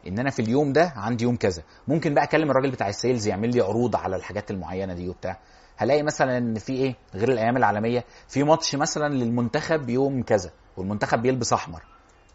إن 0.07 0.19
أنا 0.19 0.29
في 0.29 0.41
اليوم 0.41 0.73
ده 0.73 0.93
عندي 0.95 1.23
يوم 1.23 1.35
كذا. 1.35 1.63
ممكن 1.87 2.13
بقى 2.13 2.23
أكلم 2.23 2.51
الراجل 2.51 2.71
بتاع 2.71 2.89
ال 2.89 2.95
sales 2.95 3.27
يعمل 3.27 3.49
لي 3.55 3.61
عروض 3.61 3.95
على 3.95 4.15
الحاجات 4.15 4.51
المعينة 4.51 4.93
دي 4.93 5.09
وبتاع. 5.09 5.39
هلاقي 5.77 6.03
مثلا 6.03 6.37
إن 6.37 6.59
في 6.59 6.73
إيه؟ 6.73 6.95
غير 7.15 7.31
الأيام 7.31 7.57
العالمية 7.57 8.05
في 8.27 8.43
ماتش 8.43 8.75
مثلا 8.75 9.13
للمنتخب 9.13 9.89
يوم 9.89 10.23
كذا 10.23 10.51
والمنتخب 10.77 11.21
بيلبس 11.21 11.53
أحمر. 11.53 11.83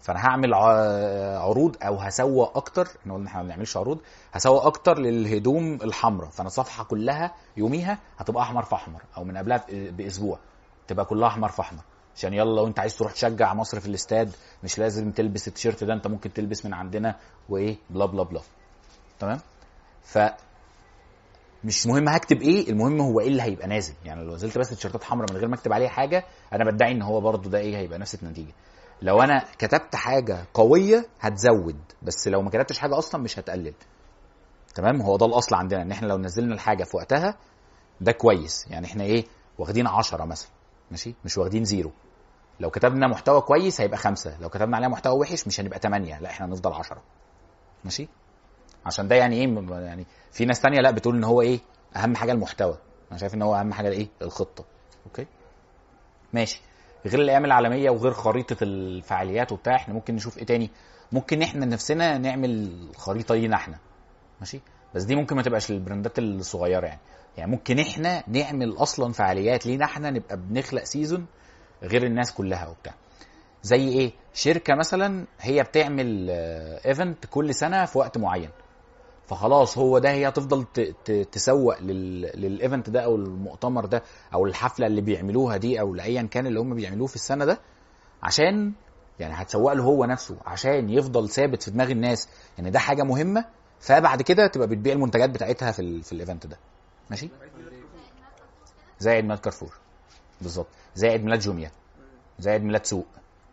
فأنا 0.03 0.21
هعمل 0.27 0.55
عروض 1.41 1.77
أو 1.83 1.97
هسوق 1.97 2.57
أكتر 2.57 2.89
إحنا 3.01 3.15
قلنا 3.15 3.29
إحنا 3.29 3.43
ما 3.43 3.47
بنعملش 3.49 3.77
عروض 3.77 3.99
هسوق 4.33 4.67
أكتر 4.67 4.99
للهدوم 4.99 5.75
الحمراء. 5.75 6.31
فأنا 6.31 6.47
الصفحة 6.47 6.85
كلها 6.85 7.35
يوميها 7.57 7.99
هتبقى 8.19 8.43
أحمر 8.43 8.63
في 8.63 8.75
أحمر 8.75 9.03
أو 9.17 9.25
من 9.25 9.37
قبلها 9.37 9.65
بأسبوع 9.71 10.39
تبقى 10.89 11.05
كلها 11.05 11.29
أحمر 11.29 11.49
في 11.49 11.61
أحمر. 11.61 11.83
عشان 12.17 12.35
يلا 12.35 12.57
لو 12.57 12.67
انت 12.67 12.79
عايز 12.81 12.97
تروح 12.97 13.13
تشجع 13.13 13.55
مصر 13.55 13.81
في 13.81 13.87
الاستاد 13.87 14.33
مش 14.65 14.79
لازم 14.79 15.11
تلبس 15.11 15.49
التيشيرت 15.49 15.85
ده 15.85 15.95
أنت 15.95 16.07
ممكن 16.07 16.33
تلبس 16.33 16.67
من 16.67 16.75
عندنا 16.75 17.17
وإيه؟ 17.49 17.77
بلا 17.91 18.07
بلا 18.07 18.23
بلا. 18.23 18.41
تمام؟ 19.19 19.39
ف 20.03 20.19
مش 21.65 21.87
مهم 21.87 22.09
هكتب 22.09 22.43
إيه 22.43 22.71
المهم 22.71 23.01
هو 23.01 23.21
إيه 23.21 23.29
اللي 23.29 23.43
هيبقى 23.43 23.69
نازل. 23.69 23.95
يعني 24.05 24.25
لو 24.25 24.35
نزلت 24.35 24.59
بس 24.59 24.69
تيشيرتات 24.69 25.05
حمراء 25.05 25.33
من 25.33 25.39
غير 25.39 25.49
ما 25.49 25.55
أكتب 25.55 25.73
عليها 25.73 25.89
حاجة 25.89 26.25
أنا 26.53 26.71
بدعي 26.71 26.93
إن 26.93 27.03
هو 27.03 27.21
برضو 27.21 27.49
ده 27.49 27.59
إيه 27.59 27.77
هيبقى 27.77 27.99
نفس 27.99 28.15
النتيجة. 28.15 28.53
لو 29.03 29.23
أنا 29.23 29.45
كتبت 29.59 29.97
حاجة 29.97 30.45
قوية 30.55 31.07
هتزود 31.21 31.79
بس 32.03 32.29
لو 32.29 32.43
ما 32.43 32.51
كتبتش 32.51 32.79
حاجة 32.79 32.99
أصلا 32.99 33.23
مش 33.23 33.39
هتقلل. 33.39 33.75
تمام؟ 34.75 35.03
هو 35.03 35.17
ده 35.17 35.27
الأصل 35.27 35.55
عندنا 35.55 35.83
إن 35.83 35.91
إحنا 35.93 36.07
لو 36.07 36.19
نزلنا 36.19 36.55
الحاجة 36.55 36.85
في 36.85 36.97
وقتها 36.97 37.35
ده 38.01 38.13
كويس. 38.13 38.67
يعني 38.71 38.87
إحنا 38.87 39.05
إيه 39.05 39.25
واخدين 39.59 39.87
عشرة 39.87 40.25
مثلا 40.25 40.51
ماشي؟ 40.91 41.15
مش 41.25 41.39
واخدين 41.39 41.65
زيرو. 41.65 41.91
لو 42.61 42.71
كتبنا 42.71 43.07
محتوى 43.09 43.41
كويس 43.41 43.81
هيبقى 43.81 43.99
خمسة 43.99 44.41
لو 44.41 44.49
كتبنا 44.49 44.77
عليها 44.77 44.89
محتوى 44.89 45.19
وحش 45.19 45.47
مش 45.47 45.61
هنبقى 45.61 45.79
تمانية 45.79 46.21
لا 46.21 46.31
إحنا 46.31 46.47
هنفضل 46.47 46.73
عشرة. 46.73 47.03
ماشي؟ 47.85 48.09
عشان 48.87 49.09
ده 49.09 49.17
يعني 49.17 49.37
إيه 49.37 49.81
يعني 49.81 50.07
في 50.33 50.45
ناس 50.45 50.61
تانية 50.61 50.81
لا 50.81 50.91
بتقول 50.91 51.17
ان 51.17 51.25
هو 51.25 51.41
إيه 51.41 51.61
اهم 51.97 52.17
حاجة 52.17 52.33
المحتوى. 52.33 52.79
أنا 53.11 53.19
شايف 53.19 53.35
ان 53.35 53.43
هو 53.43 53.55
اهم 53.55 53.73
حاجة 53.73 53.89
إيه 53.89 54.09
الخطة. 54.23 54.65
أوكي؟ 55.07 55.27
ماشي. 56.33 56.61
غير 57.07 57.21
الأيام 57.21 57.45
العالمية 57.45 57.91
وغير 57.91 58.13
خريطة 58.13 58.57
الفعاليات 58.63 59.53
وبتاع 59.53 59.77
إحنا 59.77 59.95
ممكن 59.95 60.15
نشوف 60.15 60.39
إيه 60.39 60.45
تاني؟ 60.45 60.71
ممكن 61.13 61.43
إحنا 61.43 61.67
نفسنا 61.67 62.19
نعمل 62.19 62.51
الخريطه 62.91 63.35
لينا 63.35 63.57
إحنا. 63.57 63.79
ماشي؟ 64.41 64.61
بس 64.95 65.05
دي 65.05 65.17
ممكن 65.17 65.37
ما 65.37 65.43
تبقاش 65.43 65.71
لل 65.71 65.83
brandات 65.83 66.19
الصغيرة 66.19 66.87
يعني. 66.87 67.01
يعني 67.37 67.51
ممكن 67.51 67.79
إحنا 67.79 68.25
نعمل 68.29 68.77
أصلا 68.79 69.13
فعاليات 69.13 69.67
لينا 69.67 69.85
إحنا 69.85 70.11
نبقى 70.11 70.37
بنخلق 70.37 70.85
season 70.85 71.27
غير 71.83 72.07
الناس 72.07 72.33
كلها 72.35 72.69
وبتاع. 72.69 72.95
زي 73.63 73.89
إيه؟ 73.89 74.13
شركة 74.35 74.75
مثلا 74.75 75.27
هي 75.41 75.63
بتعمل 75.63 76.31
event 76.87 77.27
كل 77.27 77.55
سنة 77.55 77.85
في 77.85 77.99
وقت 77.99 78.19
معين. 78.19 78.51
فخلاص 79.27 79.79
هو 79.79 79.99
ده 79.99 80.11
هي 80.11 80.29
هتفضل 80.29 80.65
تسوق 81.33 81.81
لل- 81.81 82.31
لل 82.41 82.55
event 82.55 82.91
ده 82.91 83.01
أو 83.01 83.17
المؤتمر 83.17 83.85
ده 83.87 84.03
أو 84.35 84.47
الحفلة 84.47 84.87
اللي 84.87 85.01
بيعملوها 85.01 85.57
دي 85.57 85.81
أو 85.81 85.95
لأيا 85.95 86.23
كان 86.23 86.47
اللي 86.47 86.61
هم 86.61 86.75
بيعملوه 86.75 87.07
في 87.07 87.15
السنة 87.17 87.45
ده 87.45 87.61
عشان 88.23 88.73
يعني 89.19 89.35
هتسوق 89.35 89.73
له 89.73 89.83
هو 89.85 90.05
نفسه 90.05 90.37
عشان 90.47 90.91
يفضل 90.91 91.29
ثابت 91.29 91.63
في 91.63 91.71
دماغ 91.71 91.91
الناس 91.91 92.29
ان 92.59 92.71
ده 92.71 92.79
حاجة 92.79 93.03
مهمة 93.03 93.45
فبعد 93.81 94.23
كده 94.23 94.47
تبقى 94.47 94.67
بتبيع 94.69 94.93
المنتجات 94.93 95.31
بتاعتها 95.31 95.73
في 95.73 95.83
ال 95.83 96.03
في 96.03 96.13
ال 96.13 96.19
event 96.19 96.47
ده. 96.47 96.59
ماشي؟ 97.11 97.29
زي 98.99 99.11
عيد 99.11 99.25
ميلاد 99.25 99.39
كارفور. 99.39 99.75
بالظبط. 100.41 100.67
زي 100.95 101.09
عيد 101.09 101.25
ميلاد 101.25 101.39
جوميا. 101.41 101.71
زي 102.39 102.51
عيد 102.51 102.63
ميلاد 102.63 102.87
سوق. 102.87 103.07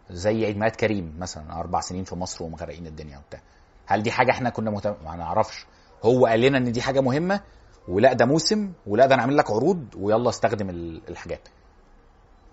زي 0.10 0.46
عيد 0.46 0.58
ميلاد 0.58 0.76
كريم 0.76 1.16
مثلا. 1.20 1.60
أربع 1.60 1.80
سنين 1.82 2.04
في 2.04 2.16
مصر 2.16 2.44
ومغرقين 2.44 2.88
الدنيا 2.88 3.18
وبتاع. 3.18 3.42
هل 3.88 4.04
دي 4.04 4.12
حاجة 4.12 4.32
إحنا 4.32 4.50
كنا 4.50 4.72
مهتم 4.72 4.96
ما 5.06 5.16
نعرفش. 5.16 5.66
هو 6.04 6.26
قال 6.26 6.42
لنا 6.42 6.58
إن 6.58 6.72
دي 6.72 6.82
حاجة 6.82 7.00
مهمة 7.02 7.42
ولا 7.88 8.14
ده 8.14 8.26
موسم 8.26 8.72
ولا 8.88 9.06
ده 9.06 9.16
نعمل 9.16 9.38
لك 9.38 9.52
عروض 9.52 9.86
ويلا 9.98 10.30
استخدم 10.30 10.70
ال- 10.70 11.02
الحاجات. 11.10 11.48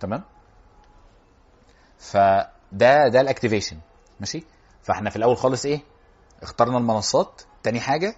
تمام؟ 0.00 0.22
فده 1.98 3.08
ده 3.08 3.20
الاكتيفيشن 3.20 3.76
ماشي؟ 4.20 4.44
فاحنا 4.82 5.10
في 5.10 5.16
الأول 5.16 5.36
خالص 5.36 5.64
إيه؟ 5.66 5.80
اخترنا 6.42 6.78
المنصات. 6.78 7.42
تاني 7.62 7.80
حاجة 7.80 8.16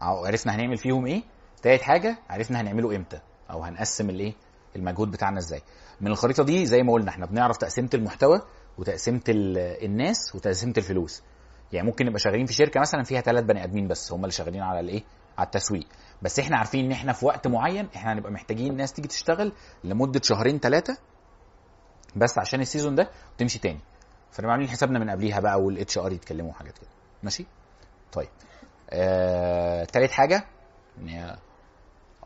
عرفنا 0.00 0.54
هنعمل 0.54 0.76
فيهم 0.76 1.06
إيه؟ 1.06 1.22
تالت 1.62 1.82
حاجة 1.82 2.18
عرفنا 2.30 2.60
هنعمله 2.60 2.96
إمتى 2.96 3.20
أو 3.50 3.62
هنقسم 3.62 4.10
الإيه؟ 4.10 4.34
المجهود 4.76 5.10
بتاعنا 5.10 5.38
إزاي. 5.38 5.62
من 6.00 6.06
الخريطة 6.10 6.42
دي 6.44 6.66
زي 6.66 6.82
ما 6.82 6.92
قلنا 6.92 7.10
إحنا 7.10 7.26
بنعرف 7.26 7.56
تقسيمة 7.56 7.90
المحتوى 7.94 8.40
وتقسيمة 8.78 9.20
ال- 9.28 9.84
الناس 9.84 10.34
وتقسيمة 10.34 10.74
الفلوس. 10.78 11.22
يعني 11.72 11.86
ممكن 11.86 12.06
نبقى 12.06 12.18
شغالين 12.18 12.46
في 12.46 12.52
شركة 12.52 12.80
مثلا 12.80 13.02
فيها 13.02 13.20
ثلاث 13.20 13.44
بني 13.44 13.64
آدمين 13.64 13.88
بس 13.88 14.12
هم 14.12 14.20
اللي 14.20 14.32
شغالين 14.32 14.62
على 14.62 14.80
الإيه؟ 14.80 15.02
على 15.38 15.46
التسويق. 15.46 15.86
بس 16.22 16.38
إحنا 16.38 16.56
عارفين 16.56 16.84
إن 16.84 16.92
إحنا 16.92 17.12
في 17.12 17.26
وقت 17.26 17.46
معين 17.46 17.88
إحنا 17.96 18.12
هنبقى 18.12 18.32
محتاجين 18.32 18.76
ناس 18.76 18.92
تيجي 18.92 19.08
تشتغل 19.08 19.52
لمدة 19.84 20.20
شهرين 20.24 20.58
ثلاثة 20.58 20.98
بس 22.16 22.38
عشان 22.38 22.60
ال 22.60 22.65
season 22.65 22.94
ده 22.94 23.10
وتمشي 23.34 23.58
تاني. 23.58 23.80
فنبقى 24.30 24.52
عاملين 24.52 24.70
حسابنا 24.70 24.98
من 24.98 25.10
قبليها 25.10 25.40
بقى 25.40 25.60
وال 25.62 25.98
HR 25.98 26.12
يتكلموا 26.12 26.52
حاجات 26.52 26.78
كده. 26.78 26.88
ماشي؟ 27.22 27.46
طيب. 28.12 28.28
آه، 28.90 29.84
تالت 29.84 30.10
حاجة 30.10 30.44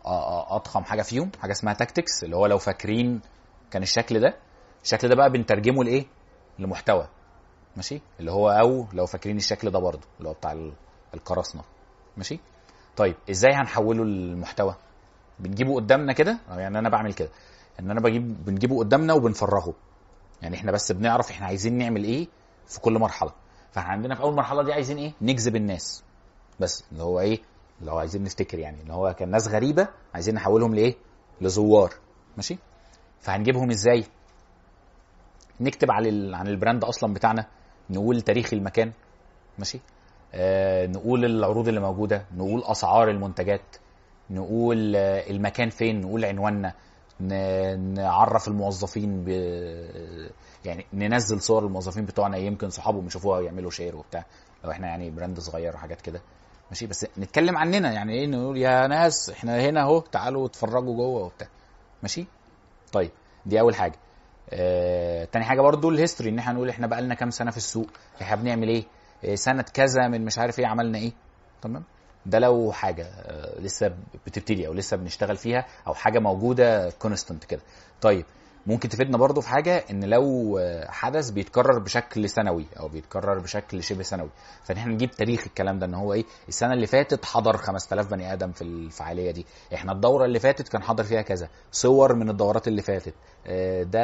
أضخم 0.04 0.84
حاجة 0.84 1.02
فيهم 1.02 1.30
حاجة 1.40 1.52
اسمها 1.52 1.74
tactics 1.74 2.24
اللي 2.24 2.36
هو 2.36 2.46
لو 2.46 2.58
فاكرين 2.58 3.20
كان 3.70 3.82
الشكل 3.82 4.20
ده. 4.20 4.34
الشكل 4.82 5.08
ده 5.08 5.14
بقى 5.14 5.30
بنترجمه 5.30 5.84
لإيه؟ 5.84 6.06
لمحتوى. 6.58 7.08
ماشي؟ 7.76 8.00
اللي 8.20 8.30
هو 8.32 8.50
أو 8.50 8.86
لو 8.92 9.06
فاكرين 9.06 9.36
الشكل 9.36 9.70
ده 9.70 9.78
برضو 9.78 10.06
اللي 10.18 10.28
هو 10.28 10.32
بتاع 10.32 10.52
ال- 10.52 10.72
القراصنه 11.14 11.62
ماشي؟ 12.16 12.38
طيب 12.96 13.14
إزاي 13.30 13.52
هنحوله 13.54 14.04
للمحتوى؟ 14.04 14.74
بنجيبه 15.38 15.74
قدامنا 15.74 16.12
كده؟ 16.12 16.38
يعني 16.50 16.78
أنا 16.78 16.88
بعمل 16.88 17.12
كده. 17.12 17.28
إن 17.80 17.90
أنا 17.90 18.00
بجيب 18.00 18.44
بنجيبه 18.44 18.78
قدامنا 18.78 19.12
وبنفرغه 19.14 19.74
يعني 20.42 20.56
إحنا 20.56 20.72
بس 20.72 20.92
بنعرف 20.92 21.30
إحنا 21.30 21.46
عايزين 21.46 21.78
نعمل 21.78 22.04
إيه 22.04 22.28
في 22.66 22.80
كل 22.80 22.98
مرحلة. 22.98 23.32
فإحنا 23.72 23.90
عندنا 23.92 24.14
في 24.14 24.22
أول 24.22 24.34
مرحلة 24.34 24.62
دي 24.62 24.72
عايزين 24.72 24.98
إيه؟ 24.98 25.12
نجذب 25.22 25.56
الناس. 25.56 26.04
بس 26.60 26.84
اللي 26.92 27.02
هو 27.02 27.20
إيه؟ 27.20 27.40
لو 27.80 27.96
عايزين 27.98 28.22
نفتكر 28.22 28.58
يعني. 28.58 28.80
اللي 28.82 28.92
هو 28.92 29.14
كان 29.14 29.30
ناس 29.30 29.48
غريبة 29.48 29.88
عايزين 30.14 30.34
نحولهم 30.34 30.74
لإيه؟ 30.74 30.94
لزوار. 31.40 31.94
ماشي؟ 32.36 32.58
فهنجيبهم 33.20 33.70
إزاي؟ 33.70 34.04
نكتب 35.60 35.90
على. 35.90 36.36
عن 36.36 36.46
ال 36.48 36.54
brand 36.54 36.84
أصلا 36.84 37.14
بتاعنا. 37.14 37.46
نقول 37.90 38.20
تاريخ 38.20 38.52
المكان 38.52 38.92
ماشي؟ 39.58 39.80
آه 40.34 40.86
نقول 40.86 41.24
العروض 41.24 41.68
اللي 41.68 41.80
موجودة 41.80 42.24
نقول 42.36 42.62
أسعار 42.64 43.10
المنتجات 43.10 43.76
نقول 44.30 44.96
آه 44.96 45.30
المكان 45.30 45.70
فين 45.70 46.00
نقول 46.00 46.24
عنواننا 46.24 46.74
نعرف 47.76 48.48
الموظفين 48.48 49.24
ب... 49.24 49.28
يعني 50.64 50.86
ننزل 50.92 51.40
صور 51.40 51.64
الموظفين 51.66 52.04
بتوعنا 52.04 52.36
يمكن 52.36 52.70
صحابهم 52.70 53.06
يشوفوها 53.06 53.38
ويعملوا 53.38 53.70
share 53.70 53.96
وبتاع 53.96 54.24
لو 54.64 54.70
إحنا 54.70 54.86
يعني 54.86 55.10
brand 55.10 55.40
صغير 55.40 55.74
وحاجات 55.74 56.00
كده 56.00 56.20
ماشي؟ 56.70 56.86
بس 56.86 57.06
نتكلم 57.18 57.56
عننا 57.58 57.92
يعني 57.92 58.12
إيه 58.12 58.26
نقول 58.26 58.56
يا 58.56 58.86
ناس 58.86 59.30
إحنا 59.30 59.60
هنا 59.60 59.80
اهو 59.82 60.00
تعالوا 60.00 60.46
اتفرجوا 60.46 60.94
جوه 60.96 61.22
وبتاع 61.24 61.48
ماشي؟ 62.02 62.26
طيب 62.92 63.10
دي 63.46 63.60
أول 63.60 63.74
حاجة. 63.74 63.94
آه، 64.52 65.24
تاني 65.24 65.44
حاجة 65.44 65.60
برضو 65.60 65.90
ال 65.90 65.95
history 65.95 66.30
إن 66.30 66.38
إحنا 66.38 66.52
نقول 66.52 66.68
إحنا 66.68 66.86
بقى 66.86 67.02
لنا 67.02 67.14
كام 67.14 67.30
سنة 67.30 67.50
في 67.50 67.56
السوق 67.56 67.86
إحنا 68.22 68.36
بنعمل 68.36 68.68
إيه؟ 68.68 68.84
آه، 69.24 69.34
سنة 69.34 69.62
كذا 69.62 70.08
من 70.08 70.24
مش 70.24 70.38
عارف 70.38 70.58
إيه 70.58 70.66
عملنا 70.66 70.98
إيه؟ 70.98 71.12
تمام؟ 71.62 71.82
ده 72.26 72.38
لو 72.38 72.72
حاجة 72.72 73.04
آه، 73.04 73.60
لسه 73.60 73.94
بتبتدي 74.26 74.66
أو 74.66 74.72
لسه 74.72 74.96
بنشتغل 74.96 75.36
فيها 75.36 75.66
أو 75.86 75.94
حاجة 75.94 76.18
موجودة 76.18 76.90
constant 76.90 77.44
كده. 77.44 77.60
طيب 78.00 78.24
ممكن 78.66 78.88
تفيدنا 78.88 79.18
برضو 79.18 79.40
في 79.40 79.48
حاجة 79.48 79.84
إن 79.90 80.04
لو 80.04 80.58
حدث 80.88 81.30
بيتكرر 81.30 81.78
بشكل 81.78 82.28
سنوي 82.30 82.66
أو 82.80 82.88
بيتكرر 82.88 83.38
بشكل 83.38 83.82
شبه 83.82 84.02
سنوي. 84.02 84.30
فإن 84.64 84.76
إحنا 84.76 84.92
نجيب 84.92 85.10
تاريخ 85.10 85.44
الكلام 85.46 85.78
ده 85.78 85.86
إن 85.86 85.94
هو 85.94 86.12
إيه؟ 86.12 86.24
السنة 86.48 86.72
اللي 86.72 86.86
فاتت 86.86 87.24
حضر 87.24 87.56
5000 87.56 88.10
بني 88.10 88.32
آدم 88.32 88.52
في 88.52 88.62
الفعالية 88.62 89.30
دي. 89.30 89.46
إحنا 89.74 89.92
الدورة 89.92 90.24
اللي 90.24 90.38
فاتت 90.38 90.68
كان 90.68 90.82
حضر 90.82 91.04
فيها 91.04 91.22
كذا. 91.22 91.48
صور 91.72 92.14
من 92.14 92.28
الدورات 92.30 92.68
اللي 92.68 92.82
فاتت. 92.82 93.14
آه، 93.46 93.82
ده 93.82 94.02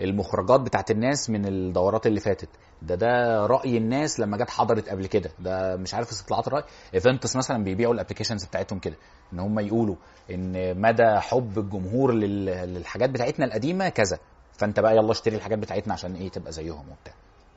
المخرجات 0.00 0.60
بتاعت 0.60 0.90
الناس 0.90 1.30
من 1.30 1.46
الدورات 1.46 2.06
اللي 2.06 2.20
فاتت. 2.20 2.48
ده 2.82 2.94
ده 2.94 3.46
رأي 3.46 3.76
الناس 3.76 4.20
لما 4.20 4.36
جت 4.36 4.50
حضرت 4.50 4.88
قبل 4.88 5.06
كده. 5.06 5.30
ده 5.38 5.76
مش 5.76 5.94
عارف 5.94 6.10
استطلاعات 6.10 6.46
الرأي. 6.48 6.62
events 6.94 7.36
مثلا 7.36 7.64
بيبيعوا 7.64 7.94
ال 7.94 7.98
applications 7.98 8.44
بتاعتهم 8.44 8.78
كده 8.78 8.96
إن 9.32 9.40
هم 9.40 9.58
يقولوا 9.58 9.96
إن 10.30 10.80
مدى 10.80 11.18
حب 11.20 11.58
الجمهور 11.58 12.12
لل- 12.12 12.44
للحاجات 12.74 13.10
بتاعتنا 13.10 13.44
القديمة 13.46 13.88
كذا. 13.88 14.18
فأنت 14.52 14.80
بقى 14.80 14.96
يلا 14.96 15.10
اشتري 15.10 15.36
الحاجات 15.36 15.58
بتاعتنا 15.58 15.92
عشان 15.92 16.14
إيه 16.14 16.28
تبقى 16.28 16.52
زيهم 16.52 16.88
وبتاع. 16.90 17.14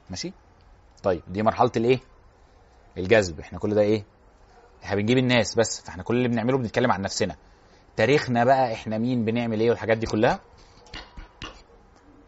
ماشي؟ 0.10 0.34
طيب 1.04 1.22
دي 1.28 1.44
مرحلة 1.44 1.72
الإيه؟ 1.78 2.00
الجذب. 2.98 3.40
إحنا 3.40 3.60
كل 3.60 3.76
ده 3.76 3.82
إيه؟ 3.82 4.04
إحنا 4.84 4.96
بنجيب 4.96 5.18
الناس 5.18 5.56
بس. 5.56 5.82
فإحنا 5.82 6.04
كل 6.04 6.16
اللي 6.18 6.28
بنعمله 6.28 6.58
بنتكلم 6.58 6.92
عن 6.92 7.02
نفسنا. 7.02 7.36
تاريخنا 7.96 8.44
بقى 8.44 8.74
إحنا 8.74 8.98
مين 8.98 9.26
بنعمل 9.26 9.60
إيه 9.60 9.70
والحاجات 9.70 9.98
دي 9.98 10.06
كلها؟ 10.06 10.40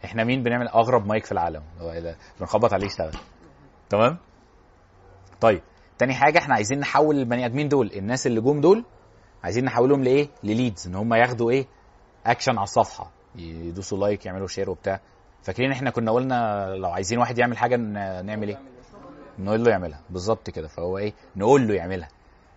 إحنا 0.06 0.24
مين 0.24 0.44
بنعمل 0.44 0.68
اغرب 0.68 1.06
مايك 1.08 1.26
في 1.26 1.32
العالم؟ 1.32 1.64
ده؟ 1.80 2.16
بنخبط 2.40 2.74
عليه 2.74 2.86
يشتغل 2.86 3.12
تمام؟ 3.90 4.18
طيب 5.42 5.62
تاني 5.98 6.14
حاجة 6.14 6.38
إحنا 6.40 6.56
عايزين 6.56 6.80
نحول 6.80 7.20
البني 7.20 7.46
ادمين 7.46 7.68
دول 7.68 7.92
الناس 7.96 8.28
اللي 8.28 8.42
جم 8.42 8.62
دول 8.62 8.86
عايزين 9.44 9.66
نحولهم 9.66 10.04
لإيه؟ 10.04 10.30
لليدز 10.44 10.88
إن 10.88 10.96
هم 10.96 11.14
ياخدوا 11.14 11.52
إيه؟ 11.52 11.66
اكشن 12.26 12.52
على 12.58 12.64
الصفحة. 12.64 13.12
يدوسوا 13.36 13.98
like 13.98 14.26
يعملوا 14.26 14.48
share 14.48 14.70
وبتاع. 14.70 15.00
فاكرين 15.44 15.72
إحنا 15.72 15.90
كنا 15.90 16.12
قلنا 16.12 16.66
لو 16.76 16.90
عايزين 16.90 17.20
واحد 17.20 17.38
يعمل 17.38 17.58
حاجة 17.58 17.76
نعمل 18.22 18.48
إيه؟ 18.50 18.60
نقول 19.40 19.64
له 19.64 19.72
يعملها. 19.72 20.02
بالظبط 20.10 20.50
كده. 20.50 20.68
فهو 20.68 20.98
إيه؟ 20.98 21.14
نقول 21.36 21.68
له 21.68 21.74
يعملها. 21.74 22.08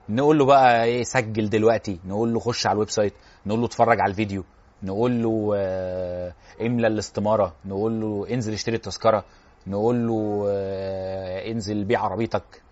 نقول 0.09 0.39
له 0.39 0.45
بقى 0.45 0.85
إيه؟ 0.85 1.03
سجل 1.03 1.49
دلوقتي. 1.51 2.01
نقول 2.05 2.33
له 2.33 2.41
خش 2.41 2.67
على 2.67 2.75
ال 2.75 2.91
website. 2.91 3.15
نقول 3.47 3.61
له 3.61 3.67
اتفرج 3.67 4.01
على 4.01 4.11
الفيديو. 4.11 4.45
نقول 4.83 5.23
له 5.23 5.53
آه، 5.57 6.18
املى 6.61 6.87
الاستمارة 6.87 7.55
نقول 7.65 8.01
له 8.01 8.27
انزل 8.31 8.53
اشتري 8.53 8.77
التذكرة 8.77 9.25
نقول 9.67 10.07
له 10.07 10.45
آه، 10.49 11.51
انزل 11.51 11.85
بيع 11.85 12.01
عربيتك 12.01 12.63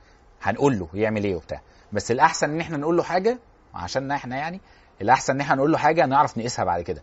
هنقول 0.42 0.79
له 0.79 0.88
يعمل 0.94 1.25
إيه 1.25 1.37
وبتاع. 1.37 1.61
بس 1.92 2.11
الأحسن 2.11 2.51
إن 2.51 2.61
إحنا 2.61 2.77
نقول 2.77 2.96
له 2.96 3.03
حاجة 3.03 3.38
عشان 3.75 4.11
إحنا 4.11 4.37
يعني 4.37 4.61
الأحسن 5.03 5.35
إن 5.35 5.40
إحنا 5.40 5.55
نقول 5.57 5.72
له 5.72 5.79
حاجة 5.79 6.07
نعرف 6.07 6.38
نقيسها 6.38 6.64
بعد 6.64 6.83
كده. 6.83 7.03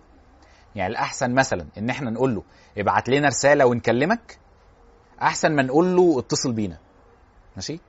يعني 0.76 0.91
الأحسن 0.91 1.34
مثلا 1.34 1.65
إن 1.78 1.89
إحنا 1.89 2.10
نقول 2.10 2.36
له 2.36 2.43
ابعت 2.78 3.10
لنا 3.10 3.28
رسالة 3.28 3.65
ونكلمك 3.65 4.38
أحسن 5.22 5.56
ما 5.56 5.63
نقول 5.63 5.96
له 5.96 6.19
اتصل 6.19 6.54
بينا. 6.54 6.78
ماشي؟ 7.56 7.80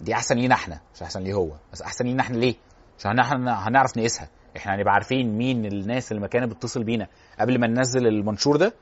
دي 0.00 0.14
أحسن 0.14 0.36
لينا 0.36 0.54
إحنا 0.54 0.80
مش 0.94 1.02
أحسن 1.02 1.20
ليه 1.22 1.34
هو. 1.34 1.50
بس 1.72 1.82
أحسن 1.82 2.04
لينا 2.04 2.22
إحنا 2.22 2.36
ليه؟ 2.36 2.54
عشان 2.98 3.18
إحنا 3.18 3.68
هنعرف 3.68 3.96
نقيسها. 3.96 4.28
إحنا 4.56 4.74
هنبقى 4.74 4.92
عارفين 4.94 5.38
مين 5.38 5.66
الناس 5.66 6.12
اللي 6.12 6.28
كانت 6.28 6.52
بتتصل 6.52 6.84
بينا. 6.84 7.06
قبل 7.40 7.60
ما 7.60 7.66
ننزل 7.66 8.06
المنشور 8.06 8.56
ده 8.56 8.74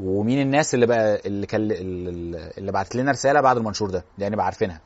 ومين 0.00 0.40
الناس 0.40 0.74
اللي 0.74 0.86
بقى 0.86 1.20
اللي 1.26 1.46
اللي 1.54 2.50
اللي 2.58 2.72
بعت 2.72 2.96
لنا 2.96 3.10
رسالة 3.10 3.40
بعد 3.40 3.56
المنشور 3.56 3.90
ده. 3.90 4.04
دي 4.18 4.26
هنبقى 4.26 4.44
عارفينها. 4.44 4.80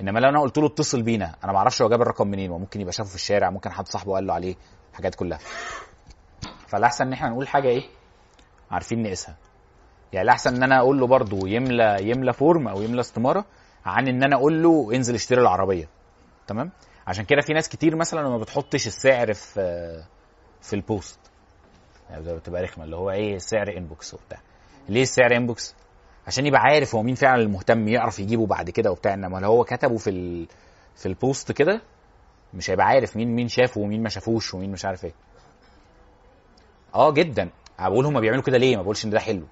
إنما 0.00 0.18
لو 0.18 0.28
أنا 0.28 0.40
قلت 0.40 0.58
له 0.58 0.66
اتصل 0.66 1.02
بينا 1.02 1.34
أنا 1.44 1.52
ما 1.52 1.58
أعرفش 1.58 1.82
هو 1.82 1.88
جاب 1.88 2.02
الرقم 2.02 2.28
منين 2.28 2.50
وممكن 2.50 2.80
يبقى 2.80 2.92
شافه 2.92 3.08
في 3.08 3.14
الشارع 3.14 3.50
ممكن 3.50 3.70
حد 3.70 3.88
صاحبه 3.88 4.12
قال 4.14 4.26
له 4.26 4.34
عليه 4.34 4.54
الحاجات 4.90 5.14
كلها. 5.14 5.38
فالأحسن 6.66 7.06
إن 7.06 7.12
إحنا 7.12 7.28
نقول 7.28 7.48
حاجة 7.48 7.68
إيه؟ 7.68 7.82
عارفين 8.70 9.02
نقيسها. 9.02 9.36
يعني 10.12 10.24
الأحسن 10.24 10.54
إن 10.56 10.62
أنا 10.62 10.78
أقول 10.78 11.00
له 11.00 11.06
برضه 11.06 11.48
يملى 11.48 11.96
يملى 12.00 12.32
form 12.32 12.68
أو 12.68 12.82
يملى 12.82 13.00
استمارة 13.00 13.44
عن 13.84 14.08
إن 14.08 14.22
أنا 14.22 14.36
أقول 14.36 14.62
له 14.62 14.90
انزل 14.94 15.14
اشتري 15.14 15.40
العربية. 15.40 15.88
تمام؟ 16.46 16.70
عشان 17.06 17.24
كده 17.24 17.40
في 17.40 17.52
ناس 17.52 17.68
كتير 17.68 17.96
مثلا 17.96 18.28
ما 18.28 18.38
بتحطش 18.38 18.86
السعر 18.86 19.32
في 19.32 20.04
في 20.60 20.76
ال 20.76 20.83
post. 20.83 21.18
يعني 22.10 22.34
بتبقى 22.34 22.62
رخمة 22.62 22.84
اللي 22.84 22.96
هو 22.96 23.10
إيه 23.10 23.38
سعر 23.38 23.76
inbox 23.76 24.14
وبتاع. 24.14 24.40
ليه 24.88 25.02
السعر 25.02 25.36
inbox 25.36 25.74
عشان 26.26 26.46
يبقى 26.46 26.60
عارف 26.60 26.94
هو 26.94 27.02
مين 27.02 27.14
فعلا 27.14 27.42
المهتم 27.42 27.88
يعرف 27.88 28.18
يجيبه 28.18 28.46
بعد 28.46 28.70
كده 28.70 28.90
وبتاع. 28.90 29.14
إنما 29.14 29.38
لو 29.38 29.48
هو 29.48 29.64
كتبه 29.64 29.96
في 29.96 30.10
ال... 30.10 30.46
في 30.96 31.06
ال 31.06 31.15
post 31.15 31.52
كده 31.52 31.80
مش 32.54 32.70
هيبقى 32.70 32.86
عارف 32.86 33.16
مين 33.16 33.34
مين 33.34 33.48
شافه 33.48 33.80
ومين 33.80 34.02
ما 34.02 34.08
شافوش 34.08 34.54
ومين 34.54 34.72
مش 34.72 34.84
عارف 34.84 35.04
إيه. 35.04 35.14
آه 36.94 37.10
جدا. 37.12 37.50
بقول 37.78 38.06
هم 38.06 38.20
بيعملوا 38.20 38.42
كده 38.42 38.58
ليه؟ 38.58 38.76
ما 38.76 38.82
بقولش 38.82 39.04
إن 39.04 39.10
ده 39.10 39.20
حلو. 39.20 39.46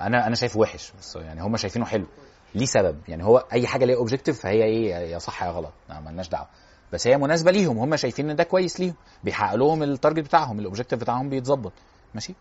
أنا 0.00 0.26
أنا 0.26 0.34
شايفه 0.34 0.60
وحش 0.60 0.92
بس 0.98 1.16
يعني 1.16 1.42
هم 1.42 1.56
شايفينه 1.56 1.84
حلو. 1.84 2.06
ليه 2.54 2.66
سبب. 2.66 3.00
يعني 3.08 3.24
هو 3.24 3.38
أي 3.52 3.66
حاجة 3.66 3.84
ليها 3.84 3.96
objective 3.96 4.40
فهي 4.40 4.64
إيه؟ 4.64 4.94
يا 4.94 5.18
صح 5.18 5.42
يا 5.42 5.50
غلط. 5.50 5.72
ما 5.88 6.00
مالناش 6.00 6.28
دعوة. 6.28 6.48
بس 6.92 7.06
هي 7.06 7.16
مناسبة 7.16 7.50
ليهم 7.50 7.78
هم 7.78 7.96
شايفين 7.96 8.30
إن 8.30 8.36
ده 8.36 8.44
كويس 8.44 8.80
ليهم. 8.80 8.94
بيحقق 9.24 9.54
لهم 9.54 9.82
ال 9.82 9.88
target 9.88 10.24
بتاعهم 10.24 10.58
ال 10.58 10.62
objective 10.62 11.00
بتاعهم 11.00 11.28
بيتظبط. 11.28 11.72
ماشي؟ 12.14 12.34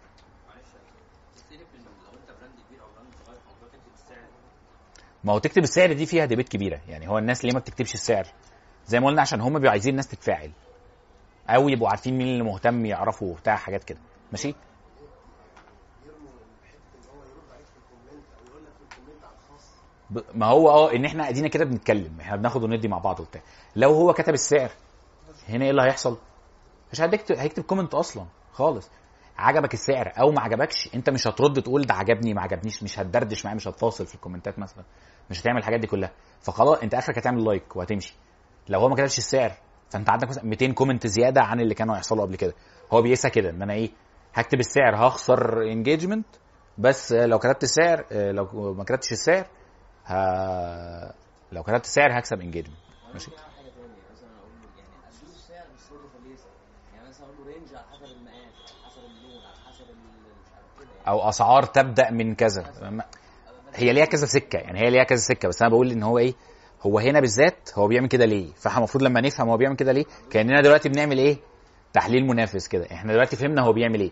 ما 5.23 5.33
هو 5.33 5.39
تكتب 5.39 5.63
السعر 5.63 5.93
دي 5.93 6.05
فيها 6.05 6.25
ديبيت 6.25 6.49
كبيرة. 6.49 6.81
يعني 6.87 7.09
هو 7.09 7.17
الناس 7.17 7.45
ليه 7.45 7.53
ما 7.53 7.59
بتكتبش 7.59 7.93
السعر؟ 7.93 8.27
زي 8.87 8.99
ما 8.99 9.07
قلنا 9.07 9.21
عشان 9.21 9.41
هم 9.41 9.53
بيبقوا 9.53 9.71
عايزين 9.71 9.91
الناس 9.91 10.07
تتفاعل. 10.07 10.51
أو 11.49 11.69
يبقوا 11.69 11.89
عارفين 11.89 12.17
مين 12.17 12.27
اللي 12.27 12.43
مهتم 12.43 12.85
يعرفوا 12.85 13.35
بتاع 13.35 13.55
حاجات 13.55 13.83
كده. 13.83 13.99
ماشي؟ 14.31 14.55
ما 20.33 20.45
هو 20.45 20.69
آه 20.69 20.93
ان 20.95 21.05
إحنا 21.05 21.29
ادينا 21.29 21.47
كده 21.47 21.65
بنتكلم 21.65 22.19
إحنا 22.19 22.35
بناخد 22.35 22.63
وندي 22.63 22.87
مع 22.87 22.97
بعض 22.97 23.19
وبتاع. 23.19 23.41
لو 23.75 23.93
هو 23.93 24.13
كتب 24.13 24.33
السعر 24.33 24.71
هنا 25.49 25.65
إيه 25.65 25.71
اللي 25.71 25.81
هيحصل؟ 25.81 26.17
مش 26.91 27.01
هيكتب 27.01 27.35
هيكتب 27.35 27.63
comment 27.63 27.93
أصلا 27.93 28.25
خالص. 28.53 28.89
عجبك 29.37 29.73
السعر 29.73 30.13
أو 30.19 30.31
ما 30.31 30.41
عجبكش 30.41 30.89
انت 30.95 31.09
مش 31.09 31.27
هترد 31.27 31.61
تقول 31.61 31.81
ده 31.81 31.93
عجبني 31.93 32.33
ما 32.33 32.41
عجبنيش 32.41 32.83
مش 32.83 32.99
هتدردش 32.99 33.45
معاه 33.45 33.55
مش 33.55 33.67
هتفاصل 33.67 34.05
في 34.05 34.15
ال 34.15 34.20
commentات 34.20 34.59
مثلا. 34.59 34.83
مش 35.29 35.41
هتعمل 35.41 35.57
الحاجات 35.57 35.79
دي 35.79 35.87
كلها. 35.87 36.11
فخلاص 36.41 36.77
انت 36.77 36.93
اخرك 36.93 37.17
هتعمل 37.17 37.45
like 37.45 37.75
وهتمشي. 37.75 38.15
لو 38.69 38.79
هو 38.79 38.89
ما 38.89 38.95
كتبش 38.95 39.17
السعر 39.17 39.51
فانت 39.89 40.09
عندك 40.09 40.29
مثلا 40.29 40.45
200 40.45 40.71
comment 40.71 41.07
زيادة 41.07 41.41
عن 41.41 41.59
اللي 41.59 41.73
كانوا 41.73 41.95
هيحصلوا 41.95 42.25
قبل 42.25 42.35
كده. 42.35 42.53
هو 42.93 43.01
بيقيسها 43.01 43.29
كده 43.29 43.49
إن 43.49 43.61
أنا 43.61 43.73
إيه 43.73 43.89
هكتب 44.33 44.59
السعر 44.59 44.95
هخسر 45.07 45.61
engagement 45.61 46.25
بس 46.77 47.13
لو 47.13 47.39
كتبت 47.39 47.63
السعر 47.63 48.05
لو 48.11 48.73
ما 48.73 48.83
كتبتش 48.83 49.11
السعر 49.11 49.45
ه... 50.11 51.13
لو 51.51 51.63
كتبت 51.63 51.85
السعر 51.85 52.19
هكسب 52.19 52.41
انجيجمنت 52.41 52.77
ماشي؟ 53.13 53.31
يعني 56.95 57.13
سعر 57.13 57.29
يعني 58.33 58.51
أو 61.07 61.29
أسعار 61.29 61.63
تبدأ 61.63 62.11
من 62.11 62.35
كذا. 62.35 62.63
هي 63.75 63.93
ليها 63.93 64.05
كذا 64.05 64.25
سكة. 64.25 64.57
يعني 64.59 64.79
هي 64.79 64.89
ليها 64.89 65.03
كذا 65.03 65.19
سكة. 65.19 65.47
بس 65.47 65.61
أنا 65.61 65.71
بقول 65.71 65.91
إن 65.91 66.03
هو 66.03 66.17
إيه؟ 66.17 66.33
هو 66.81 66.99
هنا 66.99 67.19
بالذات 67.19 67.69
هو 67.75 67.87
بيعمل 67.87 68.07
كده 68.07 68.25
ليه؟ 68.25 68.53
فإحنا 68.53 68.77
المفروض 68.77 69.03
لما 69.03 69.21
نفهم 69.21 69.49
هو 69.49 69.57
بيعمل 69.57 69.75
كده 69.75 69.91
ليه؟ 69.91 70.05
كأننا 70.29 70.61
دلوقتي 70.61 70.89
بنعمل 70.89 71.17
إيه؟ 71.17 71.37
تحليل 71.93 72.27
منافس 72.27 72.67
كده. 72.67 72.85
إحنا 72.91 73.13
دلوقتي 73.13 73.35
فهمنا 73.35 73.61
هو 73.61 73.73
بيعمل 73.73 73.99
إيه. 74.01 74.11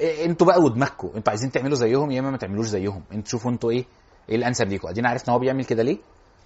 إيه، 0.00 0.24
أنتوا 0.24 0.46
بقى 0.46 0.60
ودماغكم 0.60 1.08
أنتوا 1.16 1.30
عايزين 1.30 1.50
تعملوا 1.50 1.74
زيهم 1.76 2.10
يا 2.10 2.20
إما 2.20 2.30
ما 2.30 2.36
تعملوش 2.36 2.66
زيهم. 2.66 3.02
أنتوا 3.12 3.30
شوفوا 3.30 3.50
أنتوا 3.50 3.70
إيه؟ 3.70 3.84
إيه 4.30 4.36
الانسب 4.36 4.68
ليكم 4.68 4.88
أدينا 4.88 5.08
عرفنا 5.08 5.34
هو 5.34 5.38
بيعمل 5.38 5.64
كده 5.64 5.82
ليه 5.82 5.98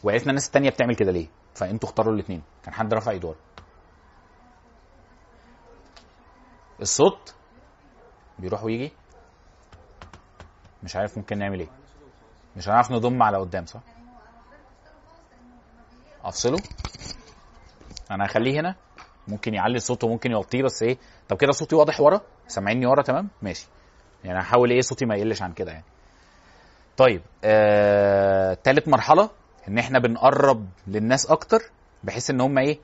وعرفنا 0.05 0.29
الناس 0.31 0.47
التانية 0.47 0.71
بتعمل 0.71 0.95
كده 0.97 1.13
ليه 1.13 1.27
فأنتوا 1.55 1.89
اختاروا 1.89 2.15
الاثنين 2.15 2.43
كان 2.63 2.75
حد 2.75 2.95
رفع 2.95 3.11
إيده. 3.11 3.35
الصوت 6.81 7.35
بيروح 8.39 8.65
ويجي. 8.65 8.93
مش 10.83 10.97
عارف 10.97 11.19
ممكن 11.19 11.39
نعمل 11.39 11.61
إيه. 11.61 11.69
مش 12.57 12.69
هنعرف 12.69 12.91
نضم 12.91 13.23
على 13.23 13.39
قدام 13.39 13.67
صح؟ 13.67 13.81
أفصله. 16.25 16.59
أنا 18.11 18.25
هخليه 18.25 18.61
هنا. 18.61 18.75
ممكن 19.29 19.55
يعلي 19.55 19.79
صوته 19.79 20.07
وممكن 20.07 20.31
يوطيه 20.31 20.63
بس 20.63 20.83
إيه؟ 20.83 20.99
طب 21.29 21.37
كده 21.37 21.53
صوتي 21.53 21.77
واضح 21.77 22.01
ورا؟ 22.01 22.21
سامعيني 22.47 22.87
ورا 22.87 23.03
تمام؟ 23.03 23.29
ماشي. 23.43 23.67
يعني 24.25 24.41
هحاول 24.41 24.71
إيه 24.71 24.81
صوتي 24.81 25.07
ما 25.07 25.17
يقلش 25.17 25.43
عن 25.43 25.53
كده 25.53 25.73
يعني. 25.73 25.85
طيب 26.97 27.23
آه... 27.45 28.55
تالت 28.55 28.89
مرحلة 28.89 29.31
إن 29.69 29.79
إحنا 29.79 29.99
بنقرب 29.99 30.67
للناس 30.87 31.27
أكتر 31.27 31.59
بحيث 32.05 32.31
إن 32.31 32.41
هم 32.41 32.59
إيه 32.59 32.79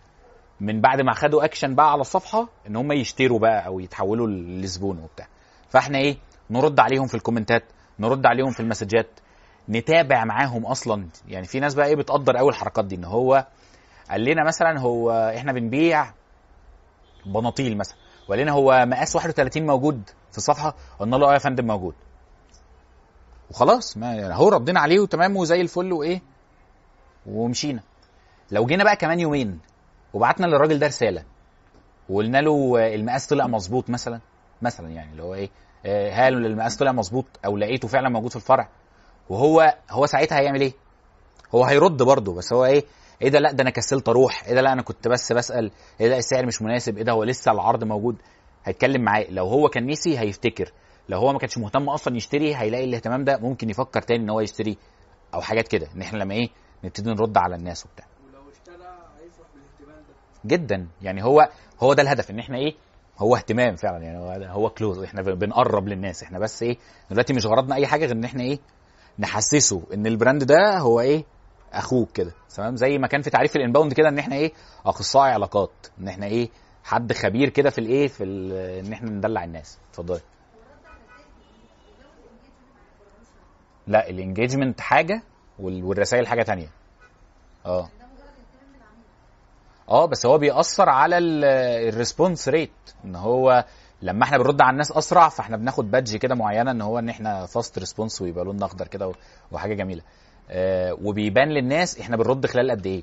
من 0.61 0.81
بعد 0.81 1.01
ما 1.01 1.15
خدوا 1.15 1.45
اكشن 1.45 1.75
بقى 1.75 1.93
على 1.93 2.01
الصفحة 2.01 2.49
إن 2.67 2.77
هم 2.77 2.93
يشتروا 2.93 3.39
بقى 3.39 3.67
أو 3.67 3.81
يتحولوا 3.81 4.27
لزبون 4.29 4.99
وبتاع. 4.99 5.27
فإحنا 5.69 5.99
إيه 5.99 6.17
نرد 6.51 6.81
عليهم 6.81 7.07
في 7.07 7.15
الكومنتات 7.15 7.63
نرد 7.99 8.27
عليهم 8.27 8.51
في 8.51 8.61
المسجات 8.61 9.07
نتابع 9.69 10.25
معاهم 10.25 10.67
أصلا. 10.67 11.07
يعني 11.29 11.47
في 11.47 11.61
ناس 11.61 11.75
بقى 11.75 11.87
إيه 11.87 11.97
بتقدر 11.97 12.37
قوي 12.37 12.49
الحركات 12.51 12.85
دي 12.85 12.95
إن 12.95 13.05
هو 13.05 13.47
قال 14.11 14.25
لنا 14.25 14.45
مثلا 14.45 14.81
هو 14.81 15.11
إحنا 15.37 15.53
بنبيع 15.53 16.13
بناطيل 17.27 17.77
مثلا 17.77 17.97
وقال 18.29 18.39
لنا 18.41 18.53
هو 18.53 18.85
مقاس 18.87 19.17
31 19.17 19.67
موجود 19.67 20.03
في 20.33 20.39
الصفحة 20.39 20.75
قلنا 20.99 21.17
له 21.17 21.31
آه 21.31 21.33
يا 21.33 21.39
فندم 21.39 21.67
موجود. 21.67 21.95
وخلاص 23.51 23.97
ما 23.97 24.15
يعني 24.15 24.35
هو 24.35 24.49
ردينا 24.49 24.81
عليه 24.81 25.01
وتمام 25.01 25.37
وزي 25.37 25.61
الفل 25.61 25.93
وإيه 25.93 26.23
ومشينا. 27.27 27.81
لو 28.51 28.67
جينا 28.67 28.85
بقى 28.85 28.97
كمان 28.97 29.21
يومين 29.21 29.59
وبعتنا 30.15 30.47
للراجل 30.47 30.79
ده 30.79 30.87
رسالة 30.87 31.25
وقلنا 32.09 32.39
له 32.41 32.77
المقاس 32.95 33.27
طلع 33.27 33.47
مظبوط 33.47 33.91
مثلا 33.91 34.21
مثلا 34.63 34.89
يعني 34.89 35.11
اللي 35.13 35.23
هو 35.23 35.35
إيه 35.35 35.51
آه، 35.87 36.11
هل 36.13 36.47
المقاس 36.47 36.77
طلع 36.77 36.93
مظبوط 36.93 37.25
أو 37.45 37.57
لقيته 37.57 37.89
فعلا 37.89 38.09
موجود 38.09 38.31
في 38.31 38.37
الفرع؟ 38.37 38.69
وهو 39.29 39.75
هو 39.91 40.07
ساعتها 40.07 40.39
هيعمل 40.41 40.61
إيه؟ 40.61 40.73
هو 41.55 41.65
هيرد 41.65 42.03
برضه 42.03 42.35
بس 42.35 42.53
هو 42.53 42.65
إيه 42.65 42.85
إيه 43.23 43.29
ده 43.29 43.39
لأ 43.39 43.53
ده 43.53 43.63
أنا 43.63 43.71
كسلت 43.71 44.09
أروح 44.09 44.45
إيه 44.47 44.55
ده 44.55 44.61
لأ 44.61 44.73
أنا 44.73 44.83
كنت 44.83 45.09
بس 45.09 45.33
بسأل 45.33 45.71
إيه 46.01 46.09
ده 46.09 46.19
السعر 46.19 46.47
مش 46.47 46.63
مناسب 46.63 46.97
إيه 46.97 47.05
ده 47.05 47.13
هو 47.13 47.25
لسه 47.25 47.53
العرض 47.53 47.85
موجود؟ 47.85 48.17
هيتكلم 48.65 49.03
معاه 49.03 49.27
لو 49.31 49.47
هو 49.47 49.69
كان 49.69 49.87
نسي 49.87 50.19
هيفتكر. 50.19 50.73
لو 51.09 51.19
هو 51.19 51.33
ما 51.33 51.39
كانش 51.39 51.59
مهتم 51.59 51.89
أصلا 51.89 52.17
يشتري 52.17 52.57
هيلاقي 52.57 52.85
الاهتمام 52.85 53.25
ده 53.25 53.39
ممكن 53.39 53.71
يفكر 53.71 54.03
تاني 54.03 54.25
ان 54.25 54.31
هو 54.31 54.41
يشتري 54.41 54.79
أو 55.35 55.41
حاجات 55.41 55.69
كده 55.69 55.89
ان 55.97 56.03
إحنا 56.03 56.19
لما 56.19 56.35
إيه 56.35 56.49
نبتدي 56.85 57.11
نرد 57.11 57.37
على 57.39 57.57
الناس 57.57 57.87
وبتاع. 57.87 58.07
ولو 58.27 58.51
اشترى 58.51 58.99
هيفرح 59.19 59.47
بالاهتمام 59.55 60.05
ده. 60.09 60.15
جدا. 60.57 60.89
يعني 61.03 61.25
هو 61.25 61.49
هو 61.81 61.95
ده 61.95 62.03
الهدف 62.03 62.31
ان 62.31 62.39
إحنا 62.39 62.57
إيه 62.59 62.75
هو 63.19 63.37
اهتمام 63.37 63.77
فعلا. 63.77 64.05
يعني 64.05 64.19
هو 64.19 64.31
هو 64.31 64.71
كلوز 64.71 64.99
إحنا 65.03 65.23
بنقرب 65.23 65.89
للناس. 65.89 66.23
إحنا 66.23 66.39
بس 66.39 66.63
إيه 66.63 66.77
دلوقتي 67.11 67.33
مش 67.33 67.47
غرضنا 67.47 67.75
أي 67.75 67.87
حاجة 67.87 68.07
غير 68.07 68.17
إن 68.17 68.25
إحنا 68.25 68.43
إيه 68.43 68.59
نحسسه 69.19 69.83
إن 69.95 70.07
ال 70.07 70.13
brand 70.13 70.45
ده 70.45 70.79
هو 70.79 71.01
إيه 71.01 71.25
أخوك 71.73 72.13
كده. 72.13 72.33
تمام؟ 72.57 72.77
زي 72.77 72.99
ما 72.99 73.07
كان 73.07 73.23
في 73.23 73.31
تعريف 73.31 73.57
ال 73.57 73.61
inbound 73.61 73.93
كده 73.93 74.09
إن 74.09 74.19
إحنا 74.19 74.37
إيه 74.37 74.53
أخصائي 74.87 75.33
علاقات. 75.33 75.71
إن 76.01 76.09
إحنا 76.09 76.27
إيه 76.27 76.49
حد 76.85 77.13
خبير 77.13 77.49
كده 77.49 77.71
في 77.71 77.79
الايه 77.79 78.09
في 78.09 78.25
إن 78.87 78.93
إحنا 78.93 79.11
ندلع 79.11 79.45
الناس. 79.45 79.79
اتفضلي. 79.91 80.21
لا 83.91 84.11
ال 84.11 84.17
engagement 84.17 84.81
حاجة 84.81 85.23
وال- 85.59 85.85
والرسائل 85.85 86.27
حاجة 86.27 86.43
تانية. 86.43 86.69
آه. 87.67 87.89
آه 89.89 90.07
بس 90.07 90.27
هو 90.27 90.39
بيأثر 90.39 90.89
على 90.89 91.19
ال 91.19 91.33
response 91.33 92.49
rate 92.49 92.71
إن 93.05 93.17
هو 93.17 93.65
لما 94.03 94.25
إحنا 94.25 94.39
بنرد 94.39 94.63
على 94.63 94.71
الناس 94.73 94.93
أسرع 94.93 95.29
فإحنا 95.29 95.57
بناخد 95.57 95.91
badge 95.91 96.17
كده 96.17 96.35
معينة 96.35 96.71
إن 96.71 96.81
هو 96.81 96.99
إن 96.99 97.09
إحنا 97.09 97.47
fast 97.47 97.79
response 97.79 98.23
ويبقى 98.23 98.45
لوننا 98.45 98.65
أخضر 98.67 98.87
كده 98.89 99.13
وحاجة 99.53 99.75
جميلة. 99.75 100.03
آه 100.51 100.93
وبيبان 101.03 101.49
للناس 101.49 102.01
إحنا 102.01 102.17
بنرد 102.17 102.47
خلال 102.47 102.71
قد 102.71 102.87
إيه. 102.87 103.03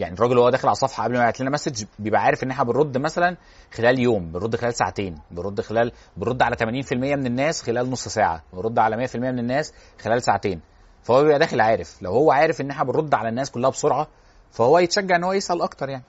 يعني 0.00 0.14
الراجل 0.14 0.38
وهو 0.38 0.50
داخل 0.50 0.68
على 0.68 0.72
الصفحة 0.72 1.04
قبل 1.04 1.12
ما 1.12 1.18
يبعت 1.20 1.40
لنا 1.40 1.50
message 1.50 1.84
بيبقى 1.98 2.20
عارف 2.20 2.42
إن 2.44 2.50
إحنا 2.50 2.64
بنرد 2.64 2.98
مثلا 2.98 3.36
خلال 3.74 3.98
يوم 3.98 4.32
بنرد 4.32 4.56
خلال 4.56 4.74
ساعتين 4.74 5.18
بنرد 5.30 5.60
خلال 5.60 5.92
بنرد 6.16 6.42
على 6.42 6.56
80% 6.56 6.92
من 6.92 7.26
الناس 7.26 7.62
خلال 7.62 7.90
نص 7.90 8.08
ساعة 8.08 8.42
بنرد 8.52 8.78
على 8.78 9.08
100% 9.08 9.16
من 9.16 9.38
الناس 9.38 9.72
خلال 10.00 10.22
ساعتين. 10.22 10.60
فهو 11.02 11.22
بيبقى 11.22 11.38
داخل 11.38 11.60
عارف 11.60 12.02
لو 12.02 12.10
هو 12.12 12.30
عارف 12.32 12.60
إن 12.60 12.70
إحنا 12.70 12.84
بنرد 12.84 13.14
على 13.14 13.28
الناس 13.28 13.50
كلها 13.50 13.70
بسرعة 13.70 14.08
فهو 14.50 14.78
يتشجع 14.78 15.16
إن 15.16 15.24
هو 15.24 15.32
يسأل 15.32 15.62
أكتر 15.62 15.88
يعني. 15.88 16.04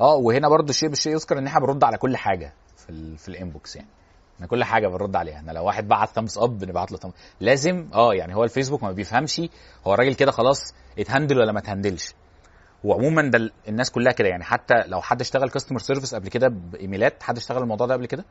آه 0.00 0.14
وهنا 0.14 0.48
برضو 0.48 0.70
الشيء 0.70 0.88
بالشيء 0.88 1.12
يذكر 1.12 1.38
إن 1.38 1.46
إحنا 1.46 1.60
بنرد 1.60 1.84
على 1.84 1.96
كل 1.98 2.16
حاجة 2.16 2.52
في 2.76 2.90
ال 2.90 3.18
في 3.18 3.28
ال 3.28 3.36
inbox 3.36 3.76
يعني. 3.76 3.88
إحنا 4.36 4.46
كل 4.46 4.64
حاجة 4.64 4.88
بنرد 4.88 5.16
عليها. 5.16 5.36
إحنا 5.36 5.52
لو 5.52 5.64
واحد 5.64 5.88
بعت 5.88 6.08
thumbs 6.08 6.38
up 6.38 6.58
بنبعت 6.58 6.92
له 6.92 6.98
لازم 7.40 7.88
آه 7.94 8.14
يعني 8.14 8.34
هو 8.34 8.44
الفيسبوك 8.44 8.82
ما 8.82 8.92
بيفهمش 8.92 9.40
هو 9.86 9.94
الراجل 9.94 10.14
كده 10.14 10.30
خلاص 10.30 10.74
ات 10.98 11.04
handle 11.04 11.38
ولا 11.38 11.52
ما 11.52 11.58
ات 11.58 11.64
handle 11.64 11.97
ش. 11.97 12.14
وعموما 12.84 13.22
ده 13.22 13.38
ال- 13.38 13.52
الناس 13.68 13.90
كلها 13.90 14.12
كده 14.12 14.28
يعني. 14.28 14.44
حتى 14.44 14.74
لو 14.86 15.00
حد 15.00 15.20
اشتغل 15.20 15.50
customer 15.50 15.78
service 15.78 16.14
قبل 16.14 16.28
كده 16.28 16.48
ب 16.48 16.59
emails 16.59 17.22
حد 17.22 17.36
اشتغل 17.36 17.62
الموضوع 17.62 17.86
ده 17.86 17.94
قبل 17.94 18.06
كده؟ 18.06 18.24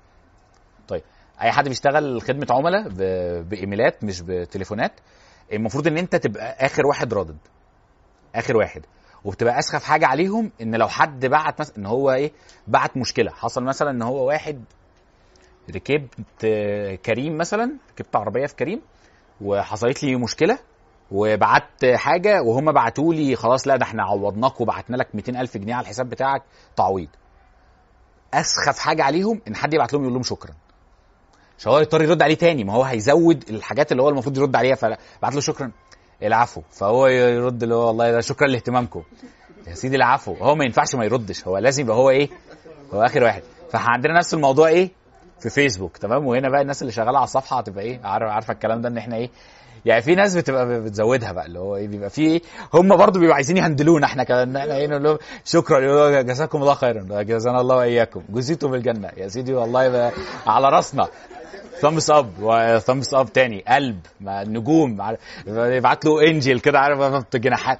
طيب 0.88 1.02
أي 1.42 1.52
حد 1.52 1.68
بيشتغل 1.68 2.22
خدمة 2.22 2.48
عملاء 2.50 2.90
ب 3.44 3.52
emails 3.52 4.04
مش 4.04 4.22
بتليفونات 4.22 4.92
المفروض 5.54 5.88
إن 5.88 5.98
أنت 5.98 6.16
تبقى 6.16 6.66
آخر 6.66 6.86
واحد 6.88 7.14
رادد 7.14 7.38
آخر 8.36 8.58
واحد. 8.58 8.82
وبتبقى 9.26 9.60
أسخف 9.60 9.84
حاجة 9.84 10.08
عليهم 10.08 10.52
إن 10.62 10.76
لو 10.76 10.88
حد 10.88 11.26
بعت 11.26 11.60
مثلا 11.60 11.78
إن 11.78 11.86
هو 11.86 12.12
إيه 12.12 12.32
بعت 12.68 12.98
مشكلة. 12.98 13.32
حصل 13.32 13.64
مثلا 13.64 13.90
إن 13.92 14.02
هو 14.02 14.28
واحد 14.28 14.64
ركبت 15.76 16.46
كريم 17.06 17.38
مثلا 17.38 17.72
ركبت 17.92 18.16
عربية 18.16 18.46
في 18.46 18.56
كريم 18.56 18.82
وحصلت 19.42 20.04
لي 20.04 20.16
مشكلة 20.16 20.60
وبعت 21.14 21.86
حاجة 21.96 22.42
وهم 22.42 22.72
بعتوا 22.72 23.14
لي 23.14 23.36
خلاص 23.36 23.68
لا 23.68 23.76
ده 23.76 23.84
إحنا 23.84 24.04
عوضناك 24.04 24.62
وبعتنا 24.62 24.98
لك 24.98 25.08
200 25.16 25.42
ألف 25.42 25.58
جنيه 25.58 25.74
على 25.74 25.84
الحساب 25.84 26.10
بتاعك 26.10 26.44
تعويض. 26.76 27.08
أسخف 28.34 28.80
حاجة 28.80 29.04
عليهم 29.04 29.42
إن 29.48 29.56
حد 29.56 29.74
يبعت 29.74 29.94
لهم 29.94 30.02
يقول 30.02 30.14
لهم 30.14 30.24
شكرا. 30.24 30.52
عشان 31.60 31.72
هو 31.72 31.80
يضطر 31.80 32.02
يرد 32.02 32.22
عليه 32.22 32.36
تاني 32.36 32.64
ما 32.64 32.74
هو 32.74 32.84
هيزود 32.84 33.50
الحاجات 33.50 33.92
اللي 33.92 34.04
هو 34.04 34.10
المفروض 34.10 34.38
يرد 34.38 34.56
عليها 34.56 34.76
فبعت 34.76 35.34
له 35.36 35.42
شكرا. 35.42 35.72
العفو. 36.24 36.62
فهو 36.72 37.08
يرد 37.08 37.64
اللي 37.64 37.76
هو 37.76 37.88
والله 37.88 38.12
ده 38.12 38.22
شكرا 38.22 38.48
لاهتمامكم. 38.48 39.04
يا 39.68 39.74
سيدي 39.76 39.96
العفو. 39.96 40.34
هو 40.34 40.56
ما 40.56 40.66
ينفعش 40.66 40.96
ما 40.96 41.06
يردش. 41.06 41.48
هو 41.48 41.58
لازم 41.58 41.84
يبقى 41.84 41.98
هو 41.98 42.10
إيه؟ 42.10 42.30
هو 42.94 43.02
آخر 43.02 43.24
واحد. 43.24 43.44
فعندنا 43.72 44.14
نفس 44.18 44.34
الموضوع 44.34 44.68
إيه؟ 44.68 44.92
في 45.40 45.50
فيسبوك 45.50 45.98
تمام؟ 45.98 46.26
وهنا 46.28 46.50
بقى 46.50 46.62
الناس 46.62 46.82
اللي 46.82 46.92
شغالة 46.94 47.18
على 47.18 47.24
الصفحة 47.24 47.58
هتبقى 47.58 47.84
إيه؟ 47.84 48.00
عارف 48.04 48.30
عارفة 48.32 48.54
الكلام 48.54 48.82
ده 48.82 48.90
إن 48.90 48.98
إحنا 48.98 49.16
إيه؟ 49.16 49.30
يعني 49.86 50.02
في 50.02 50.16
ناس 50.16 50.36
بتبقى 50.38 50.82
بتزودها 50.82 51.32
بقى 51.32 51.46
اللي 51.46 51.60
هو 51.60 51.76
إيه 51.76 51.88
بيبقى 51.88 52.10
في 52.10 52.42
هم 52.74 52.98
برضو 52.98 53.20
بيبقوا 53.20 53.36
عايزين 53.36 53.58
ي 53.58 53.63
handle 53.63 53.95
ونا 53.95 54.06
إحنا 54.06 54.24
كمان. 54.24 54.58
إيه 54.58 54.88
نقول 54.88 55.04
لهم 55.04 55.18
شكرا 55.46 56.22
جزاكم 56.22 56.62
الله 56.62 56.74
خيرا 56.74 57.22
جزانا 57.24 57.62
الله 57.62 57.76
وإياكم. 57.76 58.24
جزيتم 58.30 58.72
بالجنة 58.72 59.10
يا 59.18 59.28
سيدي 59.28 59.54
والله 59.54 60.12
على 60.48 60.70
راسنا. 60.70 61.08
thumbs 61.82 62.10
up 62.10 62.30
و 62.42 62.52
thumbs 62.52 63.14
up 63.14 63.34
تاني. 63.34 63.64
قلب 63.68 64.00
نجوم 64.22 65.16
يبعت 65.48 66.06
له 66.06 66.22
angel 66.28 66.60
كده 66.60 66.80
عارف 66.80 67.26
جناحات 67.36 67.80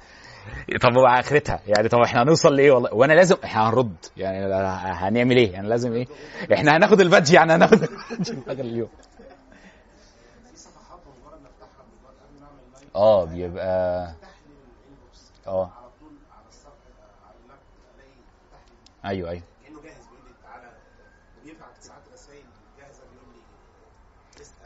طب 0.82 0.98
آخرتها؟ 0.98 1.60
يعني 1.66 1.88
طب 1.88 1.98
إحنا 1.98 2.22
هنوصل 2.22 2.56
لإيه؟ 2.56 2.72
والله 2.72 2.94
وأنا 2.94 3.12
لازم 3.12 3.36
إحنا 3.44 3.68
هنرد. 3.68 3.96
يعني 4.16 4.54
هنعمل 4.74 5.36
إيه؟ 5.36 5.52
يعني 5.52 5.68
لازم 5.68 5.92
إيه؟ 5.92 6.06
إحنا 6.52 6.76
هناخد 6.76 7.00
ال 7.00 7.05
badge 7.05 7.32
يعني 7.32 7.52
هناخد 7.52 7.82
ال 8.30 8.35
badge 8.35 8.60
اليوم. 8.60 8.88
آه 12.96 13.24
بيبقى 13.24 14.14
آه. 15.46 15.70
أيوه 19.04 19.30
أيوه. 19.30 19.42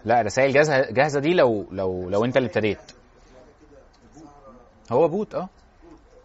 لا 0.05 0.23
رسائل 0.23 0.53
جاهزة 0.53 0.91
جاهزة 0.91 1.21
دي 1.21 1.35
لو 1.35 1.67
لو 1.71 2.09
لو 2.11 2.25
أنت 2.25 2.37
اللي 2.37 2.47
ابتديت. 2.47 2.93
هو 4.93 5.09
bot 5.09 5.35
آه. 5.35 5.49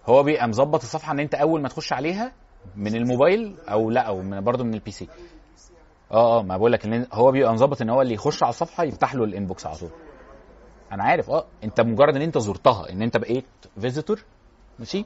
هو 0.06 0.24
بيبقى 0.24 0.48
مظبط 0.48 0.82
الصفحة 0.82 1.12
إن 1.14 1.20
أنت 1.20 1.36
أول 1.36 1.62
ما 1.62 1.70
تخش 1.70 1.94
عليها 1.94 2.32
من 2.76 2.96
الموبايل 2.96 3.56
أو 3.70 3.90
لا 3.90 4.02
أو 4.02 4.22
من 4.22 4.42
برضه 4.42 4.64
من 4.64 4.74
ال 4.74 4.92
PC 4.92 5.08
آه 6.12 6.40
آه 6.40 6.44
ما 6.44 6.58
بقول 6.58 6.72
لك 6.72 6.86
إن 6.86 7.08
هو 7.14 7.32
بيبقى 7.32 7.54
مظبط 7.54 7.82
إن 7.82 7.90
هو 7.90 8.02
اللي 8.02 8.14
يخش 8.14 8.44
على 8.44 8.50
الصفحة 8.50 8.84
يفتح 8.84 9.16
له 9.16 9.24
ال 9.24 9.31
inbox 9.31 9.66
على 9.66 9.76
طول. 9.78 9.90
أنا 10.94 11.04
عارف 11.04 11.30
آه 11.30 11.46
أنت 11.64 11.82
مجرد 11.82 12.16
إن 12.16 12.22
أنت 12.22 12.38
زرتها 12.38 12.90
إن 12.90 13.02
أنت 13.02 13.18
بقيت 13.18 13.46
visitor 13.82 14.24
ماشي؟ 14.80 15.06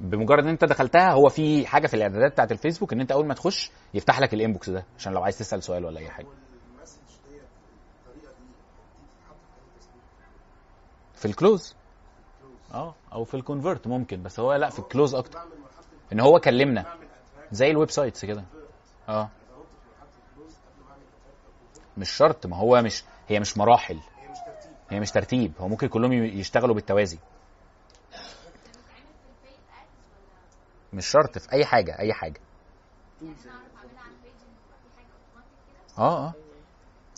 بمجرد 0.00 0.42
إن 0.42 0.48
أنت 0.48 0.64
دخلتها 0.64 1.12
هو 1.12 1.28
في 1.28 1.66
حاجة 1.66 1.86
في 1.86 1.94
الإعدادات 1.94 2.32
بتاعت 2.32 2.52
الفيسبوك 2.52 2.92
إن 2.92 3.00
أنت 3.00 3.12
أول 3.12 3.26
ما 3.26 3.34
تخش 3.34 3.70
يفتح 3.94 4.20
لك 4.20 4.34
ال 4.34 4.40
inbox 4.40 4.70
ده 4.70 4.84
عشان 4.98 5.12
لو 5.12 5.22
عايز 5.22 5.38
تسأل 5.38 5.62
سؤال 5.62 5.84
ولا 5.84 6.00
أي 6.00 6.10
حاجة. 6.10 6.26
في 11.14 11.24
ال 11.24 11.32
close 11.32 11.74
آه 12.74 12.94
أو 13.12 13.24
في 13.24 13.34
ال 13.34 13.40
convert 13.40 13.86
ممكن 13.86 14.22
بس 14.22 14.40
هو 14.40 14.54
لأ 14.54 14.70
في 14.70 14.78
ال 14.78 14.84
close 14.84 15.14
أكتر. 15.14 15.38
إن 16.12 16.20
هو 16.20 16.40
كلمنا. 16.40 16.94
زي 17.52 17.70
ال 17.70 17.90
websites 17.90 18.24
كده. 18.24 18.44
آه. 19.08 19.28
مش 21.98 22.10
شرط 22.10 22.46
ما 22.46 22.56
هو 22.56 22.82
مش 22.82 23.04
هي 23.28 23.40
مش 23.40 23.58
مراحل. 23.58 23.98
هي 24.90 25.00
مش 25.00 25.10
ترتيب 25.10 25.52
هو 25.60 25.68
ممكن 25.68 25.88
كلهم 25.88 26.12
يشتغلوا 26.12 26.74
بالتوازي. 26.74 27.18
مش 30.92 31.06
شرط 31.06 31.38
في 31.38 31.52
أي 31.52 31.64
حاجة 31.64 31.98
أي 31.98 32.12
حاجة. 32.12 32.40
آه 35.98 36.26
آه. 36.26 36.32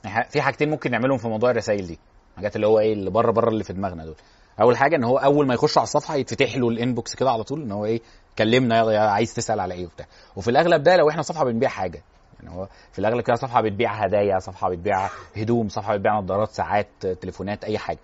ح- 0.09 0.29
في 0.29 0.43
حاجتين 0.43 0.71
ممكن 0.71 0.91
نعملهم 0.91 1.19
في 1.19 1.29
موضوع 1.29 1.51
الرسائل 1.51 1.87
دي. 1.87 1.99
حاجات 2.37 2.57
اللي 2.57 2.67
هو 2.67 2.79
إيه 2.79 2.93
اللي 2.93 3.11
بره 3.11 3.31
بره 3.33 3.49
اللي 3.49 3.65
في 3.65 3.73
دماغنا 3.73 4.05
دول. 4.05 4.17
أول 4.61 4.77
حاجة 4.77 4.97
إن 4.97 5.05
هو 5.05 5.19
أول 5.19 5.47
ما 5.47 5.55
يخش 5.55 5.79
على 5.79 5.85
الصفحة 5.85 6.15
يتفتح 6.15 6.57
له 6.57 6.69
الإنبوكس 6.69 7.15
كده 7.15 7.31
على 7.31 7.45
طول 7.45 7.63
إن 7.63 7.73
هو 7.73 7.85
إيه 7.85 8.01
كلمنا 8.39 8.81
عايز 9.13 9.35
تسأل 9.35 9.61
على 9.61 9.75
إيه 9.75 9.87
وبتاع. 9.87 10.07
وفي 10.37 10.51
الأغلب 10.51 10.83
ده 10.83 10.97
لو 10.97 11.11
إحنا 11.11 11.23
صفحة 11.23 11.45
بنبيع 11.45 11.69
حاجة 11.69 12.03
يعني 12.43 12.55
هو 12.57 12.69
في 12.93 12.99
الأغلب 12.99 13.21
كده 13.21 13.37
صفحة 13.37 13.61
بتبيع 13.61 13.93
هدايا 13.93 14.39
صفحة 14.39 14.71
بتبيع 14.71 15.09
هدوم 15.37 15.69
صفحة 15.69 15.95
بتبيع 15.97 16.19
نظارات 16.21 16.51
ساعات 16.51 16.89
تليفونات 17.07 17.65
أي 17.65 17.79
حاجة. 17.79 17.99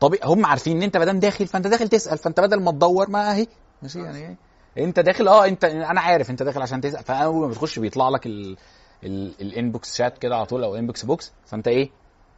طبيعي 0.00 0.22
هم 0.28 0.46
عارفين 0.46 0.76
إن 0.76 0.82
أنت 0.82 0.96
ما 0.96 1.04
دام 1.04 1.18
داخل 1.18 1.46
فأنت 1.46 1.66
داخل 1.66 1.88
تسأل 1.88 2.18
فأنت 2.18 2.40
بدل 2.40 2.60
ما 2.62 2.70
تدور 2.70 3.10
ما 3.10 3.32
أهي 3.32 3.46
ماشي 3.82 3.98
يعني 4.02 4.18
إيه؟ 4.18 4.36
أنت 4.84 5.00
داخل 5.00 5.28
آه 5.28 5.46
أنت 5.46 5.64
أنا 5.64 6.00
عارف 6.00 6.30
أنت 6.30 6.42
داخل 6.42 6.62
عشان 6.62 6.80
تسأل 6.80 7.04
فأول 7.04 7.40
ما 7.40 7.46
بتخش 7.48 7.78
بيطلع 7.78 8.08
لك 8.08 8.26
ال 8.26 8.56
ال 9.04 9.34
ال 9.40 9.49
inbox 9.49 9.96
chat 9.96 10.18
كده 10.18 10.36
على 10.36 10.46
طول 10.46 10.64
أو 10.64 10.76
inbox 10.76 11.04
box 11.04 11.32
فأنت 11.46 11.68
إيه؟ 11.68 11.90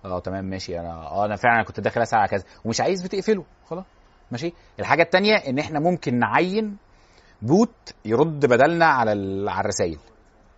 آه 0.04 0.18
تمام 0.20 0.44
ماشي 0.44 0.80
أنا 0.80 0.92
آه 0.92 1.24
أنا 1.26 1.36
فعلا 1.36 1.62
كنت 1.62 1.80
داخل 1.80 2.02
أسأل 2.02 2.18
على 2.18 2.28
كذا 2.28 2.44
ومش 2.64 2.80
عايز 2.80 3.02
بتقفله 3.02 3.44
خلاص 3.70 3.84
ماشي. 4.30 4.52
الحاجة 4.80 5.02
التانية 5.02 5.34
إن 5.36 5.58
إحنا 5.58 5.80
ممكن 5.80 6.18
نعين 6.18 6.76
bot 7.42 7.94
يرد 8.04 8.46
بدلنا 8.46 8.86
على 8.86 9.12
ال- 9.12 9.48
على 9.48 9.60
الرسائل 9.60 9.98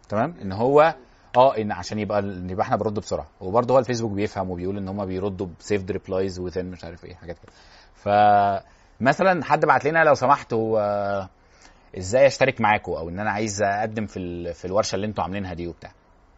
تمام؟ 0.09 0.35
إن 0.43 0.53
هو 0.53 0.95
آه 1.37 1.57
إن 1.57 1.73
عشان 1.73 1.99
يبقى 1.99 2.23
يبقى 2.25 2.65
إحنا 2.65 2.77
بنرد 2.77 2.95
بسرعة. 2.95 3.27
وبرضه 3.41 3.75
هو 3.75 3.79
الفيسبوك 3.79 4.13
بيفهم 4.13 4.51
وبيقول 4.51 4.77
إن 4.77 4.89
هم 4.89 5.05
بيردوا 5.07 5.47
ب 5.61 5.66
saved 5.66 5.91
replies 5.91 6.39
و 6.39 6.44
then 6.44 6.67
مش 6.67 6.85
عارف 6.85 7.05
إيه 7.05 7.15
حاجات 7.15 7.37
كده. 7.39 7.53
فمثلا 9.01 9.45
حد 9.45 9.65
بعت 9.67 9.85
لنا 9.85 10.05
لو 10.05 10.15
سمحتوا 10.15 10.81
آه، 10.81 11.29
إزاي 11.99 12.27
أشترك 12.27 12.61
معاكم 12.61 12.93
أو 12.93 13.09
إن 13.09 13.19
أنا 13.21 13.31
عايز 13.31 13.63
أقدم 13.63 14.07
في 14.07 14.19
ال- 14.19 14.55
في 14.55 14.65
الورشة 14.65 14.97
اللي 14.97 15.07
أنتوا 15.07 15.25
عاملينها 15.25 15.55
دي 15.55 15.67
وبتاع. 15.67 15.93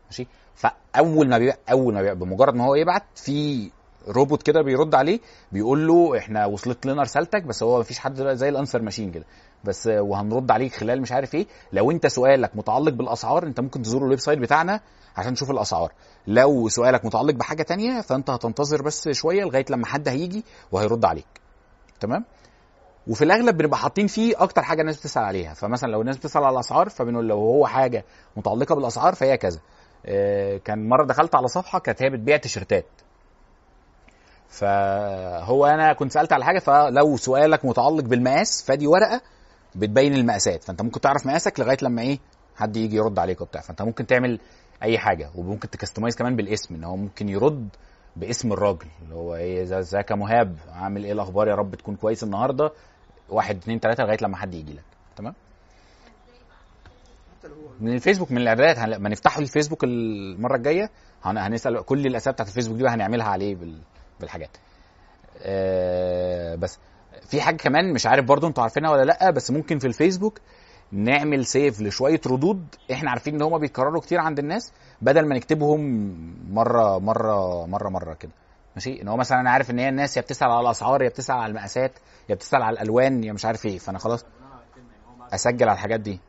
ماشي؟ 0.07 0.27
فأول 0.55 1.29
ما 1.29 1.39
بيبقى 1.39 1.59
أول 1.73 1.95
ما 1.95 2.01
بيبقى 2.03 2.17
بمجرد 2.17 2.55
ما 2.55 2.65
هو 2.65 2.75
يبعت 2.75 3.05
في 3.15 3.71
روبوت 4.09 4.43
كده 4.43 4.63
بيرد 4.63 4.95
عليه 4.95 5.21
بيقول 5.53 5.87
له 5.87 6.19
إحنا 6.19 6.47
وصلت 6.47 6.87
لنا 6.87 7.03
رسالتك 7.03 7.43
بس 7.43 7.63
هو 7.63 7.81
مفيش 7.81 7.99
حد 7.99 8.15
دلوقتي 8.15 8.39
زي 8.39 8.49
ال 8.49 8.54
answer 8.54 8.83
machine 8.83 9.11
كده 9.11 9.25
بس 9.65 9.87
وهنرد 9.87 10.51
عليك 10.51 10.75
خلال 10.75 11.01
مش 11.03 11.13
عارف 11.13 11.35
إيه. 11.35 11.47
لو 11.73 11.91
أنت 11.91 12.07
سؤالك 12.07 12.57
متعلق 12.57 12.93
بالأسعار 12.93 13.47
أنت 13.47 13.61
ممكن 13.61 13.83
تزور 13.83 14.03
ال 14.05 14.19
website 14.21 14.39
بتاعنا 14.39 14.81
عشان 15.17 15.35
تشوف 15.35 15.51
الأسعار. 15.51 15.93
لو 16.27 16.69
سؤالك 16.69 17.05
متعلق 17.05 17.35
بحاجة 17.35 17.63
تانية 17.63 18.01
فأنت 18.01 18.31
هتنتظر 18.31 18.83
بس 18.83 19.09
شوية 19.09 19.45
لغاية 19.45 19.65
لما 19.71 19.87
حد 19.87 20.09
هيجي 20.09 20.45
وهيرد 20.73 21.05
عليك. 21.05 21.27
تمام؟ 22.01 22.25
وفي 23.07 23.25
الأغلب 23.25 23.57
بنبقى 23.57 23.79
حاطين 23.79 24.07
فيه 24.07 24.43
أكتر 24.43 24.63
حاجة 24.63 24.81
الناس 24.81 24.99
بتسأل 24.99 25.23
عليها. 25.23 25.55
فمثلا 25.55 25.91
لو 25.91 26.01
الناس 26.01 26.17
بتسأل 26.17 26.45
على 26.45 26.55
الأسعار 26.55 26.89
فبنقول 26.89 27.29
لو 27.29 27.39
هو 27.39 27.67
حاجة 27.67 28.05
متعلقة 28.37 28.75
بالأسعار 28.75 29.15
فهي 29.15 29.37
كذا. 29.37 29.61
آه، 30.07 30.57
كان 30.57 30.89
مرة 30.89 31.05
دخلت 31.05 31.35
على 31.35 31.49
صفحة 31.49 31.79
كانت 31.79 32.03
هي 32.03 32.11
بتبيع 32.11 32.37
تيشرتات 32.37 32.87
فهو 34.49 35.67
أنا 35.67 35.93
كنت 35.93 36.13
سألت 36.13 36.33
على 36.33 36.45
حاجة 36.45 36.59
فلو 36.59 37.17
سؤالك 37.17 37.65
متعلق 37.65 38.05
بالمقاس 38.05 38.63
فدي 38.63 38.87
ورقة 38.87 39.21
بتبين 39.75 40.15
المقاسات. 40.15 40.65
فأنت 40.65 40.83
ممكن 40.83 41.01
تعرف 41.01 41.27
مقاسك 41.27 41.61
لغاية 41.61 41.77
لما 41.83 42.03
إيه 42.03 42.19
حد 42.57 42.77
يجي 42.77 42.97
يرد 42.97 43.19
عليك 43.19 43.41
وبتاع. 43.41 43.61
فأنت 43.61 43.83
ممكن 43.83 44.07
تعمل 44.07 44.41
أي 44.83 44.99
حاجة 44.99 45.31
وممكن 45.35 45.71
تكستمايز 45.71 46.17
كمان 46.17 46.37
بالاسم 46.37 46.75
إن 46.75 46.85
هو 46.85 46.97
ممكن 46.97 47.29
يرد 47.29 47.69
باسم 48.17 48.53
الراجل. 48.53 48.87
اللي 49.03 49.15
هو 49.15 49.35
إيه 49.35 49.79
ازيك 49.79 50.11
يا 50.11 50.17
مهاب 50.17 50.57
عامل 50.73 51.05
إيه 51.05 51.13
الأخبار؟ 51.13 51.49
يا 51.49 51.55
رب 51.55 51.75
تكون 51.75 51.97
كويس 51.97 52.23
النهارده. 52.25 52.71
واحد 53.29 53.57
اتنين 53.57 53.81
تلاتة 53.81 54.05
لغاية 54.05 54.19
لما 54.23 54.37
حد 54.37 54.55
يجي 54.55 54.73
لك. 54.73 54.85
تمام؟ 55.17 55.35
من 57.81 57.95
الفيسبوك 57.95 58.31
من 58.33 58.39
الإعدادات. 58.39 58.79
لما 58.79 59.09
نفتحوا 59.09 59.43
الفيسبوك 59.43 59.85
المرة 59.85 60.57
الجاية. 60.57 60.91
هن- 61.25 61.39
هنسأل 61.39 61.85
كل 61.85 62.07
الأسئلة 62.07 62.33
بتاعت 62.33 62.49
الفيسبوك 62.49 62.77
دي 62.77 62.83
بقى 62.83 62.93
هنعملها 62.95 63.27
عليه 63.27 63.55
بال- 63.55 63.81
بالحاجات. 64.21 64.51
آه، 65.43 66.55
بس 66.55 66.79
في 67.27 67.41
حاجة 67.41 67.57
كمان 67.57 67.93
مش 67.93 68.07
عارف 68.07 68.25
برضو 68.25 68.47
أنتوا 68.47 68.63
عارفينها 68.63 68.91
ولا 68.91 69.05
لأ 69.05 69.31
بس 69.31 69.51
ممكن 69.51 69.79
في 69.79 69.87
الفيسبوك 69.87 70.41
نعمل 70.93 71.47
سيف 71.47 71.81
لشوية 71.81 72.21
ردود. 72.27 72.67
إحنا 72.93 73.11
عارفين 73.11 73.35
ان 73.35 73.43
هما 73.43 73.59
بيتكرروا 73.59 74.01
كتير 74.01 74.21
عند 74.21 74.39
الناس 74.39 74.73
بدل 75.03 75.27
ما 75.29 75.35
نكتبهم 75.35 75.81
مرة 76.55 76.99
مرة 76.99 77.67
مرة 77.67 77.89
مرة 77.89 78.15
كده. 78.15 78.33
ماشي؟ 78.75 79.03
ان 79.03 79.09
هو 79.09 79.17
مثلا 79.17 79.41
أنا 79.41 79.51
عارف 79.51 79.71
إن 79.71 79.79
هي 79.79 79.89
الناس 79.89 80.17
يا 80.17 80.23
بتسأل 80.23 80.51
على 80.51 80.61
الأسعار 80.61 81.03
يا 81.03 81.09
بتسأل 81.09 81.37
على 81.37 81.51
المقاسات 81.51 81.93
يا 82.29 82.35
بتسأل 82.35 82.63
على 82.63 82.75
الألوان 82.75 83.25
يا 83.25 83.33
مش 83.33 83.45
عارف 83.45 83.67
إيه. 83.67 83.79
فأنا 83.79 83.99
خلاص 83.99 84.25
أسجل 85.35 85.69
على 85.69 85.77
الحاجات 85.77 86.01
دي. 86.01 86.21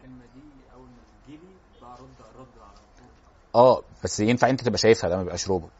آه 3.55 3.81
بس 4.03 4.19
ينفع 4.19 4.49
أنت 4.49 4.61
تبقى 4.63 4.77
شايفها 4.77 5.09
ده 5.09 5.15
ما 5.15 5.21
بيبقاش 5.23 5.47
روبوت. 5.47 5.71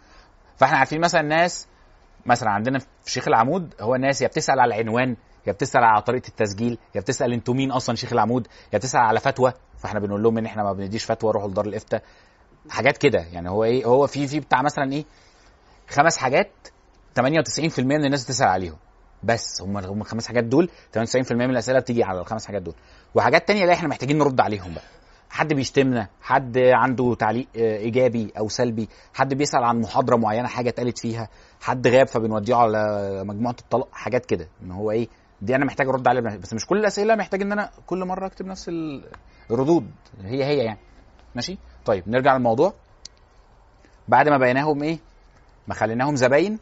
فإحنا 0.58 0.78
عارفين 0.78 1.01
مثلا 1.01 1.22
الناس 1.22 1.68
مثلا 2.26 2.49
عندنا 2.49 2.80
في 2.80 3.11
شيخ 3.11 3.28
العمود 3.28 3.74
هو 3.82 3.95
الناس 3.95 4.21
يا 4.21 4.28
بتسأل 4.28 4.59
على 4.59 4.76
العنوان 4.76 5.15
يا 5.47 5.51
بتسأل 5.51 5.84
على 5.84 6.01
طريقة 6.01 6.28
التسجيل 6.28 6.78
يا 6.95 7.01
بتسأل 7.01 7.34
أنتوا 7.34 7.53
مين 7.53 7.71
أصلا 7.71 7.95
شيخ 7.95 8.13
العمود 8.13 8.47
يا 8.74 8.78
بتسأل 8.78 9.01
على 9.01 9.19
فتوى 9.19 9.53
فإحنا 9.78 9.99
بنقول 9.99 10.24
لهم 10.24 10.38
إن 10.38 10.45
إحنا 10.45 10.63
ما 10.63 10.74
بنديش 10.74 11.05
فتوى 11.05 11.32
روحوا 11.32 11.49
لدار 11.49 11.65
الإفتاء. 11.65 12.03
حاجات 12.69 12.97
كده 12.97 13.19
يعني 13.19 13.49
هو 13.49 13.63
إيه 13.63 13.86
هو 13.86 14.07
في 14.07 14.28
في 14.28 14.39
بتاع 14.39 14.61
مثلا 14.61 14.93
إيه 14.93 15.05
خمس 15.89 16.17
حاجات 16.17 16.51
98% 17.19 17.80
من 17.80 18.05
الناس 18.05 18.24
بتسأل 18.26 18.47
عليهم. 18.47 18.78
بس 19.24 19.61
هم 19.61 19.78
هم 19.78 20.01
الخمس 20.01 20.28
حاجات 20.28 20.43
دول 20.43 20.69
98% 20.97 21.32
من 21.32 21.49
الأسئلة 21.49 21.80
بتيجي 21.80 22.03
على 22.03 22.19
الخمس 22.19 22.45
حاجات 22.45 22.61
دول. 22.61 22.76
وحاجات 23.15 23.47
تانية 23.47 23.65
لا 23.65 23.74
إحنا 23.74 23.88
محتاجين 23.88 24.17
نرد 24.17 24.39
عليهم 24.41 24.74
بقى. 24.74 24.84
حد 25.34 25.53
بيشتمنا 25.53 26.07
حد 26.21 26.57
عنده 26.57 27.15
تعليق 27.15 27.47
آه، 27.57 27.77
إيجابي 27.77 28.31
أو 28.38 28.49
سلبي 28.49 28.89
حد 29.13 29.34
بيسأل 29.34 29.63
عن 29.63 29.81
محاضرة 29.81 30.15
معينة 30.15 30.47
حاجة 30.47 30.69
اتقالت 30.69 30.99
فيها 30.99 31.29
حد 31.61 31.88
غاب 31.88 32.07
فبنوديه 32.07 32.55
على 32.55 33.23
مجموعة 33.23 33.55
الطلاق 33.61 33.88
حاجات 33.91 34.25
كده. 34.25 34.47
إن 34.63 34.71
هو 34.71 34.91
إيه 34.91 35.07
دي 35.41 35.55
أنا 35.55 35.65
محتاج 35.65 35.88
أرد 35.88 36.07
عليها 36.07 36.21
بس 36.38 36.53
مش 36.53 36.65
كل 36.65 36.77
الأسئلة 36.77 37.15
محتاج 37.15 37.41
إن 37.41 37.51
أنا 37.51 37.69
كل 37.86 38.05
مرة 38.05 38.25
أكتب 38.25 38.45
نفس 38.45 38.69
ال- 38.69 39.03
الردود. 39.51 39.91
هي 40.23 40.43
هي 40.45 40.57
يعني. 40.57 40.79
ماشي؟ 41.36 41.57
طيب 41.86 42.03
نرجع 42.09 42.38
للموضوع. 42.38 42.73
بعد 44.07 44.29
ما 44.29 44.38
بيناهم 44.38 44.84
إيه 44.84 44.99
ما 45.67 45.73
خليناهم 45.73 46.15
زباين 46.15 46.59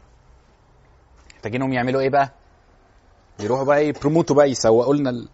محتاجينهم 1.34 1.72
يعملوا 1.72 2.00
إيه 2.00 2.10
بقى؟ 2.10 2.30
يروحوا 3.40 3.64
بقى 3.64 3.86
يبروموتوا 3.86 4.36
بقى 4.36 4.50
يسوقوا 4.50 4.94
لنا 4.94 5.10
ال- 5.10 5.28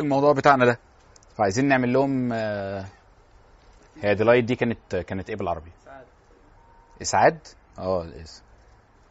الموضوع 0.00 0.32
بتاعنا 0.32 0.64
ده. 0.64 0.78
فعايزين 1.38 1.68
نعمل 1.68 1.92
لهم 1.92 2.32
آه، 2.32 2.84
هي 4.02 4.14
delight 4.14 4.44
دي 4.44 4.56
كانت 4.56 4.96
كانت 4.96 5.30
إيه 5.30 5.36
بالعربي 5.36 5.70
ساعات 5.84 6.06
إسعاد؟ 7.02 7.38
آه 7.78 8.02
الاسم 8.02 8.42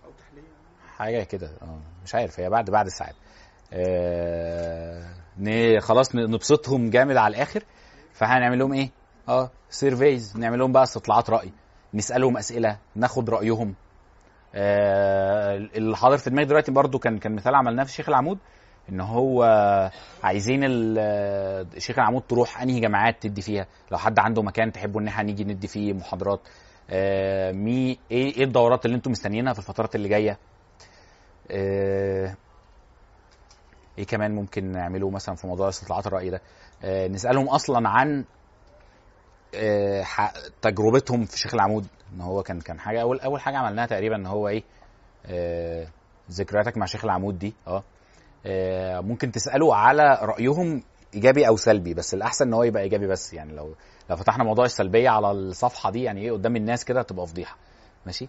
أو 0.06 0.10
تحليه 0.12 0.42
حاجة 0.98 1.24
كده 1.24 1.52
آه 1.62 1.80
مش 2.04 2.16
عارف 2.16 2.40
هي 2.40 2.50
بعد 2.50 2.70
بعد 2.70 2.86
الساعات 2.86 3.16
آه 3.74 5.80
خلاص 5.80 6.16
نبسطهم 6.16 6.90
جامد 6.90 7.18
على 7.18 7.36
الآخر. 7.36 7.64
فهنعمل 8.14 8.60
لهم 8.60 8.74
إيه؟ 8.74 8.90
آه 9.30 9.52
surveys 9.70 10.38
نعمل 10.38 10.60
لهم 10.60 10.72
بقى 10.72 10.84
استطلاعات 10.84 11.30
رأي. 11.30 11.52
نسألهم 11.94 12.38
أسئلة 12.38 12.78
ناخد 12.96 13.30
رأيهم. 13.30 13.76
آه 14.56 15.56
اللي 15.56 15.98
حاضر 15.98 16.18
في 16.18 16.30
دماغي 16.30 16.48
دلوقتي 16.48 16.72
برضو 16.72 17.00
كان 17.00 17.18
كان 17.18 17.36
مثال 17.36 17.56
عملناه 17.56 17.84
في 17.84 17.92
شيخ 17.92 18.10
العمود. 18.10 18.38
إن 18.90 19.02
هو 19.02 19.44
عايزين 20.24 20.60
ال- 20.64 21.82
شيخ 21.82 22.00
العمود 22.00 22.22
تروح 22.30 22.62
أنهي 22.62 22.80
جامعات 22.80 23.22
تدي 23.24 23.42
فيها؟ 23.42 23.68
لو 23.92 23.98
حد 23.98 24.20
عنده 24.20 24.42
مكان 24.42 24.72
تحبوا 24.72 25.02
إن 25.02 25.08
إحنا 25.08 25.24
نيجي 25.24 25.44
ندي 25.44 25.68
فيه 25.68 25.94
محاضرات. 25.94 26.40
آه 26.90 27.52
مي 27.52 28.00
إيه 28.12 28.36
إيه 28.38 28.44
الدورات 28.44 28.86
اللي 28.86 28.96
أنتم 28.98 29.12
مستنيينها 29.12 29.54
في 29.54 29.60
الفترات 29.60 29.96
اللي 29.96 30.10
جاية؟ 30.10 30.38
آه، 31.52 32.36
إيه 33.98 34.06
كمان 34.06 34.36
ممكن 34.36 34.72
نعمله 34.72 35.10
مثلا 35.10 35.36
في 35.36 35.48
موضوع 35.48 35.70
استطلاعات 35.70 36.08
الرأي 36.08 36.30
ده؟ 36.30 36.42
آه، 36.84 37.08
نسألهم 37.08 37.50
أصلا 37.50 37.90
عن 37.90 38.26
تجربتهم 40.62 41.26
في 41.26 41.38
شيخ 41.40 41.54
العمود. 41.54 41.88
إن 42.14 42.22
هو 42.22 42.44
كان 42.44 42.60
كان 42.60 42.80
حاجة 42.80 43.02
أول 43.02 43.20
أول 43.20 43.42
حاجة 43.42 43.58
عملناها 43.58 43.86
تقريبا 43.86 44.16
إن 44.16 44.26
هو 44.26 44.48
إيه 44.48 44.64
ذكرياتك 46.32 46.78
مع 46.78 46.86
شيخ 46.86 47.06
العمود 47.06 47.40
دي 47.40 47.54
آه. 47.68 47.84
ممكن 49.02 49.32
تسألوا 49.32 49.76
على 49.76 50.20
رأيهم 50.22 50.84
إيجابي 51.14 51.48
أو 51.48 51.56
سلبي 51.56 51.94
بس 51.94 52.14
الأحسن 52.14 52.48
إن 52.48 52.54
هو 52.54 52.64
يبقى 52.64 52.84
إيجابي 52.84 53.08
بس. 53.08 53.34
يعني 53.34 53.54
لو 53.54 53.76
لو 54.10 54.16
فتحنا 54.16 54.44
موضوع 54.44 54.66
السلبية 54.66 55.10
على 55.10 55.32
الصفحة 55.32 55.92
دي 55.92 56.04
يعني 56.04 56.22
إيه 56.22 56.32
قدام 56.32 56.56
الناس 56.56 56.86
كده 56.86 57.02
تبقى 57.02 57.28
فضيحة. 57.28 57.58
ماشي؟ 58.06 58.28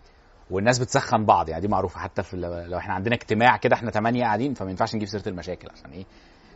والناس 0.50 0.78
بتسخن 0.78 1.24
بعض 1.24 1.48
يعني 1.48 1.60
دي 1.62 1.68
معروفة. 1.68 2.00
حتى 2.00 2.22
في 2.22 2.36
لو 2.36 2.78
إحنا 2.78 2.94
عندنا 2.94 3.14
اجتماع 3.14 3.56
كده 3.56 3.76
إحنا 3.76 3.90
ثمانيه 3.90 4.24
قاعدين 4.24 4.54
فما 4.54 4.70
ينفعش 4.70 4.94
نجيب 4.94 5.08
سيرة 5.08 5.28
المشاكل 5.28 5.68
عشان 5.70 5.90
إيه؟ 5.90 6.04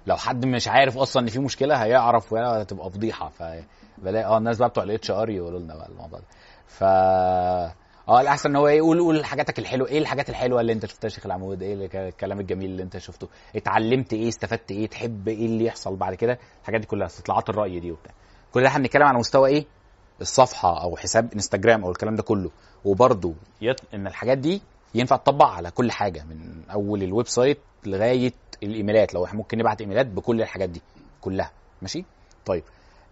لو 0.06 0.16
حد 0.16 0.46
مش 0.46 0.68
عارف 0.68 0.98
أصلا 0.98 1.22
إن 1.22 1.28
في 1.28 1.38
مشكلة 1.38 1.76
هيعرف 1.76 2.32
ولا 2.32 2.64
تبقى 2.64 2.90
فضيحة. 2.90 3.28
فبلاقي 3.28 4.24
آه 4.24 4.38
الناس 4.38 4.58
بقى 4.58 4.68
بتوع 4.68 4.84
ال 4.84 5.10
HR 5.10 5.30
يقولوا 5.30 5.60
لنا 5.60 5.74
بقى 5.76 5.88
الموضوع 5.88 6.18
ده. 6.18 6.24
ف 6.66 6.84
آه 8.08 8.20
الاحسن 8.20 8.50
ان 8.50 8.56
هو 8.56 8.68
إيه 8.68 8.80
قول 8.80 9.00
قول 9.00 9.24
حاجاتك 9.24 9.58
الحلوة. 9.58 9.88
إيه 9.88 9.98
الحاجات 9.98 10.30
الحلوة 10.30 10.60
اللي 10.60 10.72
انت 10.72 10.86
شفتها 10.86 11.08
يا 11.08 11.14
شيخ 11.14 11.26
العمود؟ 11.26 11.62
إيه 11.62 11.74
الكلام 12.08 12.40
الجميل 12.40 12.70
اللي 12.70 12.82
انت 12.82 12.98
شفته؟ 12.98 13.28
اتعلمت 13.56 14.12
إيه؟ 14.12 14.28
استفدت 14.28 14.70
إيه؟ 14.70 14.86
تحب 14.86 15.28
إيه 15.28 15.46
اللي 15.46 15.64
يحصل 15.64 15.96
بعد 15.96 16.14
كده؟ 16.14 16.38
الحاجات 16.60 16.80
دي 16.80 16.86
كلها 16.86 17.06
استطلاعات 17.06 17.48
الرأي 17.50 17.80
دي 17.80 17.90
وبتاع. 17.92 18.12
كل 18.52 18.62
ده 18.62 18.68
إحنا 18.68 18.78
بنتكلم 18.82 19.02
على 19.02 19.18
مستوى 19.18 19.50
إيه؟ 19.50 19.64
الصفحة 20.20 20.82
أو 20.82 20.96
حساب 20.96 21.32
انستجرام 21.34 21.84
أو 21.84 21.90
الكلام 21.90 22.16
ده 22.16 22.22
كله. 22.22 22.50
وبرده 22.84 23.32
يط... 23.60 23.76
ان 23.94 24.06
الحاجات 24.06 24.38
دي 24.38 24.62
ينفع 24.94 25.16
تطبق 25.16 25.46
على 25.46 25.70
كل 25.70 25.90
حاجة 25.92 26.24
من 26.24 26.62
اول 26.70 27.02
ال 27.02 27.26
website 27.26 27.58
لغاية 27.86 28.32
ال 28.62 28.69
emails. 28.69 29.14
لو 29.14 29.24
إحنا 29.24 29.38
ممكن 29.38 29.58
نبعت 29.58 29.80
emails 29.80 30.06
بكل 30.06 30.42
الحاجات 30.42 30.68
دي 30.68 30.82
كلها. 31.20 31.50
ماشي؟ 31.82 32.04
طيب. 32.46 32.64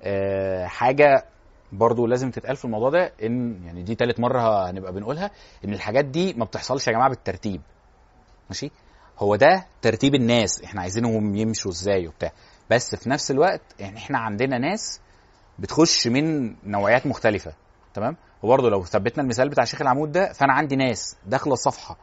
آه 0.03 0.67
حاجة 0.67 1.25
برضو 1.73 2.07
لازم 2.07 2.31
تتقال 2.31 2.57
في 2.57 2.65
الموضوع 2.65 2.91
ده 2.91 3.13
إن 3.23 3.65
يعني 3.65 3.83
دي 3.83 3.95
تالت 3.95 4.21
مرة 4.21 4.71
هنبقى 4.71 4.93
بنقولها 4.93 5.31
إن 5.65 5.73
الحاجات 5.73 6.05
دي 6.05 6.35
ما 6.35 6.45
بتحصلش 6.45 6.87
يا 6.87 6.93
جماعة 6.93 7.09
بالترتيب. 7.09 7.61
ماشي؟ 8.49 8.71
هو 9.19 9.37
ده 9.37 9.67
ترتيب 9.83 10.15
الناس 10.15 10.63
إحنا 10.65 10.81
عايزينهم 10.81 11.35
يمشوا 11.37 11.71
إزاي 11.71 12.07
وبتاع. 12.09 12.33
بس 12.71 12.95
في 12.95 13.11
نفس 13.11 13.31
الوقت 13.31 13.61
يعني 13.79 13.99
إحنا 13.99 14.19
عندنا 14.19 14.59
ناس 14.59 15.01
بتخش 15.59 16.07
من 16.07 16.55
نوعيات 16.71 17.07
مختلفة 17.07 17.53
تمام؟ 17.95 18.17
وبرضه 18.43 18.71
لو 18.71 18.85
ثبتنا 18.85 19.23
المثال 19.23 19.49
بتاع 19.49 19.65
شيخ 19.65 19.81
العمود 19.81 20.13
ده 20.13 20.33
فأنا 20.33 20.53
عندي 20.53 20.77
ناس 20.77 21.17
داخلة 21.27 21.53
الصفحة. 21.53 21.97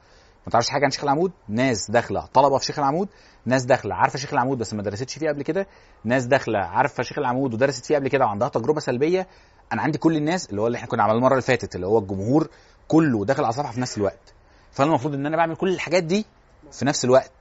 ما 0.46 0.52
تعرفش 0.52 0.70
حاجة 0.70 0.84
عن 0.84 0.92
شيخ 0.92 1.04
العمود؟ 1.04 1.32
ناس 1.50 1.92
داخلة. 1.92 2.26
طلبة 2.34 2.58
في 2.58 2.66
شيخ 2.66 2.80
العمود؟ 2.80 3.10
ناس 3.46 3.66
داخلة. 3.66 3.96
عارفة 3.96 4.20
شيخ 4.20 4.34
العمود 4.34 4.58
بس 4.58 4.74
ما 4.74 4.84
درستش 4.84 5.18
فيه 5.20 5.30
قبل 5.30 5.44
كده؟ 5.44 5.68
ناس 6.04 6.26
داخلة. 6.26 6.60
عارفة 6.60 7.04
شيخ 7.04 7.20
العمود 7.20 7.54
ودرست 7.54 7.86
فيه 7.86 7.96
قبل 7.96 8.08
كده 8.08 8.26
وعندها 8.26 8.48
تجربة 8.50 8.80
سلبية؟ 8.80 9.28
أنا 9.74 9.82
عندي 9.82 9.98
كل 9.98 10.16
الناس 10.18 10.50
اللي 10.50 10.62
هو 10.62 10.68
اللي 10.68 10.76
إحنا 10.76 10.88
كنا 10.88 11.04
عملناه 11.04 11.18
المره 11.18 11.32
اللي 11.32 11.42
فاتت 11.42 11.76
اللي 11.76 11.88
هو 11.88 11.98
الجمهور 12.00 12.50
كله 12.88 13.26
داخل 13.26 13.44
على 13.44 13.50
الصفحه 13.50 13.72
في 13.72 13.80
نفس 13.82 13.98
الوقت. 13.98 14.34
فانا 14.72 14.90
المفروض 14.90 15.14
ان 15.14 15.26
أنا 15.26 15.38
بعمل 15.38 15.56
كل 15.56 15.74
الحاجات 15.74 16.04
دي 16.04 16.26
في 16.72 16.86
نفس 16.86 17.06
الوقت. 17.06 17.32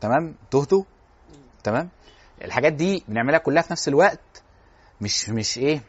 تمام؟ 0.00 0.34
تهتوا 0.50 0.82
تمام؟ 1.64 1.88
الحاجات 2.44 2.72
دي 2.72 3.04
بنعملها 3.08 3.38
كلها 3.38 3.62
في 3.62 3.72
نفس 3.72 3.88
الوقت. 3.88 4.42
مش 5.00 5.28
مش 5.28 5.58
إيه؟ 5.58 5.80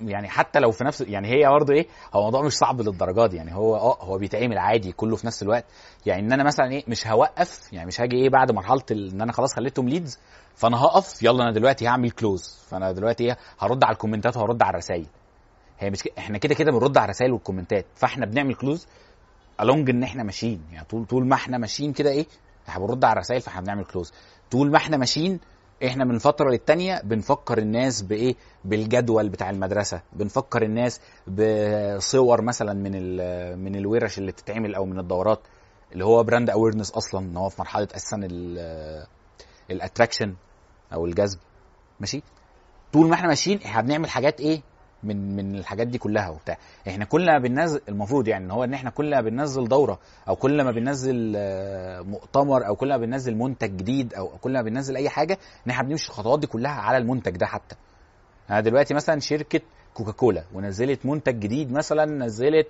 يعني 0.00 0.28
حتى 0.28 0.58
لو 0.58 0.70
في 0.70 0.84
نفس 0.84 1.00
يعني 1.00 1.28
هي 1.28 1.48
برضه 1.48 1.74
إيه 1.74 1.86
هو 2.14 2.18
الموضوع 2.18 2.42
مش 2.42 2.52
صعب 2.52 2.80
للدرجة 2.80 3.26
دي. 3.26 3.36
يعني 3.36 3.54
هو 3.54 3.76
آه 3.76 3.98
هو 4.00 4.18
بيتعمل 4.18 4.58
عادي 4.58 4.92
كله 4.92 5.16
في 5.16 5.26
نفس 5.26 5.42
الوقت. 5.42 5.64
يعني 6.06 6.22
إن 6.22 6.32
أنا 6.32 6.44
مثلا 6.44 6.70
إيه 6.70 6.84
مش 6.88 7.06
هوقف 7.06 7.72
يعني 7.72 7.86
مش 7.86 8.00
هاجي 8.00 8.16
إيه 8.16 8.30
بعد 8.30 8.52
مرحلة 8.52 8.82
إن 8.90 9.20
أنا 9.20 9.32
خلاص 9.32 9.54
خليتهم 9.54 9.88
leads 9.88 10.18
فأنا 10.54 10.76
هقف 10.76 11.22
يلا 11.22 11.42
أنا 11.42 11.52
دلوقتي 11.52 11.88
هعمل 11.88 12.10
close 12.10 12.64
فأنا 12.68 12.92
دلوقتي 12.92 13.24
إيه 13.24 13.36
هرد 13.60 13.84
على 13.84 13.92
ال 13.92 13.97
comments 13.97 14.36
وهرد 14.36 14.62
على 14.62 14.70
الرسائل 14.70 15.06
هي 15.78 15.90
مش. 15.90 16.08
إحنا 16.18 16.38
كده 16.38 16.54
كده 16.54 16.72
بنرد 16.72 16.96
على 16.98 17.04
الرسائل 17.04 17.32
وال 17.32 17.42
comments. 17.42 17.86
فإحنا 17.94 18.26
بنعمل 18.26 18.54
close 18.54 18.86
along 19.60 19.90
إن 19.90 20.02
إحنا 20.02 20.22
ماشيين. 20.22 20.62
يعني 20.72 20.86
طول 20.86 21.04
طول 21.06 21.26
ما 21.28 21.34
إحنا 21.34 21.58
ماشيين 21.58 21.92
كده 21.92 22.10
إيه 22.10 22.26
إحنا 22.68 22.84
بنرد 22.86 23.04
على 23.04 23.12
الرسائل 23.12 23.40
فإحنا 23.40 23.60
بنعمل 23.60 23.84
close 23.84 24.12
طول 24.50 24.70
ما 24.70 24.76
إحنا 24.76 24.96
ماشيين 24.96 25.40
إحنا 25.84 26.04
من 26.04 26.18
فترة 26.18 26.50
للتانية 26.50 27.00
بنفكر 27.04 27.58
الناس 27.58 28.02
بإيه؟ 28.02 28.34
بالجدول 28.64 29.28
بتاع 29.28 29.50
المدرسة. 29.50 30.02
بنفكر 30.12 30.62
الناس 30.62 31.00
بصور 31.26 32.42
مثلا 32.42 32.72
من 32.72 32.92
من 33.58 33.76
الورش 33.76 34.18
اللي 34.18 34.32
بتتعمل 34.32 34.74
أو 34.74 34.84
من 34.86 34.98
الدورات 34.98 35.40
اللي 35.92 36.04
هو 36.04 36.22
brand 36.22 36.50
awareness 36.50 36.90
أصلا 36.90 37.20
إن 37.26 37.36
هو 37.36 37.48
في 37.48 37.60
مرحلة 37.60 37.88
أساسا 37.94 38.16
ال 39.70 39.76
attraction 39.76 40.34
أو 40.92 41.06
الجذب. 41.06 41.38
ماشي؟ 42.00 42.22
طول 42.92 43.08
ما 43.08 43.14
إحنا 43.14 43.28
ماشيين 43.28 43.62
إحنا 43.62 43.82
بنعمل 43.82 44.10
حاجات 44.10 44.40
إيه؟ 44.40 44.62
من 45.06 45.36
من 45.36 45.54
الحاجات 45.54 45.86
دي 45.86 45.98
كلها 45.98 46.28
وبتاع. 46.28 46.58
إحنا 46.88 47.04
كل 47.04 47.26
ما 47.26 47.38
بننزل 47.38 47.80
المفروض 47.88 48.28
يعني 48.28 48.44
إن 48.44 48.50
هو 48.50 48.64
إن 48.64 48.74
إحنا 48.74 48.90
كل 48.90 49.10
ما 49.10 49.20
بننزل 49.20 49.68
دورة 49.68 49.98
أو 50.28 50.36
كل 50.36 50.64
ما 50.64 50.70
بننزل 50.70 51.32
آه، 51.36 52.00
مؤتمر 52.00 52.66
أو 52.66 52.76
كل 52.76 52.88
ما 52.88 52.96
بننزل 52.96 53.34
منتج 53.34 53.76
جديد 53.76 54.14
أو 54.14 54.28
كل 54.28 54.52
ما 54.52 54.62
بننزل 54.62 54.96
أي 54.96 55.08
حاجة 55.08 55.38
إن 55.66 55.70
إحنا 55.70 55.88
بنمشي 55.88 56.08
الخطوات 56.08 56.40
دي 56.40 56.46
كلها 56.46 56.72
على 56.72 56.96
المنتج 56.96 57.36
ده 57.36 57.46
حتى. 57.46 57.76
أنا 58.50 58.60
دلوقتي 58.60 58.94
مثلا 58.94 59.20
شركة 59.20 59.60
كوكاكولا 59.94 60.44
ونزلت 60.54 61.06
منتج 61.06 61.38
جديد 61.38 61.72
مثلا 61.72 62.04
نزلت 62.04 62.68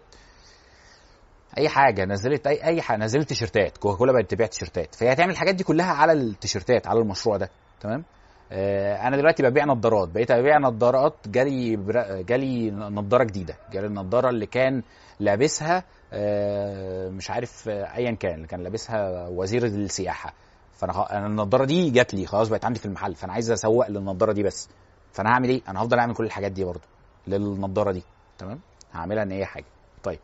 أي 1.59 1.69
حاجة 1.69 2.05
نزلت 2.05 2.47
أي 2.47 2.65
أي 2.65 2.83
حاجة 2.83 2.99
نزلت 2.99 3.29
تيشرتات. 3.29 3.79
كوكاكولا 3.79 4.13
بقت 4.13 4.31
تبيع 4.31 4.47
تيشرتات. 4.47 4.95
فهي 4.95 5.13
هتعمل 5.13 5.31
الحاجات 5.31 5.55
دي 5.55 5.65
كلها 5.65 5.93
على 5.93 6.13
التيشرتات 6.13 6.87
على 6.87 7.01
المشروع 7.01 7.37
ده. 7.37 7.51
تمام؟ 7.81 8.05
أنا 8.53 9.17
دلوقتي 9.17 9.43
ببيع 9.43 9.65
نظارات. 9.65 10.09
بقيت 10.09 10.31
أبيع 10.31 10.59
نظارات 10.59 11.15
جالي 11.27 11.77
جالي 12.23 12.71
نظارة 12.71 13.25
جديدة. 13.25 13.57
جالي 13.73 13.87
النظارة 13.87 14.29
اللي 14.29 14.47
كان 14.47 14.83
لابسها 15.21 15.85
آه، 16.13 17.09
مش 17.09 17.31
عارف 17.31 17.69
آه، 17.69 17.97
ايا 17.97 18.11
كان 18.13 18.35
اللي 18.35 18.47
كان 18.47 18.63
لابسها 18.63 19.29
وزير 19.29 19.65
السياحة. 19.65 20.33
فأنا 20.73 21.19
أنا 21.19 21.27
النضاره 21.27 21.65
دي 21.65 21.91
جات 21.91 22.15
لي 22.15 22.27
خلاص 22.27 22.49
بقت 22.49 22.65
عندي 22.65 22.79
في 22.79 22.87
المحل. 22.87 23.15
فأنا 23.15 23.33
عايز 23.33 23.51
أسوق 23.51 23.89
للنضاره 23.89 24.33
دي 24.33 24.43
بس. 24.43 24.69
فأنا 25.13 25.31
هعمل 25.31 25.49
إيه؟ 25.49 25.63
أنا 25.69 25.83
هفضل 25.83 25.99
أعمل 25.99 26.15
كل 26.15 26.25
الحاجات 26.25 26.53
دي 26.53 26.65
برضه 26.65 26.81
للنضاره 27.27 27.93
دي. 27.93 28.03
تمام؟ 28.39 28.61
هعملها 28.93 29.23
إن 29.23 29.31
هي 29.31 29.45
حاجة. 29.47 29.65
طيب. 30.03 30.19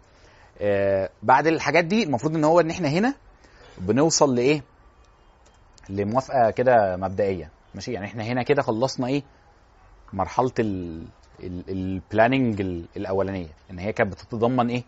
آه 0.60 1.10
بعد 1.22 1.46
الحاجات 1.46 1.84
دي 1.84 2.02
المفروض 2.02 2.36
إن 2.36 2.44
هو 2.44 2.60
إن 2.60 2.70
إحنا 2.70 2.88
هنا 2.88 3.14
بنوصل 3.78 4.34
لإيه؟ 4.34 4.62
لموافقة 5.88 6.50
كده 6.50 6.96
مبدئية. 6.96 7.50
ماشي 7.74 7.92
يعني 7.92 8.06
إحنا 8.06 8.24
هنا 8.24 8.42
كده 8.42 8.62
خلصنا 8.62 9.06
إيه؟ 9.06 9.22
مرحلة 10.12 10.52
البلاننج 11.40 12.60
الأولانية 12.96 13.48
إن 13.70 13.78
هي 13.78 13.92
كانت 13.92 14.12
بتتضمن 14.12 14.68
إيه؟ 14.70 14.84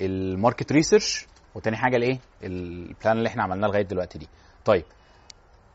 ال 0.00 0.10
market 0.10 0.72
research 0.72 1.26
وتاني 1.54 1.76
حاجة 1.76 1.96
الإيه؟ 1.96 2.18
ال 2.42 2.57
plan 2.57 3.18
اللي 3.18 3.28
إحنا 3.28 3.42
عملناه 3.42 3.68
لغاية 3.68 3.82
دلوقتي 3.82 4.18
دي. 4.18 4.28
طيب 4.64 4.84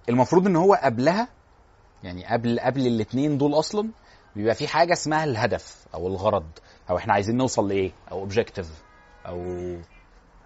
المفروض 0.10 0.48
إن 0.48 0.56
هو 0.56 0.74
قبلها 0.74 1.28
يعني 2.04 2.26
قبل 2.26 2.60
قبل 2.60 2.88
الاثنين 2.88 3.38
دول 3.38 3.54
أصلا 3.54 3.90
بيبقى 4.36 4.56
في 4.56 4.68
حاجة 4.68 4.94
اسمها 4.94 5.24
الهدف 5.24 5.86
أو 5.94 6.08
الغرض 6.08 6.50
أو 6.90 6.98
إحنا 6.98 7.14
عايزين 7.14 7.38
نوصل 7.38 7.68
لإيه؟ 7.70 7.92
أو 8.12 8.20
objective 8.20 8.84
أو 9.26 9.44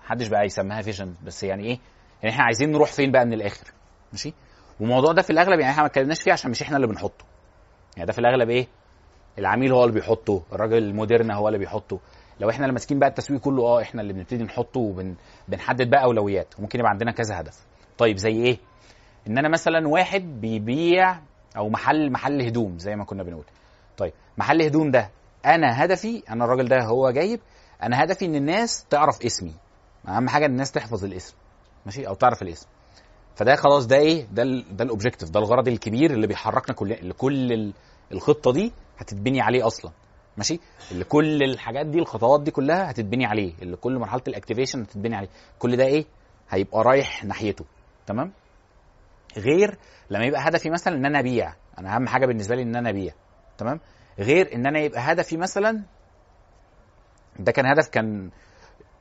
محدش 0.03 0.27
بقى 0.27 0.45
يسميها 0.45 0.81
vision 0.81 1.13
بس 1.23 1.43
يعني 1.43 1.63
إيه؟ 1.63 1.79
يعني 2.23 2.33
إحنا 2.35 2.43
عايزين 2.43 2.71
نروح 2.71 2.91
فين 2.91 3.11
بقى 3.11 3.25
من 3.25 3.33
الآخر؟ 3.33 3.67
ماشي؟ 4.11 4.33
والموضوع 4.79 5.11
ده 5.11 5.21
في 5.21 5.29
الأغلب 5.29 5.59
يعني 5.59 5.71
إحنا 5.71 5.81
ما 5.83 5.87
اتكلمناش 5.87 6.21
فيه 6.21 6.31
عشان 6.31 6.51
مش 6.51 6.61
إحنا 6.61 6.75
اللي 6.75 6.87
بنحطه. 6.87 7.25
يعني 7.97 8.07
ده 8.07 8.13
في 8.13 8.19
الأغلب 8.19 8.49
إيه؟ 8.49 8.67
العميل 9.39 9.71
هو 9.73 9.83
اللي 9.83 9.93
بيحطه 9.93 10.43
الراجل 10.53 10.77
المودرن 10.77 11.31
هو 11.31 11.47
اللي 11.47 11.59
بيحطه. 11.59 11.99
لو 12.39 12.49
إحنا 12.49 12.65
اللي 12.65 12.73
ماسكين 12.73 12.99
بقى 12.99 13.09
التسويق 13.09 13.39
كله 13.41 13.63
آه 13.63 13.81
إحنا 13.81 14.01
اللي 14.01 14.13
بنبتدي 14.13 14.43
نحطه 14.43 14.79
وبنحدد 14.79 15.89
بقى 15.89 16.03
أولويات. 16.03 16.47
وممكن 16.59 16.79
يبقى 16.79 16.89
عندنا 16.91 17.11
كذا 17.11 17.39
هدف. 17.39 17.59
طيب 17.97 18.17
زي 18.17 18.31
إيه؟ 18.31 18.57
إن 19.27 19.37
أنا 19.37 19.49
مثلا 19.49 19.87
واحد 19.87 20.41
بيبيع 20.41 21.19
أو 21.57 21.69
محل 21.69 22.11
محل 22.11 22.41
هدوم 22.41 22.79
زي 22.79 22.95
ما 22.95 23.05
كنا 23.05 23.23
بنقول. 23.23 23.45
طيب 23.97 24.13
محل 24.37 24.61
هدوم 24.61 24.91
ده 24.91 25.09
أنا 25.45 25.83
هدفي 25.85 26.23
أنا 26.29 26.45
الراجل 26.45 26.67
ده 26.67 26.81
هو 26.83 27.11
جايب 27.11 27.39
أنا 27.83 28.03
هدفي 28.03 28.25
إن 28.25 28.35
الناس 28.35 28.85
تعرف 28.89 29.25
اسمي. 29.25 29.53
أهم 30.07 30.29
حاجة 30.29 30.45
الناس 30.45 30.71
تحفظ 30.71 31.05
الاسم. 31.05 31.35
ماشي؟ 31.85 32.07
أو 32.07 32.13
تعرف 32.13 32.41
الاسم. 32.41 32.67
فده 33.35 33.55
خلاص 33.55 33.87
ده 33.87 33.97
إيه؟ 33.97 34.25
ده 34.31 34.43
ده 34.71 34.83
ال 34.83 34.88
objective 34.88 35.29
ده 35.29 35.39
الغرض 35.39 35.67
الكبير 35.67 36.11
اللي 36.11 36.27
بيحركنا 36.27 36.75
كل 36.75 36.91
اللي 36.93 37.13
كل 37.13 37.51
ال- 37.53 37.73
الخطة 38.11 38.51
دي 38.51 38.73
هتتبني 38.97 39.41
عليه 39.41 39.67
أصلا. 39.67 39.91
ماشي؟ 40.37 40.59
اللي 40.91 41.03
كل 41.03 41.43
الحاجات 41.43 41.85
دي 41.85 41.99
الخطوات 41.99 42.41
دي 42.43 42.51
كلها 42.51 42.91
هتتبني 42.91 43.25
عليه. 43.25 43.53
اللي 43.61 43.75
كل 43.77 43.99
مرحلة 43.99 44.21
ال 44.27 44.32
activation 44.32 44.81
هتتبني 44.81 45.15
عليه. 45.15 45.29
كل 45.59 45.77
ده 45.77 45.85
إيه؟ 45.85 46.05
هيبقى 46.49 46.83
رايح 46.83 47.23
ناحيته. 47.23 47.65
تمام؟ 48.07 48.31
غير 49.37 49.77
لما 50.09 50.25
يبقى 50.25 50.41
هدفي 50.47 50.69
مثلا 50.69 50.95
إن 50.95 51.05
أنا 51.05 51.19
أبيع. 51.19 51.53
أنا 51.79 51.95
أهم 51.95 52.07
حاجة 52.07 52.25
بالنسبة 52.25 52.55
لي 52.55 52.61
إن 52.61 52.75
أنا 52.75 52.89
أبيع. 52.89 53.13
تمام؟ 53.57 53.79
غير 54.19 54.55
إن 54.55 54.65
أنا 54.65 54.79
يبقى 54.79 55.01
هدفي 55.01 55.37
مثلا 55.37 55.83
ده 57.39 57.51
كان 57.51 57.65
هدف 57.65 57.87
كان 57.89 58.29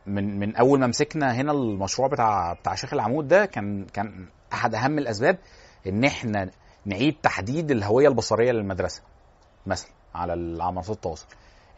من 0.07 0.39
من 0.39 0.57
أول 0.57 0.81
ما 0.81 0.87
مسكنا 0.87 1.33
هنا 1.35 1.53
المشروع 1.53 2.09
بتاع 2.09 2.53
بتاع 2.53 2.75
شيخ 2.75 2.93
العمود 2.95 3.29
ده 3.29 3.45
كان 3.47 3.85
كان 3.85 4.27
أحد 4.53 4.75
أهم 4.75 4.99
الأسباب 4.99 5.39
إن 5.87 6.05
إحنا 6.05 6.51
نعيد 6.87 7.15
تحديد 7.23 7.71
الهوية 7.71 8.09
البصرية 8.09 8.53
للمدرسة 8.53 9.03
مثلا 9.67 9.91
على 10.15 10.63
على 10.63 10.73
منصات 10.73 10.97
التواصل. 10.97 11.27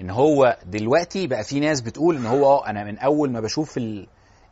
إن 0.00 0.10
هو 0.10 0.56
دلوقتي 0.66 1.26
بقى 1.26 1.44
في 1.44 1.60
ناس 1.60 1.80
بتقول 1.80 2.16
إن 2.16 2.26
هو 2.26 2.44
آه 2.46 2.66
أنا 2.70 2.84
من 2.84 2.98
أول 2.98 3.30
ما 3.32 3.40
بشوف 3.40 3.76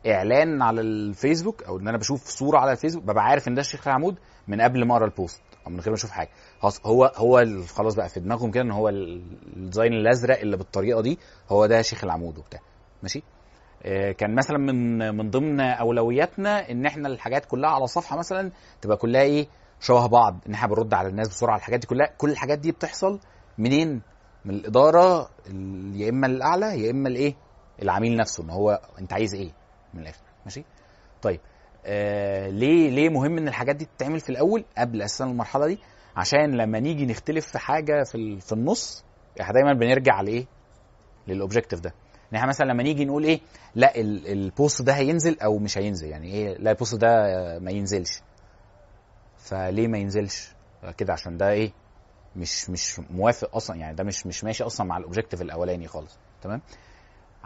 الإعلان 0.05 0.61
على 0.61 0.81
الفيسبوك 0.81 1.63
أو 1.63 1.79
إن 1.79 1.87
أنا 1.87 1.97
بشوف 1.97 2.25
صورة 2.29 2.57
على 2.57 2.71
الفيسبوك 2.71 3.03
ببقى 3.03 3.23
عارف 3.23 3.47
إن 3.47 3.53
ده 3.55 3.61
الشيخ 3.61 3.87
العمود 3.87 4.15
من 4.47 4.61
قبل 4.61 4.85
ما 4.87 4.93
أقرأ 4.95 5.05
ال 5.05 5.12
post 5.12 5.41
أو 5.67 5.71
من 5.71 5.79
غير 5.79 5.89
ما 5.89 5.95
أشوف 5.95 6.11
حاجة. 6.11 6.29
خلاص 6.59 6.85
هو 6.85 7.11
هو 7.15 7.45
خلاص 7.75 7.95
بقى 7.95 8.09
في 8.09 8.19
دماغهم 8.19 8.51
كده 8.51 8.63
إن 8.63 8.71
هو 8.71 8.89
ال- 8.89 9.21
design 9.55 9.93
الأزرق 9.93 10.39
اللي 10.39 10.57
بالطريقة 10.57 11.01
دي 11.01 11.19
هو 11.49 11.65
ده 11.65 11.81
شيخ 11.81 12.03
العمود 12.03 12.37
وبتاع. 12.37 12.59
ماشي؟ 13.03 13.19
آه، 13.19 13.32
كان 14.17 14.35
مثلا 14.35 14.57
من 14.57 14.97
من 15.17 15.29
ضمن 15.29 15.59
أولوياتنا 15.61 16.71
إن 16.71 16.85
إحنا 16.85 17.07
الحاجات 17.07 17.45
كلها 17.45 17.69
على 17.69 17.87
صفحة 17.87 18.17
مثلا 18.17 18.51
تبقى 18.81 18.97
كلها 18.97 19.21
إيه؟ 19.21 19.47
شبه 19.79 20.07
بعض 20.07 20.39
إن 20.47 20.53
إحنا 20.53 20.67
بنرد 20.67 20.93
على 20.93 21.07
الناس 21.09 21.27
بسرعة 21.27 21.55
الحاجات 21.57 21.79
دي 21.79 21.87
كلها. 21.87 22.07
كل 22.17 22.29
الحاجات 22.29 22.59
دي 22.59 22.71
بتحصل 22.71 23.19
منين؟ 23.57 24.01
من 24.45 24.53
الإدارة 24.53 25.29
ال- 25.47 26.01
يا 26.01 26.09
إما 26.09 26.27
الأعلى 26.27 26.81
يا 26.85 26.91
إما 26.91 27.09
الإيه؟ 27.09 27.35
العميل 27.81 28.15
نفسه 28.17 28.43
إن 28.43 28.49
هو 28.49 28.79
أنت 28.99 29.13
عايز 29.13 29.35
إيه؟ 29.35 29.51
من 29.93 30.01
الآخر. 30.01 30.21
ماشي؟ 30.45 30.63
طيب 31.21 31.39
آه 31.85 32.49
ليه 32.49 32.89
ليه 32.89 33.09
مهم 33.09 33.37
إن 33.37 33.47
الحاجات 33.47 33.75
دي 33.75 33.85
تتعمل 33.97 34.19
في 34.19 34.29
الأول 34.29 34.65
قبل 34.77 35.01
أساسا 35.01 35.25
المرحلة 35.25 35.67
دي؟ 35.67 35.79
عشان 36.15 36.51
لما 36.57 36.79
نيجي 36.79 37.05
نختلف 37.05 37.47
في 37.47 37.59
حاجة 37.59 38.03
في 38.03 38.39
في 38.39 38.51
النص 38.53 39.05
إحنا 39.41 39.53
دايما 39.53 39.73
بنرجع 39.73 40.21
لإيه؟ 40.21 40.45
لل 41.27 41.37
objective 41.37 41.79
ده. 41.79 41.93
ان 42.33 42.37
إحنا 42.37 42.47
مثلا 42.49 42.65
لما 42.65 42.83
نيجي 42.83 43.05
نقول 43.05 43.23
إيه 43.23 43.39
لا 43.75 43.95
ال- 43.99 44.27
ال 44.27 44.38
post 44.38 44.81
ده 44.81 44.93
هينزل 44.93 45.39
أو 45.39 45.57
مش 45.59 45.77
هينزل. 45.77 46.07
يعني 46.07 46.27
إيه 46.27 46.57
لا 46.57 46.71
ال 46.71 46.76
post 46.76 46.95
ده 46.95 47.09
ما 47.59 47.71
ينزلش. 47.71 48.21
فليه 49.37 49.87
ما 49.87 49.97
ينزلش؟ 49.97 50.51
كده 50.97 51.13
عشان 51.13 51.37
ده 51.37 51.49
إيه 51.49 51.71
مش 52.35 52.69
مش 52.69 52.99
موافق 52.99 53.55
أصلا. 53.55 53.75
يعني 53.77 53.95
ده 53.95 54.03
مش 54.03 54.25
مش 54.27 54.43
ماشي 54.43 54.63
أصلا 54.63 54.87
مع 54.87 54.97
ال 54.97 55.01
objective 55.01 55.41
الاولاني 55.41 55.87
خالص. 55.87 56.17
تمام؟ 56.41 56.61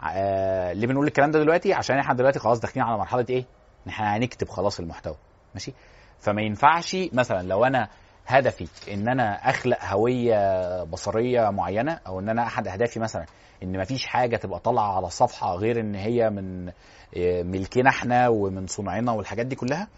آه 0.04 0.72
ليه 0.72 0.86
بنقول 0.86 1.06
الكلام 1.06 1.30
ده 1.30 1.38
دلوقتي؟ 1.40 1.72
عشان 1.72 1.98
إحنا 1.98 2.14
دلوقتي 2.14 2.38
خلاص 2.38 2.60
داخلين 2.60 2.86
على 2.86 2.98
مرحلة 2.98 3.26
إيه 3.30 3.44
ان 3.86 3.90
إحنا 3.90 4.16
هنكتب 4.16 4.48
خلاص 4.48 4.80
المحتوى. 4.80 5.16
ماشي؟ 5.54 5.72
فما 6.18 6.42
ينفعش 6.42 6.96
مثلا 7.12 7.42
لو 7.42 7.64
أنا 7.64 7.88
هدفي 8.28 8.68
إن 8.92 9.08
أنا 9.08 9.50
أخلق 9.50 9.84
هوية 9.84 10.84
بصرية 10.84 11.50
معينة 11.50 12.00
أو 12.06 12.20
إن 12.20 12.28
أنا 12.28 12.42
أحد 12.42 12.68
أهدافي 12.68 13.00
مثلا 13.00 13.26
إن 13.62 13.80
مفيش 13.80 14.06
حاجة 14.06 14.36
تبقى 14.36 14.58
طالعة 14.60 14.96
على 14.96 15.06
الصفحه 15.06 15.54
غير 15.54 15.80
إن 15.80 15.94
هي 15.94 16.30
من 16.30 16.68
آه، 17.16 17.42
ملكنا 17.42 17.90
إحنا 17.90 18.28
ومن 18.28 18.66
صنعنا 18.66 19.12
والحاجات 19.12 19.46
دي 19.46 19.56
كلها 19.56 19.88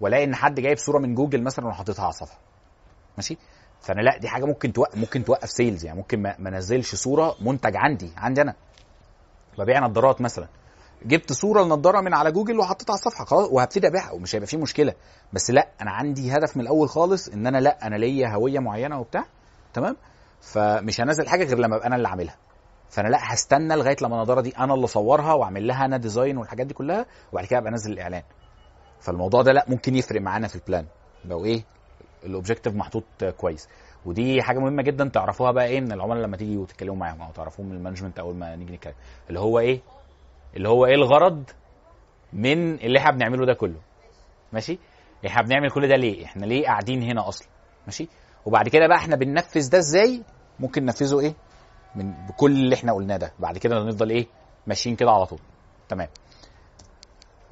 وألاقي 0.00 0.24
إن 0.24 0.34
حد 0.34 0.60
جايب 0.60 0.78
صورة 0.78 0.98
من 0.98 1.14
جوجل 1.14 1.42
مثلا 1.42 1.66
وحاططها 1.66 2.02
على 2.02 2.10
الصفحة. 2.10 2.38
ماشي؟ 3.16 3.36
فأنا 3.80 4.00
لا 4.00 4.18
دي 4.18 4.28
حاجة 4.28 4.44
ممكن 4.44 4.72
توقف 4.72 4.96
ممكن 4.98 5.24
توقف 5.24 5.50
sales 5.50 5.84
يعني 5.84 5.98
ممكن 5.98 6.22
ما 6.22 6.48
أنزلش 6.48 6.94
صورة 6.94 7.36
منتج 7.40 7.76
عندي 7.76 8.10
عندي 8.16 8.42
أنا. 8.42 8.54
ببيع 9.58 9.80
نظارات 9.80 10.20
مثلا. 10.20 10.48
جبت 11.06 11.32
صورة 11.32 11.62
لنضارة 11.62 12.00
من 12.00 12.14
على 12.14 12.32
جوجل 12.32 12.58
وحطيتها 12.58 12.92
على 12.92 12.98
الصفحة 12.98 13.24
خلاص 13.24 13.48
وهبتدي 13.52 13.86
أبيعها 13.88 14.12
ومش 14.12 14.34
هيبقى 14.34 14.46
فيه 14.46 14.58
مشكلة. 14.58 14.94
بس 15.32 15.50
لأ 15.50 15.68
أنا 15.82 15.90
عندي 15.90 16.32
هدف 16.32 16.56
من 16.56 16.62
الأول 16.62 16.88
خالص 16.88 17.28
إن 17.28 17.46
أنا 17.46 17.58
لأ 17.58 17.86
أنا 17.86 17.96
ليا 17.96 18.28
هوية 18.34 18.58
معينة 18.58 19.00
وبتاع 19.00 19.24
تمام؟ 19.74 19.96
فمش 20.40 21.00
هنزل 21.00 21.28
حاجة 21.28 21.44
غير 21.44 21.58
لما 21.58 21.76
أبقى 21.76 21.86
أنا 21.86 21.96
اللي 21.96 22.08
عاملها. 22.08 22.36
فأنا 22.90 23.08
لأ 23.08 23.18
هستنى 23.22 23.76
لغاية 23.76 23.96
لما 24.02 24.16
النضارة 24.16 24.40
دي 24.40 24.56
أنا 24.58 24.74
اللي 24.74 24.84
اصورها 24.84 25.32
وأعمل 25.32 25.66
لها 25.66 25.84
أنا 25.84 25.96
design 25.96 26.36
والحاجات 26.36 26.66
دي 26.66 26.74
كلها 26.74 27.06
وبعد 27.32 27.44
كده 27.44 27.58
أبقى 27.58 27.70
انزل 27.70 27.92
الإعلان. 27.92 28.22
فالموضوع 29.00 29.42
ده 29.42 29.52
لأ 29.52 29.64
ممكن 29.68 29.94
يفرق 29.96 30.20
معانا 30.20 30.48
في 30.48 30.54
ال 30.56 30.62
plan 30.62 30.86
لو 31.24 31.44
إيه 31.44 31.64
ال 32.24 32.29
objective 32.29 32.74
محطوط 32.74 33.04
كويس. 33.36 33.68
ودي 34.06 34.42
حاجة 34.42 34.58
مهمة 34.58 34.82
جدا 34.82 35.08
تعرفوها 35.08 35.50
بقى 35.52 35.66
إيه 35.66 35.80
من 35.80 35.92
العملاء 35.92 36.22
لما 36.22 36.36
تيجي 36.36 36.56
وتتكلموا 36.56 36.96
معاهم 36.96 37.22
أو 37.22 37.32
تعرفوه 37.32 37.66
من 37.66 37.72
ال 37.72 37.76
management 37.76 38.18
أول 38.18 38.34
ما 38.36 38.56
نيجي 38.56 38.72
نتكلم. 38.72 38.94
اللي 39.28 39.40
هو 39.40 39.58
إيه؟ 39.58 39.80
اللي 40.56 40.68
هو 40.68 40.86
إيه 40.86 40.94
الغرض 40.94 41.50
من 42.32 42.74
اللي 42.74 42.98
إحنا 42.98 43.10
بنعمله 43.10 43.46
ده 43.46 43.54
كله. 43.54 43.80
ماشي؟ 44.52 44.78
إحنا 45.26 45.42
بنعمل 45.42 45.70
كل 45.70 45.88
ده 45.88 45.96
ليه؟ 45.96 46.24
إحنا 46.24 46.46
ليه 46.46 46.64
قاعدين 46.66 47.02
هنا 47.02 47.28
أصلا؟ 47.28 47.48
ماشي؟ 47.86 48.08
وبعد 48.46 48.68
كده 48.68 48.86
بقى 48.86 48.96
إحنا 48.96 49.16
بننفذ 49.16 49.70
ده 49.70 49.78
إزاي؟ 49.78 50.22
ممكن 50.60 50.84
ننفذه 50.84 51.20
إيه؟ 51.20 51.34
من 51.94 52.12
بكل 52.26 52.50
اللي 52.52 52.74
إحنا 52.74 52.92
قلناه 52.92 53.16
ده. 53.16 53.32
بعد 53.38 53.58
كده 53.58 53.84
نفضل 53.84 54.10
إيه؟ 54.10 54.26
ماشيين 54.66 54.96
كده 54.96 55.10
على 55.10 55.26
طول. 55.26 55.40
تمام. 55.88 56.08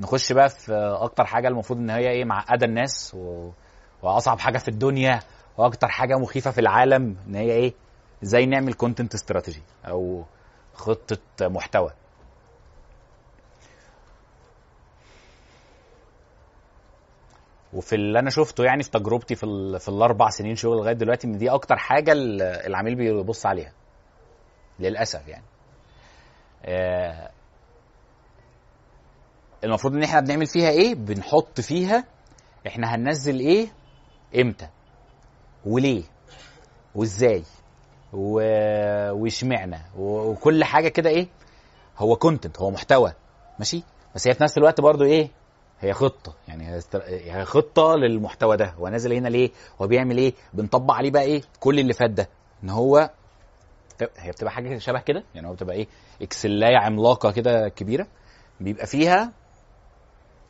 نخش 0.01 0.32
بقى 0.32 0.49
في 0.49 0.72
أكتر 1.01 1.24
حاجة 1.24 1.49
المفروض 1.49 1.78
ان 1.78 1.90
هي 1.90 2.09
إيه؟ 2.11 2.24
معقدة 2.24 2.66
الناس 2.66 3.14
و... 3.14 3.51
واصعب 4.03 4.38
حاجة 4.38 4.59
في 4.59 4.68
الدنيا 4.68 5.20
وأكتر 5.59 5.88
حاجة 5.88 6.18
مخيفة 6.18 6.51
في 6.51 6.61
العالم 6.61 7.16
ان 7.26 7.34
هي 7.34 7.53
إيه؟ 7.53 7.74
إزاي 8.22 8.46
نعمل 8.46 8.74
كونتنت 8.74 9.14
استراتيجي 9.14 9.62
أو 9.88 10.24
خطة 10.74 11.18
محتوى. 11.42 11.90
وفي 17.72 17.94
اللي 17.94 18.18
أنا 18.18 18.30
شفته 18.30 18.64
يعني 18.64 18.82
في 18.82 18.90
تجربتي 18.90 19.34
في. 19.34 19.46
في 19.80 19.88
الأربع 19.88 20.28
سنين 20.30 20.56
شغل 20.56 20.76
لغاية 20.76 20.94
دلوقتي 20.94 21.26
إن 21.26 21.38
دي 21.38 21.50
أكتر 21.50 21.76
حاجة 21.76 22.12
ال- 22.12 22.42
العميل 22.42 22.94
بيبص 22.94 23.46
عليها. 23.46 23.72
للأسف 24.78 25.28
يعني. 25.28 25.44
آه، 26.64 27.30
المفروض 29.64 29.94
إن 29.94 30.02
إحنا 30.02 30.20
بنعمل 30.20 30.46
فيها 30.46 30.70
إيه؟ 30.70 30.94
بنحط 30.94 31.60
فيها 31.60 32.04
إحنا 32.66 32.94
هننزل 32.94 33.38
إيه؟ 33.40 33.68
إمتى؟ 34.40 34.68
وليه؟ 35.66 36.02
وإزاي؟ 36.94 37.42
و- 38.12 39.10
واشمعنى؟ 39.12 39.78
و- 39.96 40.30
وكل 40.30 40.64
حاجة 40.64 40.88
كده 40.88 41.10
إيه؟ 41.10 41.28
هو 41.98 42.16
content 42.16 42.59
هو 42.58 42.70
محتوى 42.70 43.12
ماشي؟ 43.58 43.82
بس 44.14 44.28
هي 44.28 44.34
في 44.34 44.42
نفس 44.42 44.58
الوقت 44.58 44.80
برضو 44.80 45.04
إيه؟ 45.04 45.30
هي 45.81 45.93
خطة 45.93 46.35
يعني 46.49 46.81
هي 47.05 47.45
خطة 47.45 47.95
للمحتوى 47.97 48.57
ده. 48.57 48.66
هو 48.66 48.89
نازل 48.89 49.12
هنا 49.12 49.29
ليه؟ 49.29 49.51
هو 49.83 49.87
بيعمل 49.87 50.18
إيه؟ 50.18 50.35
بنطبق 50.53 50.95
عليه 50.95 51.11
بقى 51.11 51.22
إيه؟ 51.22 51.43
كل 51.61 51.79
اللي 51.79 51.93
فات 51.93 52.11
ده. 52.11 52.29
إن 52.64 52.70
هو 52.70 53.11
هي 54.16 54.31
بتبقى 54.31 54.53
حاجة 54.53 54.79
شبه 54.79 55.01
كده 55.01 55.24
يعني 55.35 55.49
هو 55.49 55.53
بتبقى 55.53 55.76
إيه؟ 55.76 55.87
Excel 56.22 56.61
اية 56.61 56.76
عملاقة 56.79 57.31
كده 57.31 57.68
كبيرة. 57.68 58.07
بيبقى 58.61 58.87
فيها 58.87 59.33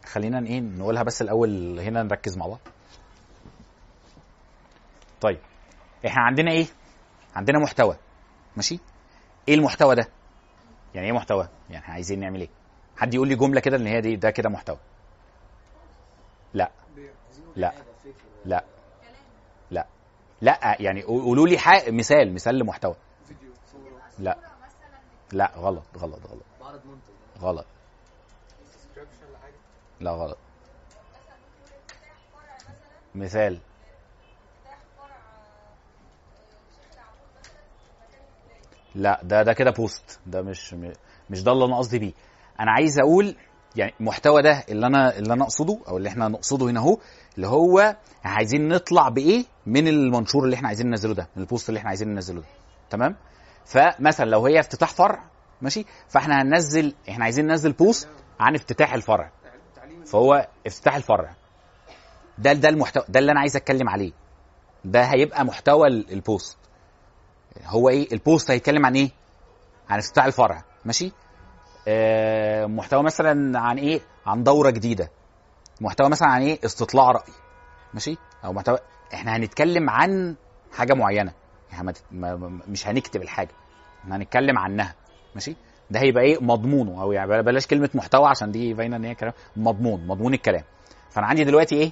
خلينا 0.06 0.46
إيه؟ 0.46 0.60
نقولها 0.60 1.02
بس 1.02 1.22
الأول 1.22 1.80
هنا 1.80 2.02
نركز 2.02 2.36
مع 2.36 2.46
بعض. 2.46 2.60
طيب 5.20 5.38
إحنا 6.06 6.22
عندنا 6.22 6.52
إيه؟ 6.52 6.66
عندنا 7.34 7.58
محتوى. 7.58 7.96
ماشي؟ 8.56 8.78
إيه 9.48 9.54
المحتوى 9.54 9.94
ده؟ 9.94 10.08
يعني 10.94 11.06
إيه 11.06 11.12
محتوى؟ 11.12 11.48
يعني 11.70 11.82
إحنا 11.82 11.94
عايزين 11.94 12.20
نعمل 12.20 12.40
إيه؟ 12.40 12.48
حد 12.96 13.14
يقول 13.14 13.28
لي 13.28 13.34
جملة 13.34 13.60
كده 13.60 13.76
إن 13.76 13.86
هي 13.86 14.00
دي 14.00 14.16
ده 14.16 14.30
كده 14.30 14.48
محتوى. 14.48 14.78
لا. 16.58 16.70
لا. 17.56 17.72
لا. 18.44 18.64
لا. 19.70 19.86
لا 20.40 20.76
يعني 20.80 21.02
قولوا 21.02 21.48
لي 21.48 21.58
حق 21.58 21.88
مثال 21.88 22.34
مثال 22.34 22.58
لمحتوى. 22.58 22.94
لا. 24.18 24.38
لا 25.32 25.52
غلط 25.56 25.84
غلط 25.98 26.20
غلط. 26.26 26.44
غلط. 27.40 27.66
لا 30.00 30.10
غلط. 30.10 30.38
مثال. 33.14 33.58
لا 38.94 39.20
ده 39.22 39.42
ده 39.42 39.52
كده 39.52 39.70
post 39.70 40.20
ده 40.26 40.42
مش 40.42 40.74
مش 41.30 41.42
ده 41.42 41.52
اللي 41.52 41.64
أنا 41.64 41.78
قصدي 41.78 41.98
بيه. 41.98 42.12
أنا 42.60 42.72
عايز 42.72 42.98
أقول 42.98 43.36
يعني 43.76 43.94
المحتوى 44.00 44.42
ده 44.42 44.64
اللي 44.68 44.86
أنا 44.86 45.18
اللي 45.18 45.32
أنا 45.32 45.44
أقصده 45.44 45.78
أو 45.88 45.96
اللي 45.96 46.08
إحنا 46.08 46.28
نقصده 46.28 46.66
هنا 46.66 46.80
أهو 46.80 46.98
اللي 47.36 47.46
هو 47.46 47.96
عايزين 48.24 48.68
نطلع 48.68 49.08
بإيه؟ 49.08 49.44
من 49.66 49.88
المنشور 49.88 50.44
اللي 50.44 50.56
إحنا 50.56 50.68
عايزين 50.68 50.86
ننزله 50.90 51.14
ده 51.14 51.28
من 51.36 51.42
ال 51.42 51.47
post 51.47 51.68
اللي 51.68 51.78
إحنا 51.78 51.88
عايزين 51.88 52.08
ننزله 52.08 52.40
ده. 52.40 52.46
تمام؟ 52.90 53.16
فمثلا 53.66 54.30
لو 54.30 54.46
هي 54.46 54.60
افتتاح 54.60 54.88
فرع 54.88 55.24
ماشي؟ 55.62 55.84
فإحنا 56.08 56.42
هننزل 56.42 56.94
إحنا 57.08 57.24
عايزين 57.24 57.46
ننزل 57.46 57.72
post 57.72 58.08
عن 58.40 58.54
افتتاح 58.54 58.94
الفرع. 58.94 59.30
فهو 60.06 60.48
افتتاح 60.66 60.96
الفرع. 60.96 61.34
ده 62.38 62.52
ده 62.52 62.68
المحتوى 62.68 63.04
ده 63.08 63.20
اللي 63.20 63.32
أنا 63.32 63.40
عايز 63.40 63.56
أتكلم 63.56 63.88
عليه. 63.88 64.12
ده 64.84 65.02
هيبقى 65.02 65.44
محتوى 65.44 65.88
ال- 65.88 66.12
ال 66.12 66.20
post. 66.20 66.58
هو 67.64 67.88
إيه؟ 67.88 68.12
ال 68.12 68.20
post 68.20 68.50
هيتكلم 68.50 68.86
عن 68.86 68.94
إيه؟ 68.96 69.10
عن 69.90 69.98
افتتاح 69.98 70.24
الفرع. 70.24 70.64
ماشي؟ 70.84 71.12
محتوى 72.66 73.02
مثلا 73.02 73.58
عن 73.58 73.78
إيه؟ 73.78 74.00
عن 74.26 74.42
دورة 74.42 74.70
جديدة. 74.70 75.10
محتوى 75.80 76.08
مثلا 76.08 76.28
عن 76.28 76.42
إيه؟ 76.42 76.58
استطلاع 76.64 77.10
رأي. 77.10 77.32
ماشي؟ 77.94 78.16
أو 78.44 78.52
محتوى 78.52 78.78
إحنا 79.14 79.36
هنتكلم 79.36 79.90
عن 79.90 80.36
حاجة 80.72 80.94
معينة. 80.94 81.32
ما- 82.10 82.60
مش 82.68 82.88
هنكتب 82.88 83.22
الحاجة. 83.22 83.50
إحنا 84.00 84.16
هنتكلم 84.16 84.58
عنها. 84.58 84.94
ماشي؟ 85.34 85.56
ده 85.90 86.00
هيبقى 86.00 86.24
إيه؟ 86.24 86.38
مضمونه. 86.40 87.02
أو 87.02 87.12
يعني 87.12 87.42
بلاش 87.42 87.66
كلمة 87.66 87.90
محتوى 87.94 88.28
عشان 88.28 88.50
دي 88.50 88.74
باينة 88.74 88.96
إن 88.96 89.04
هي 89.04 89.14
كلام. 89.14 89.32
مضمون 89.56 90.06
مضمون 90.06 90.34
الكلام. 90.34 90.64
فأنا 91.10 91.26
عندي 91.26 91.44
دلوقتي 91.44 91.74
إيه؟ 91.74 91.90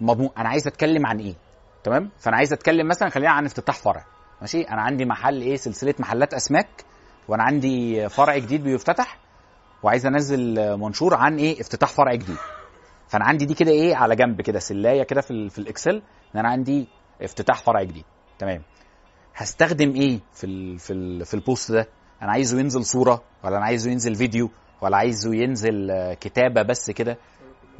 مضمون. 0.00 0.30
أنا 0.38 0.48
عايز 0.48 0.66
أتكلم 0.66 1.06
عن 1.06 1.18
إيه؟ 1.18 1.34
تمام؟ 1.84 2.10
فأنا 2.18 2.36
عايز 2.36 2.52
أتكلم 2.52 2.88
مثلا 2.88 3.08
خلينا 3.08 3.32
عن 3.32 3.44
افتتاح 3.44 3.76
فرع. 3.76 4.04
ماشي؟ 4.40 4.62
أنا 4.62 4.82
عندي 4.82 5.04
محل 5.04 5.40
إيه؟ 5.40 5.56
سلسلة 5.56 5.94
محلات 5.98 6.34
أسماك. 6.34 6.68
وأنا 7.28 7.42
عندي 7.42 8.08
فرع 8.08 8.38
جديد 8.38 8.62
بيفتتح 8.64 9.18
وعايز 9.82 10.06
أنزل 10.06 10.54
منشور 10.78 11.14
عن 11.14 11.36
إيه؟ 11.36 11.60
افتتاح 11.60 11.88
فرع 11.92 12.14
جديد. 12.14 12.36
فأنا 13.08 13.24
عندي 13.24 13.44
دي 13.44 13.54
كده 13.54 13.70
إيه؟ 13.70 13.96
على 13.96 14.16
جنب 14.16 14.40
كده 14.40 14.58
slide 14.58 14.89
اية 14.89 15.02
كده 15.02 15.20
في, 15.20 15.48
في 15.48 15.58
ال 15.58 15.65
Excel 15.65 16.02
إن 16.34 16.40
أنا 16.40 16.48
عندي 16.48 16.88
افتتاح 17.22 17.62
فرع 17.62 17.82
جديد. 17.82 18.04
تمام. 18.38 18.62
هستخدم 19.36 19.90
إيه 19.94 20.20
في 20.32 20.44
ال 20.46 20.78
في 20.78 20.92
ال 20.92 21.24
في 21.26 21.34
ال 21.34 21.42
post 21.42 21.72
ده؟ 21.72 21.88
أنا 22.22 22.32
عايزه 22.32 22.58
ينزل 22.60 22.84
صورة 22.84 23.22
ولا 23.44 23.56
أنا 23.56 23.64
عايزه 23.64 23.90
ينزل 23.90 24.14
فيديو 24.14 24.50
ولا 24.80 24.96
عايزه 24.96 25.34
ينزل 25.34 25.92
كتابة 26.20 26.62
بس 26.62 26.90
كده 26.90 27.18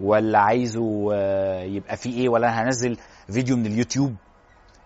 ولا 0.00 0.38
عايزه 0.38 1.10
آه، 1.14 1.62
يبقى 1.62 1.96
فيه 1.96 2.20
إيه؟ 2.22 2.28
ولا 2.28 2.48
أنا 2.48 2.62
هنزل 2.62 2.96
فيديو 3.30 3.56
من 3.56 3.66
اليوتيوب؟ 3.66 4.14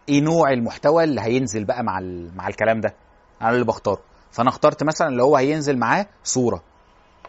إيه 0.09 0.21
نوع 0.21 0.51
المحتوى 0.53 1.05
اللي 1.05 1.21
هينزل 1.21 1.65
بقى 1.65 1.83
مع 1.85 2.01
مع 2.37 2.49
الكلام 2.49 2.81
ده؟ 2.81 2.95
أنا 3.43 3.51
اللي 3.51 3.65
بختاره. 3.65 4.01
فانا 4.31 4.49
اخترت 4.49 4.83
مثلا 4.83 5.09
اللي 5.09 5.23
هو 5.23 5.37
هينزل 5.37 5.79
معاه 5.79 6.07
صورة. 6.25 6.63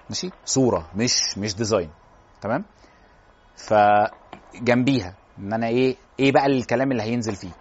ماشي؟ 0.09 0.29
صورة 0.45 0.89
مش 0.95 1.37
مش 1.37 1.55
design. 1.55 1.89
تمام؟ 2.41 2.65
فجنبيها 3.55 5.13
ان 5.39 5.53
أنا 5.53 5.67
إيه 5.67 5.95
إيه 6.19 6.31
بقى 6.31 6.45
الكلام 6.45 6.91
اللي 6.91 7.03
هينزل 7.03 7.35
فيه؟ 7.35 7.51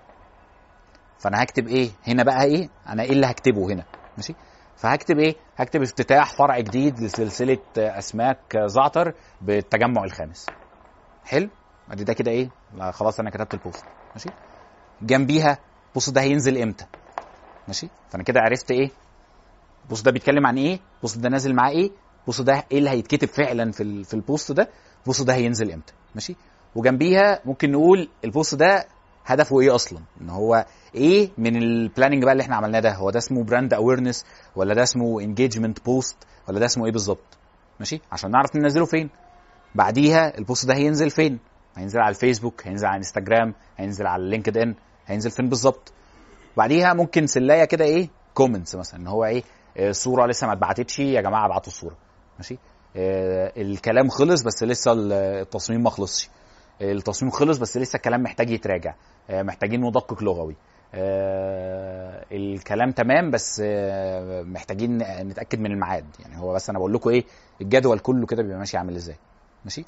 فانا 1.18 1.43
هكتب 1.43 1.68
إيه؟ 1.68 1.91
هنا 2.07 2.22
بقى 2.22 2.45
إيه؟ 2.45 2.68
أنا 2.89 3.03
إيه 3.03 3.11
اللي 3.12 3.26
هكتبه 3.26 3.72
هنا؟ 3.72 3.84
ماشي؟ 4.16 4.34
فهكتب 4.76 5.18
إيه؟ 5.18 5.34
هكتب 5.57 5.82
افتتاح 5.82 6.32
فرع 6.32 6.59
جديد 6.59 7.01
لسلسلة 7.01 7.59
أسماك 7.78 8.57
زعتر 8.66 9.14
بالتجمع 9.41 10.05
الخامس. 10.05 10.47
حلو؟ 11.24 11.49
ادي 11.91 12.05
ده 12.05 12.12
كده 12.12 12.30
إيه؟ 12.30 12.51
لا 12.74 12.91
خلاص 12.91 13.20
أنا 13.20 13.30
كتبت 13.30 13.55
ال 13.55 13.60
post. 13.60 13.85
ماشي؟ 14.14 14.28
جنبيها 15.03 15.59
بص 15.97 16.11
ده 16.11 16.20
هينزل 16.20 16.59
إمتى؟ 16.62 16.86
ماشي؟ 17.68 17.89
فانا 18.11 18.22
كده 18.22 18.41
عرفت 18.41 18.70
إيه؟ 18.70 18.91
بص 19.91 20.03
ده 20.03 20.11
بيتكلم 20.11 20.47
عن 20.47 20.59
إيه؟ 20.59 20.80
بص 21.03 21.18
ده 21.18 21.28
نازل 21.28 21.55
معاه 21.55 21.70
إيه؟ 21.70 21.91
بص 22.28 22.41
ده 22.41 22.64
إيه 22.72 22.78
اللي 22.78 22.91
هيتكتب 22.91 23.28
فعلا 23.28 23.72
في 23.72 24.05
في 24.05 24.14
البوست 24.14 24.53
ده؟ 24.53 24.68
بص 25.07 25.22
ده 25.22 25.34
هينزل 25.34 25.72
إمتى؟ 25.72 25.93
ماشي؟ 26.14 26.36
وجنبيها 26.74 27.41
ممكن 27.45 27.72
نقول 27.72 28.09
البوست 28.24 28.55
ده 28.55 28.86
هدفه 29.26 29.61
إيه 29.61 29.74
أصلا؟ 29.74 30.01
ان 30.20 30.30
هو 30.30 30.66
إيه 30.95 31.30
من 31.39 31.57
ال 31.57 31.64
planning 31.64 32.22
بقى 32.24 32.32
اللي 32.32 32.43
إحنا 32.43 32.57
عملناه 32.57 32.80
ده؟ 32.80 32.95
هو 32.95 33.11
ده 33.11 33.18
اسمه 33.18 33.45
brand 33.45 33.74
awareness 33.74 34.24
ولا 34.57 34.74
ده 34.74 34.82
اسمه 34.82 35.20
engagement 35.20 35.85
post 35.85 36.16
ولا 36.49 36.59
ده 36.59 36.66
اسمه 36.66 36.86
إيه 36.86 36.93
بالظبط؟ 36.93 37.39
ماشي؟ 37.80 38.01
عشان 38.12 38.30
نعرف 38.30 38.57
ننزله 38.57 38.84
فين. 38.84 39.11
بعديها 39.74 40.39
البوست 40.39 40.66
ده 40.66 40.74
هينزل 40.74 41.11
فين؟ 41.11 41.39
هينزل 41.76 42.01
على 42.01 42.09
الفيسبوك 42.09 42.66
هينزل 42.66 42.86
على 42.86 42.97
انستجرام 42.97 43.55
هينزل 43.76 44.07
على 44.07 44.30
لينكد 44.30 44.57
ان 44.57 44.74
هينزل 45.07 45.30
فين 45.30 45.49
بالظبط؟ 45.49 45.93
بعديها 46.57 46.95
ممكن 46.95 47.26
سلاية 47.26 47.64
كده 47.64 47.84
إيه؟ 47.84 48.09
كومنتس 48.34 48.74
مثلا 48.74 49.01
إن 49.01 49.07
هو 49.07 49.24
إيه؟ 49.24 49.43
آه، 49.79 49.91
صورة 49.93 50.26
لسه 50.26 50.47
ما 50.47 50.53
اتبعتتش. 50.53 50.99
يا 50.99 51.20
جماعة 51.20 51.47
ابعتوا 51.47 51.72
الصورة. 51.72 51.97
ماشي؟ 52.39 52.59
آه، 52.97 53.53
الكلام 53.57 54.09
خلص 54.09 54.43
بس 54.43 54.62
لسه 54.62 54.93
ال- 54.93 55.12
التصميم 55.12 55.83
ما 55.83 55.91
خلصش. 55.91 56.31
التصميم 56.81 57.31
خلص 57.33 57.59
بس 57.59 57.76
لسه 57.76 57.97
الكلام 57.97 58.22
محتاج 58.22 58.51
يتراجع. 58.51 58.95
آه، 59.31 59.43
محتاجين 59.43 59.81
مدقق 59.81 60.22
لغوي. 60.22 60.57
آه، 60.95 62.24
الكلام 62.33 62.91
تمام 62.93 63.31
بس 63.31 63.62
آه، 63.64 64.43
محتاجين 64.43 64.99
نتأكد 64.99 65.59
من 65.61 65.72
الميعاد. 65.72 66.05
يعني 66.20 66.39
هو 66.41 66.53
بس 66.55 66.70
أنا 66.70 66.79
بقول 66.79 66.93
لكم 66.95 67.11
إيه 67.11 67.24
الجدول 67.61 67.99
كله 67.99 68.26
كده 68.26 68.43
بيبقى 68.43 68.59
ماشي 68.59 68.76
عامل 68.76 68.97
إزاي. 68.97 69.16
ماشي؟ 69.64 69.85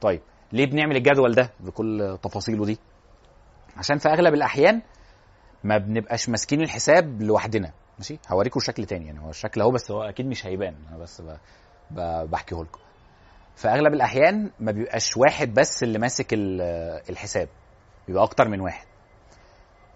طيب 0.00 0.20
ليه 0.52 0.66
بنعمل 0.66 0.96
الجدول 0.96 1.34
ده 1.34 1.50
بكل 1.60 2.18
تفاصيله 2.22 2.64
دي؟ 2.64 2.78
عشان 3.76 3.98
في 3.98 4.08
اغلب 4.08 4.34
الأحيان 4.34 4.82
ما 5.64 5.78
بنبقاش 5.78 6.28
ماسكين 6.28 6.60
الحساب 6.62 7.22
لوحدنا. 7.22 7.72
ماشي؟ 8.00 8.18
هوريكم 8.28 8.60
شكل 8.60 8.84
تاني 8.84 9.06
يعني 9.06 9.20
هو 9.20 9.30
الشكل 9.30 9.60
أهو 9.60 9.70
بس 9.70 9.90
هو 9.90 10.02
أكيد 10.02 10.26
مش 10.26 10.46
هيبان. 10.46 10.74
أنا 10.88 10.98
بس 10.98 11.20
ب... 11.20 11.36
ب... 11.90 12.30
بحكيه 12.30 12.56
لكم 12.56 12.80
في 13.56 13.68
أغلب 13.68 13.94
الأحيان 13.94 14.50
ما 14.60 14.72
بيبقاش 14.72 15.16
واحد 15.16 15.54
بس 15.54 15.82
اللي 15.82 15.98
ماسك 15.98 16.32
ال- 16.32 16.60
الحساب 17.10 17.48
بيبقى 18.06 18.22
أكتر 18.22 18.48
من 18.48 18.60
واحد. 18.60 18.86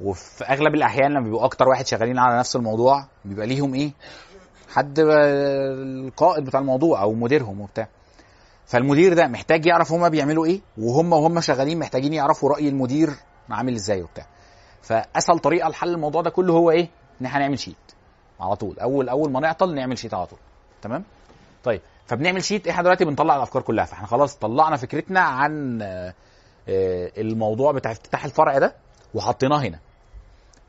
وفي 0.01 0.45
أغلب 0.45 0.75
الأحيان 0.75 1.11
لما 1.11 1.21
بيبقوا 1.25 1.45
أكتر 1.45 1.69
واحد 1.69 1.87
شغالين 1.87 2.19
على 2.19 2.39
نفس 2.39 2.57
الموضوع 2.57 3.07
بيبقى 3.25 3.47
ليهم 3.47 3.75
إيه؟ 3.75 3.93
حد 4.75 4.99
القائد 4.99 6.45
بتاع 6.45 6.61
الموضوع 6.61 7.03
أو 7.03 7.13
مديرهم 7.13 7.61
وبتاع. 7.61 7.89
فالمدير 8.67 9.15
ده 9.15 9.27
محتاج 9.27 9.67
يعرف 9.67 9.93
هما 9.93 10.09
بيعملوا 10.09 10.47
إيه 10.47 10.61
وهم 10.79 11.13
وهم 11.13 11.41
شغالين 11.41 11.79
محتاجين 11.79 12.13
يعرفوا 12.13 12.49
رأي 12.51 12.69
المدير 12.69 13.11
عامل 13.51 13.75
إزاي 13.75 14.03
وبتاع. 14.03 14.27
فأسهل 14.83 15.39
طريقة 15.39 15.69
لحل 15.69 15.89
الموضوع 15.89 16.23
ده 16.23 16.31
كله 16.31 16.53
هو 16.53 16.71
إيه؟ 16.71 16.89
إن 17.21 17.27
إحنا 17.27 17.41
نعمل 17.41 17.59
شيت 17.59 17.77
على 18.41 18.57
طول. 18.57 18.79
اول 18.79 19.09
أول 19.09 19.31
ما 19.33 19.41
نعطل 19.41 19.75
نعمل 19.75 19.99
sheet 19.99 20.15
على 20.15 20.27
طول. 20.27 20.39
تمام؟ 20.83 21.05
طيب 21.65 21.81
فبنعمل 22.07 22.45
sheet 22.45 22.69
إحنا 22.69 22.83
دلوقتي 22.83 23.05
بنطلع 23.05 23.37
الأفكار 23.37 23.63
كلها. 23.63 23.85
فإحنا 23.85 24.07
خلاص 24.07 24.37
طلعنا 24.37 24.77
فكرتنا 24.77 25.21
عن 25.21 25.83
آه، 25.83 26.15
الموضوع 27.19 27.73
بتاع 27.73 27.91
افتتاح 27.91 28.25
الفرع 28.25 28.59
ده 28.59 28.75
وحطيناه 29.15 29.59
هنا. 29.59 29.79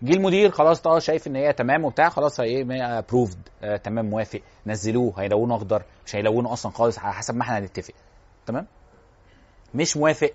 جه 0.02 0.14
المدير 0.14 0.52
خلاص 0.52 0.88
آه 0.88 1.00
شايف 1.00 1.28
إن 1.28 1.36
هي 1.36 1.54
تمام 1.54 1.86
وبتاع 1.86 2.10
خلاص 2.10 2.39
هي 2.39 2.46
إيه 2.46 2.98
approved 2.99 3.38
آه 3.64 3.78
تمام 3.78 4.06
موافق. 4.06 4.41
نزلوه. 4.68 5.14
هيلونوا 5.18 5.56
أخضر. 5.58 5.84
مش 6.06 6.16
هيلونوا 6.16 6.54
أصلا 6.54 6.72
خالص 6.72 7.00
على 7.00 7.14
حسب 7.14 7.36
ما 7.36 7.41
إحنا 7.41 7.58
هنتفق. 7.58 7.93
تمام؟ 8.46 8.68
مش 9.74 9.98
موافق. 9.98 10.32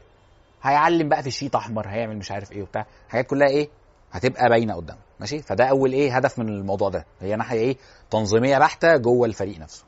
هيعلم 0.62 1.08
بقى 1.08 1.22
في 1.22 1.28
الشيت 1.28 1.54
أحمر 1.54 1.88
هيعمل 1.88 2.16
مش 2.16 2.30
عارف 2.32 2.52
إيه 2.52 2.62
وبتاع. 2.62 2.86
حاجات 3.08 3.26
كلها 3.26 3.48
إيه؟ 3.48 3.68
هتبقى 4.12 4.48
باينة 4.48 4.74
قدام 4.74 4.96
ماشي؟ 5.20 5.42
فده 5.42 5.64
أول 5.64 5.92
إيه 5.92 6.16
هدف 6.16 6.38
من 6.38 6.48
الموضوع 6.48 6.88
ده 6.88 7.06
هي 7.20 7.36
ناحية 7.36 7.58
إيه؟ 7.60 7.76
تنظيمية 8.10 8.58
بحتة 8.58 8.96
جوه 8.96 9.26
الفريق 9.26 9.58
نفسه. 9.58 9.84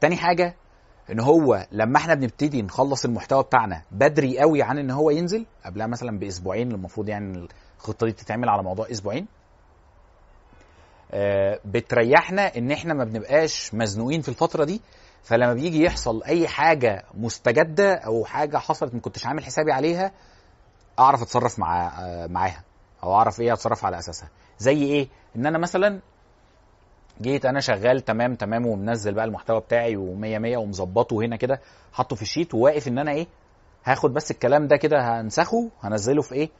تاني 0.00 0.16
حاجة 0.16 0.54
إن 1.12 1.20
هو 1.20 1.66
لما 1.72 1.96
إحنا 1.98 2.14
بنبتدي 2.14 2.62
نخلص 2.62 3.04
المحتوى 3.04 3.42
بتاعنا 3.42 3.82
بدري 3.90 4.38
قوي 4.38 4.62
عن 4.62 4.78
إن 4.78 4.90
هو 4.90 5.10
ينزل 5.10 5.46
قبلها 5.64 5.86
مثلا 5.86 6.18
بأسبوعين 6.18 6.72
المفروض 6.72 7.08
يعني 7.08 7.48
الخطة 7.78 8.06
دي 8.06 8.12
تتعمل 8.12 8.48
على 8.48 8.62
موضوع 8.62 8.90
أسبوعين 8.90 9.26
آه، 11.12 11.60
بتريحنا 11.64 12.56
إن 12.56 12.70
إحنا 12.70 12.94
ما 12.94 13.04
بنبقاش 13.04 13.74
مزنوقين 13.74 14.20
في 14.20 14.28
الفترة 14.28 14.64
دي. 14.64 14.80
فلما 15.22 15.54
بيجي 15.54 15.82
يحصل 15.84 16.22
أي 16.22 16.48
حاجة 16.48 17.04
مستجدة 17.14 17.94
أو 17.94 18.24
حاجة 18.24 18.56
حصلت 18.56 18.94
ما 18.94 19.00
كنتش 19.00 19.26
عامل 19.26 19.44
حسابي 19.44 19.72
عليها 19.72 20.12
أعرف 20.98 21.22
أتصرف 21.22 21.58
مع 21.58 21.86
آه، 22.00 22.26
معاها 22.26 22.64
أو 23.02 23.14
أعرف 23.14 23.40
إيه 23.40 23.52
أتصرف 23.52 23.84
على 23.84 23.98
أساسها. 23.98 24.28
زي 24.58 24.82
إيه؟ 24.82 25.08
ان 25.36 25.46
أنا 25.46 25.58
مثلا 25.58 26.00
جيت 27.22 27.46
أنا 27.46 27.60
شغال 27.60 28.00
تمام 28.04 28.34
تمام 28.34 28.66
ومنزل 28.66 29.14
بقى 29.14 29.24
المحتوى 29.24 29.60
بتاعي 29.60 29.96
ومية 29.96 30.38
مية 30.38 30.56
ومظبطه 30.56 31.16
هنا 31.20 31.36
كده 31.36 31.60
حاطه 31.92 32.16
في 32.16 32.22
الشيت 32.22 32.54
وواقف 32.54 32.88
ان 32.88 32.98
أنا 32.98 33.10
إيه 33.12 33.26
هاخد 33.84 34.12
بس 34.14 34.30
الكلام 34.30 34.66
ده 34.66 34.76
كده 34.76 35.20
هنسخه 35.20 35.70
هنزله 35.80 36.22
في 36.22 36.34
إيه 36.34 36.50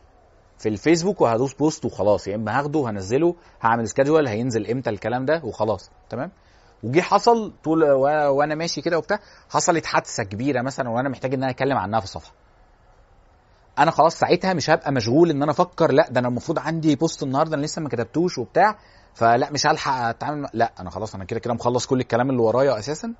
في 0.59 0.69
الفيسبوك 0.69 1.21
وهدوس 1.21 1.55
post 1.55 1.85
وخلاص. 1.85 2.29
يا 2.29 2.35
اما 2.35 2.59
هاخده 2.59 2.91
هنزله 2.91 3.35
هعمل 3.63 3.89
schedule 3.89 4.29
هينزل 4.29 4.67
إمتى 4.71 4.91
الكلام 4.91 5.25
ده 5.25 5.41
وخلاص 5.45 5.91
تمام؟ 6.11 6.31
وجي 6.83 7.03
حصل 7.03 7.53
طول 7.65 7.85
وأنا 8.29 8.55
ماشي 8.55 8.81
كده 8.81 8.99
وبتاع 8.99 9.19
حصلت 9.51 9.87
حادثة 9.87 10.23
كبيرة 10.25 10.63
مثلا 10.63 10.89
وأنا 10.89 11.09
محتاج 11.09 11.35
إن 11.35 11.43
أنا 11.43 11.51
أتكلم 11.51 11.77
عنها 11.77 12.01
في 12.01 12.05
الصفحه 12.07 12.33
أنا 13.79 13.91
خلاص 13.91 14.19
ساعتها 14.19 14.55
مش 14.55 14.71
هبقى 14.71 14.93
مشغول 14.93 15.31
ان 15.31 15.43
أنا 15.43 15.51
أفكر 15.53 15.93
لا 15.93 16.09
ده 16.11 16.21
أنا 16.21 16.29
المفروض 16.29 16.59
عندي 16.59 16.97
بوست 16.97 17.23
النهارده 17.23 17.57
أنا 17.57 17.63
لسه 17.65 17.83
ما 17.83 17.89
كتبتوش 17.89 18.39
وبتاع 18.39 18.79
فلا 19.15 19.51
مش 19.53 19.67
هلحق 19.67 19.93
اتعامل 20.09 20.49
لا 20.55 20.73
أنا 20.81 20.91
خلاص 20.91 21.15
أنا 21.15 21.25
كده 21.25 21.41
كده 21.41 21.55
مخلص 21.55 21.87
كل 21.87 22.01
الكلام 22.01 22.31
اللي 22.31 22.43
ورايا 22.43 22.79
أساسا 22.79 23.15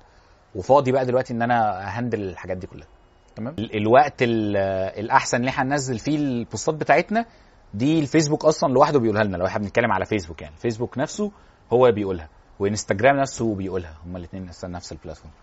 وفاضي 0.55 0.91
بقى 0.91 1.05
دلوقتي 1.05 1.33
ان 1.33 1.41
أنا 1.41 1.87
ا 1.87 1.92
handle 1.92 2.21
الحاجات 2.23 2.57
دي 2.57 2.67
كلها. 2.67 2.87
تمام؟ 3.35 3.55
ال- 3.59 3.77
الوقت 3.77 4.21
ال- 4.21 4.57
الاحسن 4.99 5.37
اللي 5.37 5.49
إحنا 5.49 5.63
هننزل 5.63 5.99
فيه 5.99 6.17
البوستات 6.17 6.75
بتاعتنا 6.75 7.25
دي 7.73 7.99
الفيسبوك 7.99 8.45
أصلا 8.45 8.73
لوحده 8.73 8.99
بيقولها 8.99 9.23
لنا 9.23 9.37
لو 9.37 9.45
إحنا 9.45 9.59
بنتكلم 9.59 9.91
على 9.91 10.05
فيسبوك 10.05 10.41
يعني. 10.41 10.55
فيسبوك 10.55 10.97
نفسه 10.97 11.31
هو 11.73 11.91
بيقولها 11.91 12.29
وانستجرام 12.59 13.15
نفسه 13.17 13.55
بيقولها 13.55 13.93
هما 14.05 14.17
الاثنين 14.17 14.49
نفس 14.63 14.91
ال 14.91 14.96
platform 14.96 15.33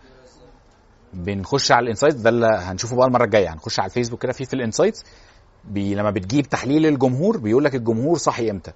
بنخش 1.13 1.71
على 1.71 1.83
ال 1.83 1.87
insights 1.87 2.15
ده 2.17 2.29
اللي 2.29 2.47
هنشوفه 2.47 2.95
بقى 2.95 3.07
المرة 3.07 3.23
الجاية. 3.23 3.53
هنخش 3.53 3.79
على 3.79 3.87
الفيسبوك 3.89 4.21
كده 4.23 4.33
في 4.33 4.45
في 4.45 4.53
ال 4.53 4.59
insights 4.59 5.03
بي 5.63 5.95
لما 5.95 6.11
بتجيب 6.11 6.45
تحليل 6.45 6.85
الجمهور 6.85 7.37
بيقول 7.37 7.63
لك 7.63 7.75
الجمهور 7.75 8.17
صحي 8.17 8.51
إمتى. 8.51 8.71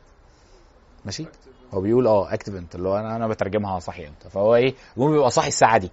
ماشي؟ 1.06 1.26
هو 1.74 1.82
بيقول 1.82 2.08
آه 2.08 2.34
active 2.34 2.56
انت 2.56 2.76
اللي 2.76 2.90
هو 2.90 2.98
أنا 2.98 3.16
أنا 3.16 3.28
بترجمها 3.28 3.80
صحي 3.80 4.08
إمتى. 4.08 4.30
فهو 4.30 4.56
إيه؟ 4.56 4.76
الجمهور 4.92 5.12
بيبقى 5.12 5.32
صاحي 5.32 5.48
الساعة 5.48 5.78
دي. 5.78 5.92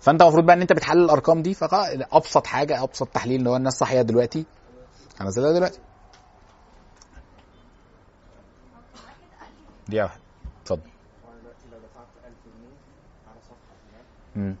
فأنت 0.00 0.22
المفروض 0.22 0.44
بقى 0.46 0.56
إن 0.56 0.60
أنت 0.60 0.72
بتحلل 0.72 1.04
الأرقام 1.04 1.42
دي 1.42 1.54
فابسط 1.54 2.46
حاجة 2.46 2.82
أبسط 2.82 3.08
تحليل 3.08 3.38
اللي 3.38 3.50
هو 3.50 3.56
الناس 3.56 3.72
صاحية 3.78 4.02
دلوقتي 4.02 4.44
هنزلها 5.20 5.52
دلوقتي. 5.52 5.78
دي 9.88 10.00
واحد. 10.02 10.20
اتفضل. 10.62 10.80
وأنا 11.24 11.40
دلوقتي 11.40 11.66
لو 11.72 11.78
دفعت 11.78 12.08
1000 12.24 12.34
جنيه 12.46 12.76
على 13.28 13.40
صفحه 13.40 13.74
تمام 13.90 14.06
مم. 14.36 14.56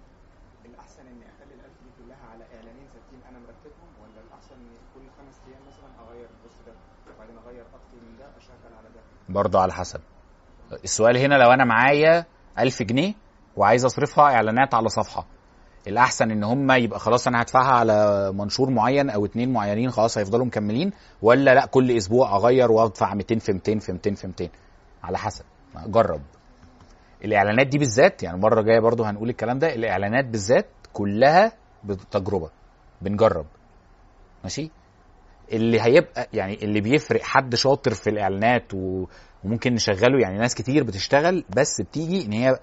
الاحسن 0.64 1.00
اني 1.06 1.24
اخلي 1.32 1.54
ال 1.54 1.60
1000 1.60 1.72
دي 1.84 1.90
كلها 1.98 2.22
على 2.32 2.44
اعلانين 2.56 2.86
ثابتين 2.94 3.20
أنا 3.30 3.38
مرتبهم 3.46 3.90
ولا 4.02 4.20
الاحسن 4.26 4.54
ان 4.54 4.72
كل 4.94 5.04
خمس 5.18 5.36
أيام 5.48 5.62
مثلا 5.70 5.88
اغير 6.04 6.28
البوست 6.34 6.60
ده 6.66 6.72
وبعدين 7.14 7.36
اغير 7.42 7.64
أكتر 7.78 7.96
من 8.06 8.12
ده 8.20 8.26
اشغل 8.38 8.72
على 8.78 8.88
ده 8.96 9.00
برضه 9.28 9.60
على 9.60 9.72
حسب. 9.72 10.00
السؤال 10.84 11.16
هنا 11.16 11.34
لو 11.34 11.52
أنا 11.52 11.64
معايا 11.64 12.24
1000 12.58 12.82
جنيه 12.82 13.14
وعايز 13.56 13.84
أصرفها 13.84 14.24
إعلانات 14.24 14.74
على 14.74 14.88
صفحة 14.88 15.26
الأحسن 15.86 16.30
إن 16.30 16.44
هم 16.44 16.70
يبقى 16.72 16.98
خلاص 17.00 17.26
أنا 17.26 17.42
هدفعها 17.42 17.72
على 17.72 18.30
منشور 18.32 18.70
معين 18.70 19.10
أو 19.10 19.24
اتنين 19.24 19.52
معينين 19.52 19.90
خلاص 19.90 20.18
هيفضلوا 20.18 20.46
مكملين 20.46 20.92
ولا 21.22 21.54
لأ 21.54 21.66
كل 21.66 21.90
أسبوع 21.96 22.36
أغير 22.36 22.72
وأدفع 22.72 23.14
200 23.14 23.38
في 23.38 23.52
200 23.52 23.78
في 23.78 23.92
200 23.92 24.14
في 24.14 24.26
200 24.26 24.48
على 25.02 25.18
حسب. 25.18 25.44
جرب. 25.86 26.20
الإعلانات 27.24 27.66
دي 27.66 27.78
بالذات 27.78 28.22
يعني 28.22 28.36
المرة 28.36 28.60
الجاية 28.60 28.80
برضو 28.80 29.04
هنقول 29.04 29.28
الكلام 29.28 29.58
ده 29.58 29.74
الإعلانات 29.74 30.24
بالذات 30.24 30.66
كلها 30.92 31.52
بتجربة. 31.84 32.50
بنجرب. 33.02 33.46
ماشي؟ 34.42 34.70
اللي 35.52 35.80
هيبقى 35.80 36.28
يعني 36.32 36.54
اللي 36.64 36.80
بيفرق 36.80 37.22
حد 37.22 37.54
شاطر 37.54 37.94
في 37.94 38.10
الإعلانات 38.10 38.74
و... 38.74 39.06
وممكن 39.44 39.74
نشغله 39.74 40.20
يعني 40.20 40.38
ناس 40.38 40.54
كتير 40.54 40.84
بتشتغل 40.84 41.44
بس 41.56 41.80
بتيجي 41.80 42.26
إن 42.26 42.32
هي 42.32 42.58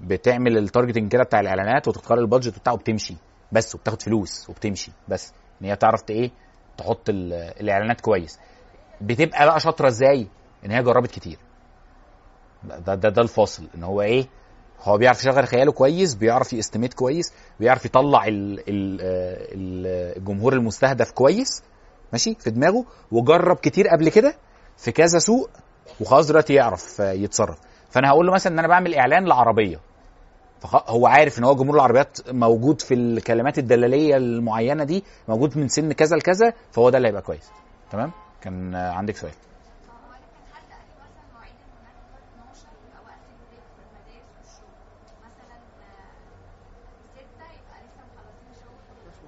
بتعمل 0.00 0.58
ال 0.58 0.63
targeting 0.63 1.12
كده 1.12 1.22
بتاع 1.22 1.40
الإعلانات 1.40 1.88
وتختار 1.88 2.18
ال 2.18 2.24
budget 2.24 2.58
بتاعه 2.58 2.74
وبتمشي 2.74 3.14
بس 3.52 3.74
وبتاخد 3.74 4.02
فلوس 4.02 4.50
وبتمشي 4.50 4.92
بس 5.08 5.32
إن 5.62 5.66
هي 5.66 5.76
تعرف 5.76 6.02
إيه؟ 6.10 6.30
تحط 6.78 7.08
ال- 7.08 7.32
الإعلانات 7.32 8.00
كويس. 8.00 8.38
بتبقى 9.00 9.46
بقى 9.46 9.60
شاطرة 9.60 9.88
إزاي؟ 9.88 10.26
إن 10.64 10.70
هي 10.70 10.82
جربت 10.82 11.10
كتير. 11.10 11.38
ده 12.64 12.94
ده 12.94 13.08
ده 13.08 13.22
الفاصل. 13.22 13.68
إن 13.74 13.82
هو 13.84 14.02
إيه؟ 14.02 14.26
هو 14.82 14.98
بيعرف 14.98 15.20
يشغل 15.20 15.46
خياله 15.46 15.72
كويس 15.72 16.14
بيعرف 16.14 16.52
يestimate 16.52 16.94
كويس 16.94 17.32
بيعرف 17.60 17.84
يطلع 17.84 18.26
ال 18.26 18.60
ال 18.60 18.60
ال 18.68 19.86
الجمهور 20.18 20.52
المستهدف 20.52 21.10
كويس 21.10 21.62
ماشي؟ 22.16 22.34
في 22.34 22.50
دماغه. 22.50 22.84
وجرب 23.12 23.56
كتير 23.56 23.88
قبل 23.88 24.08
كده 24.08 24.34
في 24.76 24.92
كذا 24.92 25.18
سوق 25.18 25.50
وخلاص 26.00 26.26
دلوقتي 26.26 26.54
يعرف 26.54 26.98
يتصرف. 27.00 27.58
فأنا 27.90 28.08
هقول 28.10 28.26
له 28.26 28.32
مثلا 28.32 28.52
إن 28.52 28.58
أنا 28.58 28.68
بعمل 28.68 28.94
إعلان 28.94 29.24
لعربية. 29.24 29.80
هو 30.88 31.06
عارف 31.06 31.38
إن 31.38 31.44
هو 31.44 31.54
جمهور 31.54 31.74
العربيات 31.74 32.18
موجود 32.30 32.80
في 32.80 32.94
الكلمات 32.94 33.58
الدلالية 33.58 34.16
المعينة 34.16 34.84
دي 34.84 35.04
موجود 35.28 35.58
من 35.58 35.68
سن 35.68 35.92
كذا 35.92 36.16
لكذا 36.16 36.52
فهو 36.72 36.90
ده 36.90 36.96
اللي 36.98 37.08
هيبقى 37.08 37.22
كويس. 37.22 37.50
تمام؟ 37.90 38.10
كان 38.40 38.74
عندك 38.74 39.16
سؤال 39.16 39.32
هو 39.32 40.10
أنا 40.10 40.26
كان 40.32 40.44
حد 40.54 40.62
قال 40.72 40.86
لي 40.88 40.94
مثلا 41.04 41.24
مواعيد 41.34 41.54
المناسبة 41.66 42.18
12 42.32 42.66
يبقى 42.86 43.00
وقت 43.06 43.22
البريك 43.32 43.64
في 43.76 43.80
المدارس 43.84 44.28
والشغل 44.36 44.76
مثلا 45.26 45.56
آه، 45.86 46.16
6 47.16 47.44
يبقى 47.58 47.78
لسه 47.84 48.02
مخلصين 48.10 48.50
شغل 48.60 48.80
مفيش 49.06 49.18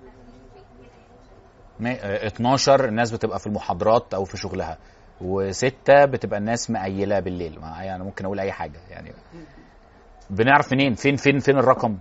بريك 0.00 0.14
كده 0.52 0.88
يعني 0.92 1.06
ما- 1.12 1.52
آه، 1.62 1.71
12 1.86 2.84
الناس 2.84 3.10
بتبقى 3.10 3.38
في 3.38 3.46
المحاضرات 3.46 4.14
أو 4.14 4.24
في 4.24 4.36
شغلها 4.36 4.78
وستة 5.20 6.04
بتبقى 6.04 6.38
الناس 6.38 6.70
مقيله 6.70 7.20
بالليل. 7.20 7.60
ما 7.60 7.82
يعني 7.82 8.04
ممكن 8.04 8.24
أقول 8.24 8.40
أي 8.40 8.52
حاجة 8.52 8.80
يعني 8.90 9.12
بنعرف 10.30 10.72
منين؟ 10.72 10.94
فين 10.94 11.16
فين 11.16 11.38
فين 11.38 11.58
الرقم؟ 11.58 11.98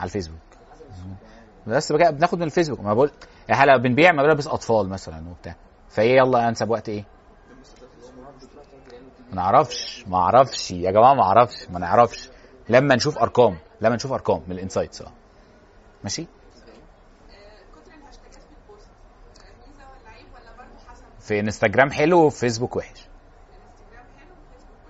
على 0.00 0.06
الفيسبوك. 0.08 0.38
بس 1.66 1.92
بقى 1.92 2.12
بناخد 2.12 2.38
من 2.38 2.44
الفيسبوك. 2.44 2.80
ما 2.80 2.94
بقول 2.94 3.10
إحنا 3.52 3.76
بنبيع 3.76 4.12
ملابس 4.12 4.46
أطفال 4.46 4.88
مثلا 4.88 5.28
وبتاع. 5.30 5.56
فإيه 5.88 6.16
يلا 6.16 6.48
أنسب 6.48 6.70
وقت 6.70 6.88
إيه؟ 6.88 7.04
ما 9.30 9.34
نعرفش 9.34 10.04
ما 10.08 10.16
أعرفش. 10.18 10.70
يا 10.70 10.90
جماعة 10.90 11.14
ما 11.14 11.22
أعرفش 11.22 11.70
ما 11.70 11.78
نعرفش. 11.78 12.30
لما 12.68 12.94
نشوف 12.94 13.18
أرقام 13.18 13.58
لما 13.80 13.94
نشوف 13.94 14.12
أرقام 14.12 14.42
من 14.46 14.52
ال 14.52 14.57
insights. 14.57 15.02
آه. 15.02 15.12
ماشي 16.04 16.22
كتر 16.22 17.92
الهاشتاجات 17.94 18.34
في 18.34 18.48
البوست 18.68 18.88
ميزه 19.66 19.84
ولا 19.90 20.10
عيب 20.10 20.26
ولا 20.34 20.56
برضه 20.56 20.78
حسب 20.88 21.04
في 21.22 21.40
انستجرام 21.40 21.90
حلو 21.90 22.18
وفي 22.26 22.38
فيسبوك 22.38 22.76
وحش. 22.76 23.06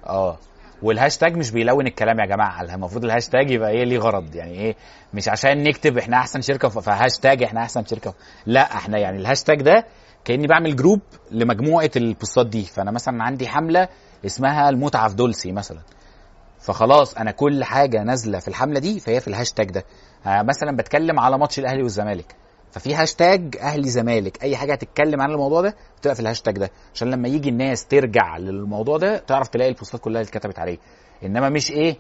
آه. 0.06 0.38
والهاشتاج 0.82 1.36
مش 1.36 1.50
بيلون 1.50 1.86
الكلام 1.86 2.20
يا 2.20 2.26
جماعة 2.26 2.62
المفروض 2.62 3.04
الهاشتاج 3.04 3.50
يبقى 3.50 3.70
إيه 3.70 3.84
ليه 3.84 3.98
غرض 3.98 4.34
يعني 4.34 4.52
إيه 4.52 4.76
مش 5.14 5.28
عشان 5.28 5.62
نكتب 5.62 5.98
إحنا 5.98 6.16
أحسن 6.16 6.40
شركة 6.40 6.68
فهاشتاج 6.68 7.42
إحنا 7.42 7.60
أحسن 7.60 7.84
شركة 7.84 8.14
لا 8.46 8.60
إحنا 8.76 8.98
يعني 8.98 9.18
الهاشتاج 9.18 9.62
ده 9.62 9.84
كأني 10.24 10.46
بعمل 10.46 10.76
group 10.76 11.00
لمجموعة 11.30 11.90
البوستات 11.96 12.46
دي 12.46 12.64
فأنا 12.64 12.90
مثلا 12.90 13.24
عندي 13.24 13.48
حملة 13.48 13.88
اسمها 14.26 14.68
المتعة 14.68 15.08
في 15.08 15.14
دولسي 15.14 15.52
مثلا. 15.52 15.78
فخلاص 16.60 17.14
أنا 17.14 17.30
كل 17.30 17.64
حاجة 17.64 18.02
نازلة 18.02 18.38
في 18.38 18.48
الحملة 18.48 18.80
دي 18.80 19.00
فهي 19.00 19.20
في 19.20 19.28
الهاشتاج 19.28 19.70
ده. 19.70 19.84
آه 20.26 20.42
مثلا 20.42 20.76
بتكلم 20.76 21.20
على 21.20 21.38
ماتش 21.38 21.58
الأهلي 21.58 21.82
والزمالك. 21.82 22.34
ففي 22.72 22.94
هاشتاج 22.94 23.56
أهلي 23.60 23.88
زمالك. 23.90 24.42
أي 24.42 24.56
حاجة 24.56 24.72
هتتكلم 24.72 25.20
عن 25.20 25.30
الموضوع 25.30 25.60
ده 25.60 25.74
بتبقى 25.98 26.14
في 26.14 26.20
الهاشتاج 26.22 26.58
ده. 26.58 26.70
عشان 26.94 27.10
لما 27.10 27.28
يجي 27.28 27.48
الناس 27.48 27.86
ترجع 27.86 28.36
للموضوع 28.36 28.98
ده 28.98 29.18
تعرف 29.18 29.48
تلاقي 29.48 29.68
البوستات 29.70 30.00
كلها 30.00 30.20
اللي 30.20 30.30
اتكتبت 30.30 30.58
عليه. 30.58 30.78
إنما 31.24 31.48
مش 31.48 31.70
إيه 31.70 31.96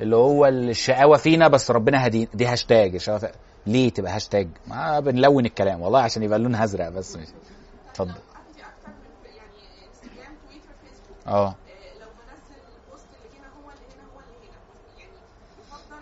اللي 0.00 0.16
هو 0.16 0.46
الشقاوة 0.46 1.16
فينا 1.16 1.48
بس 1.48 1.70
ربنا 1.70 2.06
هدينا 2.06 2.28
دي 2.34 2.46
هاشتاج. 2.46 2.94
الشقاوة 2.94 3.18
في... 3.18 3.28
ليه 3.66 3.90
تبقى 3.90 4.12
هاشتاج؟ 4.16 4.48
ما 4.66 5.00
بنلون 5.00 5.44
الكلام. 5.46 5.80
والله 5.80 6.00
عشان 6.00 6.22
يبقى 6.22 6.36
اللون 6.38 6.54
ازرق 6.54 6.88
بس. 6.88 7.16
مش 7.16 7.26
اتفضل. 7.90 8.10
يعني 8.10 8.18
آه. 11.26 11.44
يعني 11.44 11.56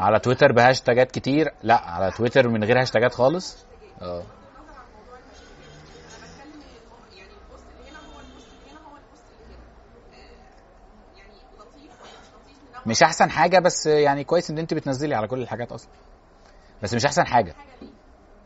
على 0.00 0.18
تويتر 0.18 0.52
بهاشتاجات 0.52 1.11
كتير؟ 1.11 1.52
لا 1.62 1.80
على 1.80 2.11
تويتر 2.11 2.48
من 2.48 2.64
غير 2.64 2.80
هاشتاجات 2.80 3.14
خالص؟ 3.14 3.69
آه. 4.03 4.22
مش 12.86 13.03
أحسن 13.03 13.30
حاجة 13.30 13.59
بس 13.59 13.86
يعني 13.86 14.24
كويس 14.24 14.51
إن 14.51 14.59
أنت 14.59 14.74
بتنزلي 14.74 15.14
على 15.14 15.26
كل 15.28 15.42
الحاجات 15.42 15.72
أصلا. 15.72 15.90
بس 16.82 16.94
مش 16.94 17.05
أحسن 17.07 17.26
حاجة. 17.26 17.55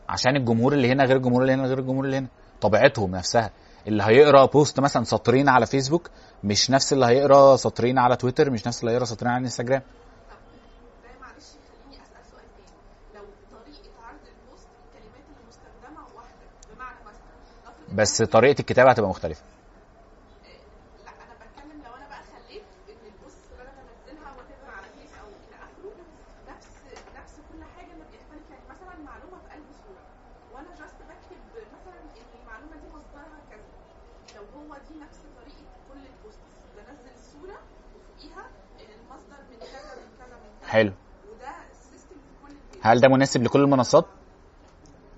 عشان 0.09 0.35
الجمهور 0.35 0.73
اللي 0.73 0.91
هنا 0.91 1.03
غير 1.05 1.17
الجمهور 1.17 1.41
اللي 1.41 1.53
هنا 1.53 1.65
غير 1.67 1.79
الجمهور 1.79 2.05
اللي 2.05 2.17
هنا. 2.17 2.27
طبيعتهم 2.61 3.11
نفسها. 3.15 3.51
اللي 3.87 4.03
هيقرأ 4.03 4.45
بوست 4.45 4.79
مثلا 4.79 5.03
سطرين 5.03 5.49
على 5.49 5.65
فيسبوك 5.65 6.09
مش 6.43 6.71
نفس 6.71 6.93
اللي 6.93 7.05
هيقرأ 7.05 7.55
سطرين 7.55 7.97
على 7.99 8.15
تويتر 8.15 8.49
مش 8.49 8.67
نفس 8.67 8.79
اللي 8.79 8.91
هيقرأ 8.91 9.05
سطرين 9.05 9.31
على 9.31 9.41
انستجرام 9.43 9.81
ده 9.81 11.09
معلش 11.21 11.45
خليني 11.83 12.03
اسال 12.03 12.25
سؤال 12.31 12.43
تاني 12.57 12.77
لو 13.15 13.23
طريقه 13.59 13.91
عرض 14.07 14.19
البوست 14.27 14.67
الكلمات 14.85 15.25
اللي 15.29 15.47
مستخدمه 15.49 16.01
واحدة 16.15 16.45
بمعنى 16.75 16.99
مثلا 17.01 17.35
نفرض 17.67 17.84
بس 17.95 18.21
طريقة 18.21 18.59
الكتابة 18.59 18.89
هتبقى 18.91 19.09
مختلفة. 19.09 19.41
لا 21.05 21.11
أنا 21.11 21.33
بتكلم 21.41 21.81
لو 21.85 21.93
أنا 21.95 22.07
بقى 22.07 22.21
خليت 22.33 22.63
ان 22.89 23.05
البوست 23.11 23.43
ما 23.57 23.63
انزلها 23.63 24.29
whatever 24.37 24.69
على 24.77 24.87
فيس 24.95 25.13
أو 25.21 25.27
إلى 25.27 25.55
اخره 25.65 25.95
نفس 26.49 26.67
نفس 27.17 27.33
كل 27.51 27.63
حاجة 27.75 27.91
اللي 27.93 28.05
بيختلف 28.11 28.45
يعني 28.51 28.63
مثلا 28.69 28.95
معلومه 29.05 29.37
في 29.43 29.47
قلب 29.53 29.65
صوره 29.85 30.03
وأنا 30.53 30.69
just 30.79 30.99
بكتب 31.09 31.39
مثلا 31.75 31.99
ان 32.01 32.39
المعلومه 32.41 32.75
دي 32.81 32.87
مصدرها 32.95 33.39
كذا 33.51 33.67
لو 34.35 34.43
هو 34.59 34.71
دي 34.89 34.93
نفس 35.05 35.17
طريقه 35.39 35.65
كل 35.89 35.99
البوست 36.11 36.39
بنزل 36.75 37.07
الصورة 37.17 37.57
وفوقيها 37.95 38.43
المصدر 38.79 39.39
من 39.51 39.57
كذا 39.59 39.81
من 40.01 40.09
كذا 40.19 40.35
من 40.43 40.49
كذا 40.61 40.69
حلو. 40.71 40.91
وده 41.31 41.51
ال 41.71 41.77
system 41.77 42.15
في 42.15 42.31
كل 42.45 42.51
البيت 42.51 42.85
هل 42.85 42.99
ده 43.01 43.07
مناسب 43.07 43.43
لكل 43.43 43.61
المنصات؟ 43.61 44.05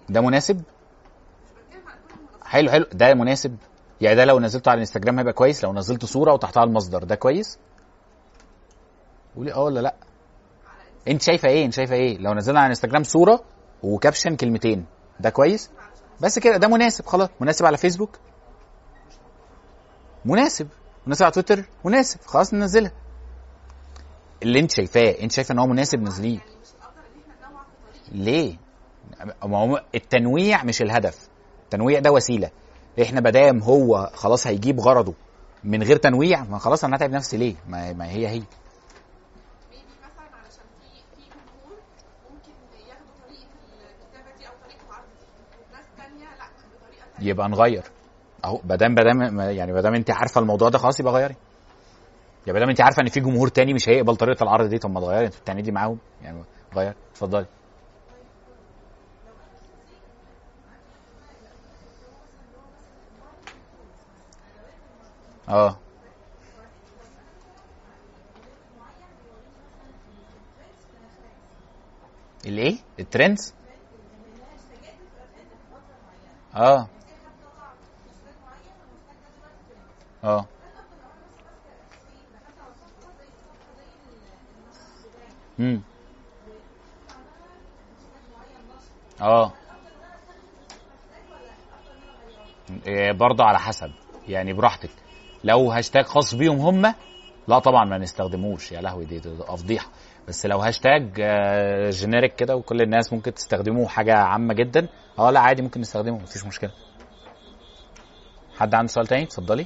ده 0.09 0.21
مناسب 0.21 0.55
مش 0.57 1.51
بتكلم 1.51 1.87
عن 1.87 1.97
كل 2.07 2.13
المنصات 2.19 2.36
حلو 2.47 2.71
حلو. 2.71 2.85
ده 2.93 3.13
مناسب. 3.13 3.57
يعني 4.01 4.15
ده 4.15 4.25
لو 4.25 4.39
نزلته 4.39 4.69
على 4.69 4.75
الانستجرام 4.77 5.17
هيبقى 5.17 5.33
كويس 5.33 5.63
لو 5.63 5.73
نزلت 5.73 6.05
صورة 6.05 6.33
وتحتها 6.33 6.63
المصدر 6.63 7.03
ده 7.03 7.15
كويس؟ 7.15 7.59
قولي 9.35 9.53
آه 9.53 9.63
ولا 9.63 9.79
لأ. 9.79 9.95
انت 11.07 11.21
شايفة 11.21 11.49
إيه؟ 11.49 11.65
انت 11.65 11.73
شايفة 11.73 11.95
إيه؟ 11.95 12.17
لو 12.17 12.33
نزلنا 12.33 12.59
على 12.59 12.65
الانستجرام 12.65 13.03
صورة 13.03 13.43
وكابشن 13.83 14.35
كلمتين 14.35 14.85
ده 15.19 15.29
كويس؟ 15.29 15.71
بس 16.21 16.39
كده 16.39 16.57
ده 16.57 16.67
مناسب 16.67 17.05
خلاص. 17.05 17.29
مناسب 17.39 17.65
على 17.65 17.77
فيسبوك؟ 17.77 18.19
مناسب. 20.25 20.67
مناسب 21.05 21.23
على 21.23 21.31
تويتر؟ 21.31 21.65
مناسب. 21.85 22.19
خلاص 22.25 22.53
ننزلها. 22.53 22.91
اللي 24.43 24.59
انت 24.59 24.71
شايفاه 24.71 25.15
انت 25.21 25.31
شايفة 25.31 25.53
ان 25.53 25.59
هو 25.59 25.67
مناسب 25.67 25.99
نزليه. 26.01 26.39
ليه؟ 28.11 28.57
ما 29.45 29.57
هو 29.57 29.83
التنويع 29.95 30.63
مش 30.63 30.81
الهدف. 30.81 31.27
التنويع 31.67 31.99
ده 31.99 32.11
وسيلة. 32.11 32.49
إحنا 33.01 33.21
مادام 33.21 33.59
هو 33.63 34.11
خلاص 34.13 34.47
هيجيب 34.47 34.79
غرضه 34.79 35.13
من 35.63 35.83
غير 35.83 35.97
تنويع 35.97 36.43
ما 36.43 36.57
خلاص 36.57 36.83
أنا 36.83 36.95
هتعب 36.97 37.11
نفسي 37.11 37.37
ليه؟ 37.37 37.55
ما, 37.67 37.93
ما 37.93 38.05
هي 38.09 38.27
هي. 38.27 38.39
ميبي 38.39 38.47
مثلا 40.03 40.35
علشان 40.35 40.63
في 40.81 40.87
في 41.15 41.21
جمهور 41.29 41.79
ممكن 42.31 42.51
ياخدوا 42.89 43.13
طريقة 43.25 43.47
الكتابة 43.91 44.37
دي 44.37 44.47
أو 44.47 44.53
طريقة 44.63 44.85
العرض 44.89 45.05
دي. 45.19 45.25
وناس 45.73 45.85
تانية 45.97 46.23
لا 46.25 46.45
بطريقة 46.79 47.05
تانية. 47.17 47.29
يبقى 47.29 47.49
نغير. 47.49 47.83
أهو 48.45 48.61
مادام 48.69 48.91
مادام 48.91 49.39
يعني 49.39 49.73
مادام 49.73 49.93
أنت 49.95 50.11
عارفة 50.11 50.41
الموضوع 50.41 50.69
ده 50.69 50.77
خلاص 50.77 50.99
يبقى 50.99 51.13
غيري. 51.13 51.35
يا 52.47 52.53
مادام 52.53 52.69
أنت 52.69 52.81
عارفة 52.81 53.01
إن 53.01 53.09
في 53.09 53.19
جمهور 53.19 53.47
تاني 53.47 53.73
مش 53.73 53.89
هيقبل 53.89 54.15
طريقة 54.15 54.43
العرض 54.43 54.69
دي 54.69 54.77
طب 54.77 54.91
ما 54.91 54.99
تغيري. 54.99 55.25
انت 55.25 55.37
بتعندي 55.37 55.71
معاهم؟ 55.71 55.97
يعني 56.23 56.43
غير. 56.75 56.93
اتفضلي. 57.11 57.45
آه. 65.49 65.77
الإيه؟ 72.45 72.77
الترندز؟ 72.99 73.53
آه. 76.55 76.87
آه. 80.23 80.45
امم 85.59 85.81
آه. 89.21 89.53
إيه 92.87 93.11
برضه 93.11 93.43
على 93.43 93.59
حسب. 93.59 93.91
يعني 94.27 94.53
براحتك. 94.53 94.89
لو 95.43 95.71
هاشتاج 95.71 96.05
خاص 96.05 96.35
بيهم 96.35 96.59
هم 96.59 96.93
لا 97.47 97.59
طبعا 97.59 97.85
ما 97.85 97.97
نستخدموش. 97.97 98.71
يا 98.71 98.81
لهوي 98.81 99.05
دي, 99.05 99.19
دي, 99.19 99.29
دي 99.65 99.79
بس 100.27 100.45
لو 100.45 100.59
هاشتاج 100.59 101.11
آه، 101.21 101.89
generic 101.89 102.35
كده 102.35 102.55
وكل 102.55 102.81
الناس 102.81 103.13
ممكن 103.13 103.33
تستخدموه 103.33 103.87
حاجة 103.87 104.13
عامة 104.15 104.53
جدا. 104.53 104.87
آه 105.19 105.31
لا 105.31 105.39
عادي 105.39 105.61
ممكن 105.61 105.81
نستخدمه 105.81 106.17
مفيش 106.17 106.45
مشكلة. 106.45 106.71
حد 108.57 108.75
عنده 108.75 108.87
سؤال 108.87 109.07
تاني؟ 109.07 109.23
اتفضلي. 109.23 109.65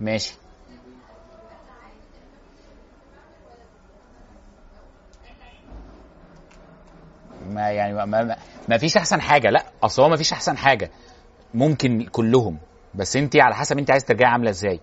ماشي. 0.00 0.34
ما 7.58 7.70
يعني 7.70 7.94
ما, 7.94 8.04
ما, 8.04 8.36
ما 8.68 8.78
فيش 8.78 8.96
أحسن 8.96 9.20
حاجة. 9.20 9.48
لا 9.50 9.64
أصل 9.82 10.02
هو 10.02 10.08
ما 10.08 10.16
فيش 10.16 10.32
أحسن 10.32 10.56
حاجة. 10.56 10.90
ممكن 11.54 12.06
كلهم 12.12 12.58
بس 12.94 13.16
انت 13.16 13.36
على 13.36 13.54
حسب 13.54 13.78
انت 13.78 13.90
عايز 13.90 14.04
ترجعي 14.04 14.30
عاملة 14.30 14.50
إزاي. 14.50 14.80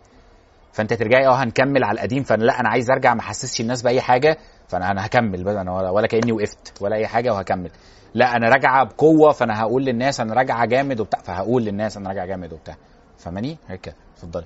فانت 0.74 0.94
ترجعي 0.94 1.28
آه 1.28 1.44
هنكمل 1.44 1.84
على 1.84 1.96
القديم 1.96 2.24
فانا 2.24 2.44
لا 2.44 2.60
أنا 2.60 2.70
عايز 2.70 2.92
ارجع 2.92 3.14
ما 3.14 3.20
احسسش 3.20 3.62
الناس 3.62 3.82
بأي 3.82 4.02
حاجة 4.02 4.38
فانا 4.68 4.92
أنا 4.92 5.06
هكمل 5.06 5.44
بقى 5.44 5.62
أنا 5.62 5.92
ولا, 5.92 6.08
كأني 6.08 6.32
وقفت 6.32 6.74
ولا 6.82 6.96
أي 6.96 7.08
حاجة 7.08 7.34
وهكمل. 7.34 7.72
لا 8.14 8.36
أنا 8.36 8.50
راجعة 8.50 8.84
بقوة 8.84 9.32
فانا 9.32 9.62
هقول 9.62 9.86
للناس 9.86 10.20
أنا 10.20 10.34
راجعة 10.34 10.66
جامد 10.66 11.00
وبتاع 11.00 11.20
فهقول 11.20 11.64
للناس 11.64 11.98
أنا 11.98 12.10
راجعة 12.10 12.26
جامد 12.26 12.54
وبتاع. 12.54 12.76
فاهماني؟ 13.18 13.58
هيك. 13.68 13.94
اتفضلي. 14.16 14.46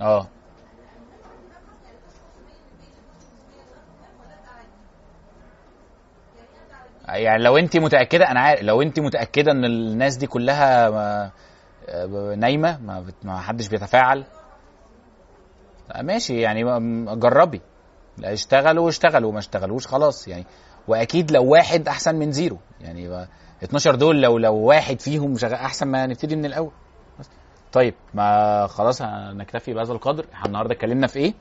آه. 0.00 0.26
يعني 7.08 7.42
لو 7.42 7.56
انت 7.58 7.76
متأكدة 7.76 8.30
أنا 8.30 8.40
عارف 8.40 8.62
لو 8.62 8.82
انت 8.82 9.00
متأكدة 9.00 9.52
إن 9.52 9.64
الناس 9.64 10.16
دي 10.16 10.26
كلها 10.26 10.90
ما- 10.90 11.30
آه، 11.88 12.34
نايمة 12.34 12.78
ما, 12.82 13.04
ما 13.22 13.40
حدش 13.40 13.68
بيتفاعل 13.68 14.24
آه، 15.92 16.02
ماشي 16.02 16.40
يعني 16.40 16.64
جربي. 17.16 17.60
اشتغلوا 18.24 18.88
اشتغلوا 18.88 19.32
ما 19.32 19.38
اشتغلوش 19.38 19.86
خلاص 19.86 20.28
يعني. 20.28 20.44
وأكيد 20.88 21.30
لو 21.30 21.44
واحد 21.44 21.88
أحسن 21.88 22.14
من 22.14 22.32
زيرو 22.32 22.58
يعني 22.80 23.08
ما- 23.08 23.26
12 23.62 23.94
دول 23.94 24.22
لو 24.22 24.38
لو 24.38 24.54
واحد 24.54 25.00
فيهم 25.00 25.36
أحسن 25.44 25.88
ما 25.88 26.06
نبتدي 26.06 26.36
من 26.36 26.44
الأول. 26.44 26.70
طيب 27.72 27.94
ما 28.14 28.66
خلاص 28.66 29.02
هنكتفي 29.02 29.74
بهذا 29.74 29.92
القدر. 29.92 30.26
إحنا 30.32 30.46
النهارده 30.46 30.74
اتكلمنا 30.74 31.06
في 31.06 31.18
إيه؟ 31.18 31.34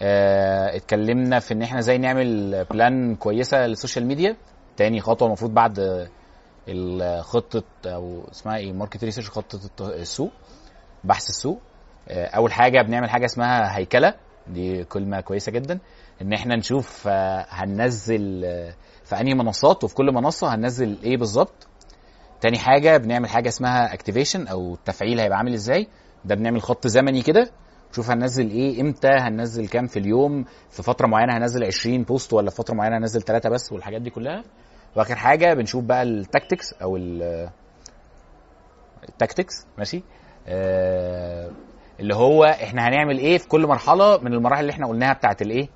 آه 0.00 0.76
اتكلمنا 0.76 1.38
في 1.38 1.54
إن 1.54 1.62
إحنا 1.62 1.78
إزاي 1.78 1.98
نعمل 1.98 2.64
plan 2.70 3.16
كويسة 3.16 3.66
لل 3.66 3.76
social 3.76 4.06
media 4.06 4.36
تاني 4.76 5.00
خطوة 5.00 5.28
المفروض 5.28 5.54
بعد 5.54 6.08
الخطة 6.68 7.62
أو 7.86 8.24
اسمها 8.30 8.56
إيه؟ 8.56 8.72
market 8.72 9.04
research 9.04 9.30
خطة 9.30 9.60
السوق 9.80 10.30
بحث 11.04 11.28
السوق. 11.28 11.60
آه، 12.08 12.26
أول 12.26 12.52
حاجة 12.52 12.82
بنعمل 12.82 13.10
حاجة 13.10 13.24
اسمها 13.24 13.78
هيكلة. 13.78 14.14
دي 14.48 14.84
كلمة 14.84 15.20
كويسة 15.20 15.52
جدا. 15.52 15.78
إن 16.22 16.32
إحنا 16.32 16.56
نشوف 16.56 17.08
آه، 17.08 17.46
هننزل 17.48 18.42
آه، 18.44 18.74
في 19.04 19.20
أنهي 19.20 19.34
منصات. 19.34 19.84
وفي 19.84 19.94
كل 19.94 20.12
منصة 20.14 20.54
هننزل 20.54 20.98
إيه 21.02 21.16
بالظبط؟ 21.16 21.66
تاني 22.40 22.58
حاجة 22.58 22.96
بنعمل 22.96 23.28
حاجة 23.28 23.48
اسمها 23.48 23.94
activation 23.94 24.46
أو 24.46 24.74
التفعيل 24.74 25.20
هيبقى 25.20 25.38
عامل 25.38 25.54
إزاي. 25.54 25.86
ده 26.24 26.34
بنعمل 26.34 26.62
خط 26.62 26.86
زمني 26.86 27.22
كده. 27.22 27.50
شوف 27.92 28.10
هننزل 28.10 28.50
إيه 28.50 28.80
إمتى 28.80 29.08
هننزل 29.08 29.68
كام 29.68 29.86
في 29.86 29.98
اليوم 29.98 30.44
في 30.70 30.82
فترة 30.82 31.06
معينة 31.06 31.36
هنزل 31.36 31.64
20 31.64 32.02
بوست 32.02 32.32
ولا 32.32 32.50
في 32.50 32.56
فترة 32.56 32.74
معينة 32.74 32.96
هنزل 32.98 33.22
ثلاثة 33.22 33.48
بس 33.48 33.72
والحاجات 33.72 34.02
دي 34.02 34.10
كلها. 34.10 34.44
وآخر 34.96 35.16
حاجة 35.16 35.54
بنشوف 35.54 35.84
بقى 35.84 36.02
ال 36.02 36.11
tactics 36.11 36.72
أو 36.82 36.96
ال- 36.96 37.50
ال 39.08 39.15
tactics 39.15 39.66
ماشي؟ 39.78 40.02
آه 40.46 41.50
اللي 42.00 42.14
هو 42.14 42.44
إحنا 42.44 42.88
هنعمل 42.88 43.18
إيه 43.18 43.38
في 43.38 43.48
كل 43.48 43.66
مرحلة 43.66 44.18
من 44.18 44.32
المراحل 44.34 44.60
اللي 44.60 44.72
إحنا 44.72 44.86
قلناها 44.86 45.12
بتاعت 45.12 45.42
الإيه؟ 45.42 45.68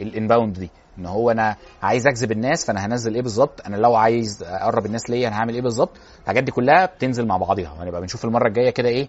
ال 0.00 0.07
inbound 0.07 0.58
دي. 0.58 0.70
ان 0.98 1.06
هو 1.06 1.30
أنا 1.30 1.56
عايز 1.82 2.06
اجذب 2.06 2.32
الناس 2.32 2.64
فانا 2.64 2.86
هنزل 2.86 3.14
إيه 3.14 3.22
بالظبط؟ 3.22 3.60
أنا 3.66 3.76
لو 3.76 3.94
عايز 3.96 4.42
اقرب 4.42 4.86
الناس 4.86 5.10
ليا 5.10 5.28
أنا 5.28 5.36
هعمل 5.36 5.54
إيه 5.54 5.62
بالظبط؟ 5.62 5.90
الحاجات 6.22 6.44
دي 6.44 6.52
كلها 6.52 6.86
بتنزل 6.86 7.26
مع 7.26 7.36
بعضيها. 7.36 7.74
هنبقى 7.82 8.00
بنشوف 8.00 8.24
المرة 8.24 8.48
الجاية 8.48 8.70
كده 8.70 8.88
إيه 8.88 9.08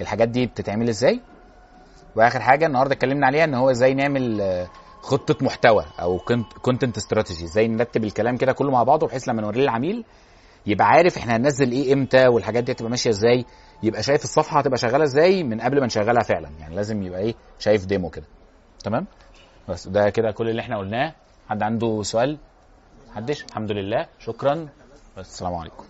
الحاجات 0.00 0.28
دي 0.28 0.46
بتتعمل 0.46 0.88
إزاي. 0.88 1.20
واخر 2.16 2.40
حاجة 2.40 2.66
النهارده 2.66 2.92
اتكلمنا 2.94 3.26
عليها 3.26 3.44
ان 3.44 3.54
هو 3.54 3.70
إزاي 3.70 3.94
نعمل 3.94 4.40
آه، 4.40 4.68
خطة 5.00 5.44
محتوى 5.44 5.84
أو 6.00 6.18
content 6.62 6.96
strategy 6.96 7.44
إزاي 7.44 7.68
نرتب 7.68 8.04
الكلام 8.04 8.36
كده 8.36 8.52
كله 8.52 8.70
مع 8.70 8.82
بعضه 8.82 9.06
بحيث 9.06 9.28
لما 9.28 9.42
نوريه 9.42 9.60
للعميل 9.62 10.04
يبقى 10.66 10.86
عارف 10.86 11.16
إحنا 11.18 11.36
هننزل 11.36 11.72
إيه 11.72 11.92
إمتى 11.92 12.26
والحاجات 12.28 12.64
دي 12.64 12.72
هتبقى 12.72 12.90
ماشية 12.90 13.10
إزاي 13.10 13.44
يبقى 13.82 14.02
شايف 14.02 14.24
الصفحة 14.24 14.58
هتبقى 14.60 14.78
شغالة 14.78 15.04
إزاي 15.04 15.42
من 15.42 15.60
قبل 15.60 15.80
ما 15.80 15.86
نشغلها 15.86 16.22
فعلا. 16.22 16.48
يعني 16.60 16.74
لازم 16.76 17.02
يبقى 17.02 17.20
إيه 17.20 17.34
شايف 17.58 17.86
demo 17.86 18.10
كده. 18.10 18.26
تمام؟ 18.84 19.06
بس 19.70 19.88
ده 19.88 20.10
كده 20.10 20.30
كل 20.30 20.48
اللي 20.48 20.62
إحنا 20.62 20.78
قلناه. 20.78 21.14
حد 21.48 21.62
عنده 21.62 22.02
سؤال؟ 22.02 22.38
محدش 23.10 23.44
الحمد 23.44 23.70
لله. 23.70 24.06
شكرا. 24.18 24.68
السلام 25.18 25.54
عليكم. 25.54 25.89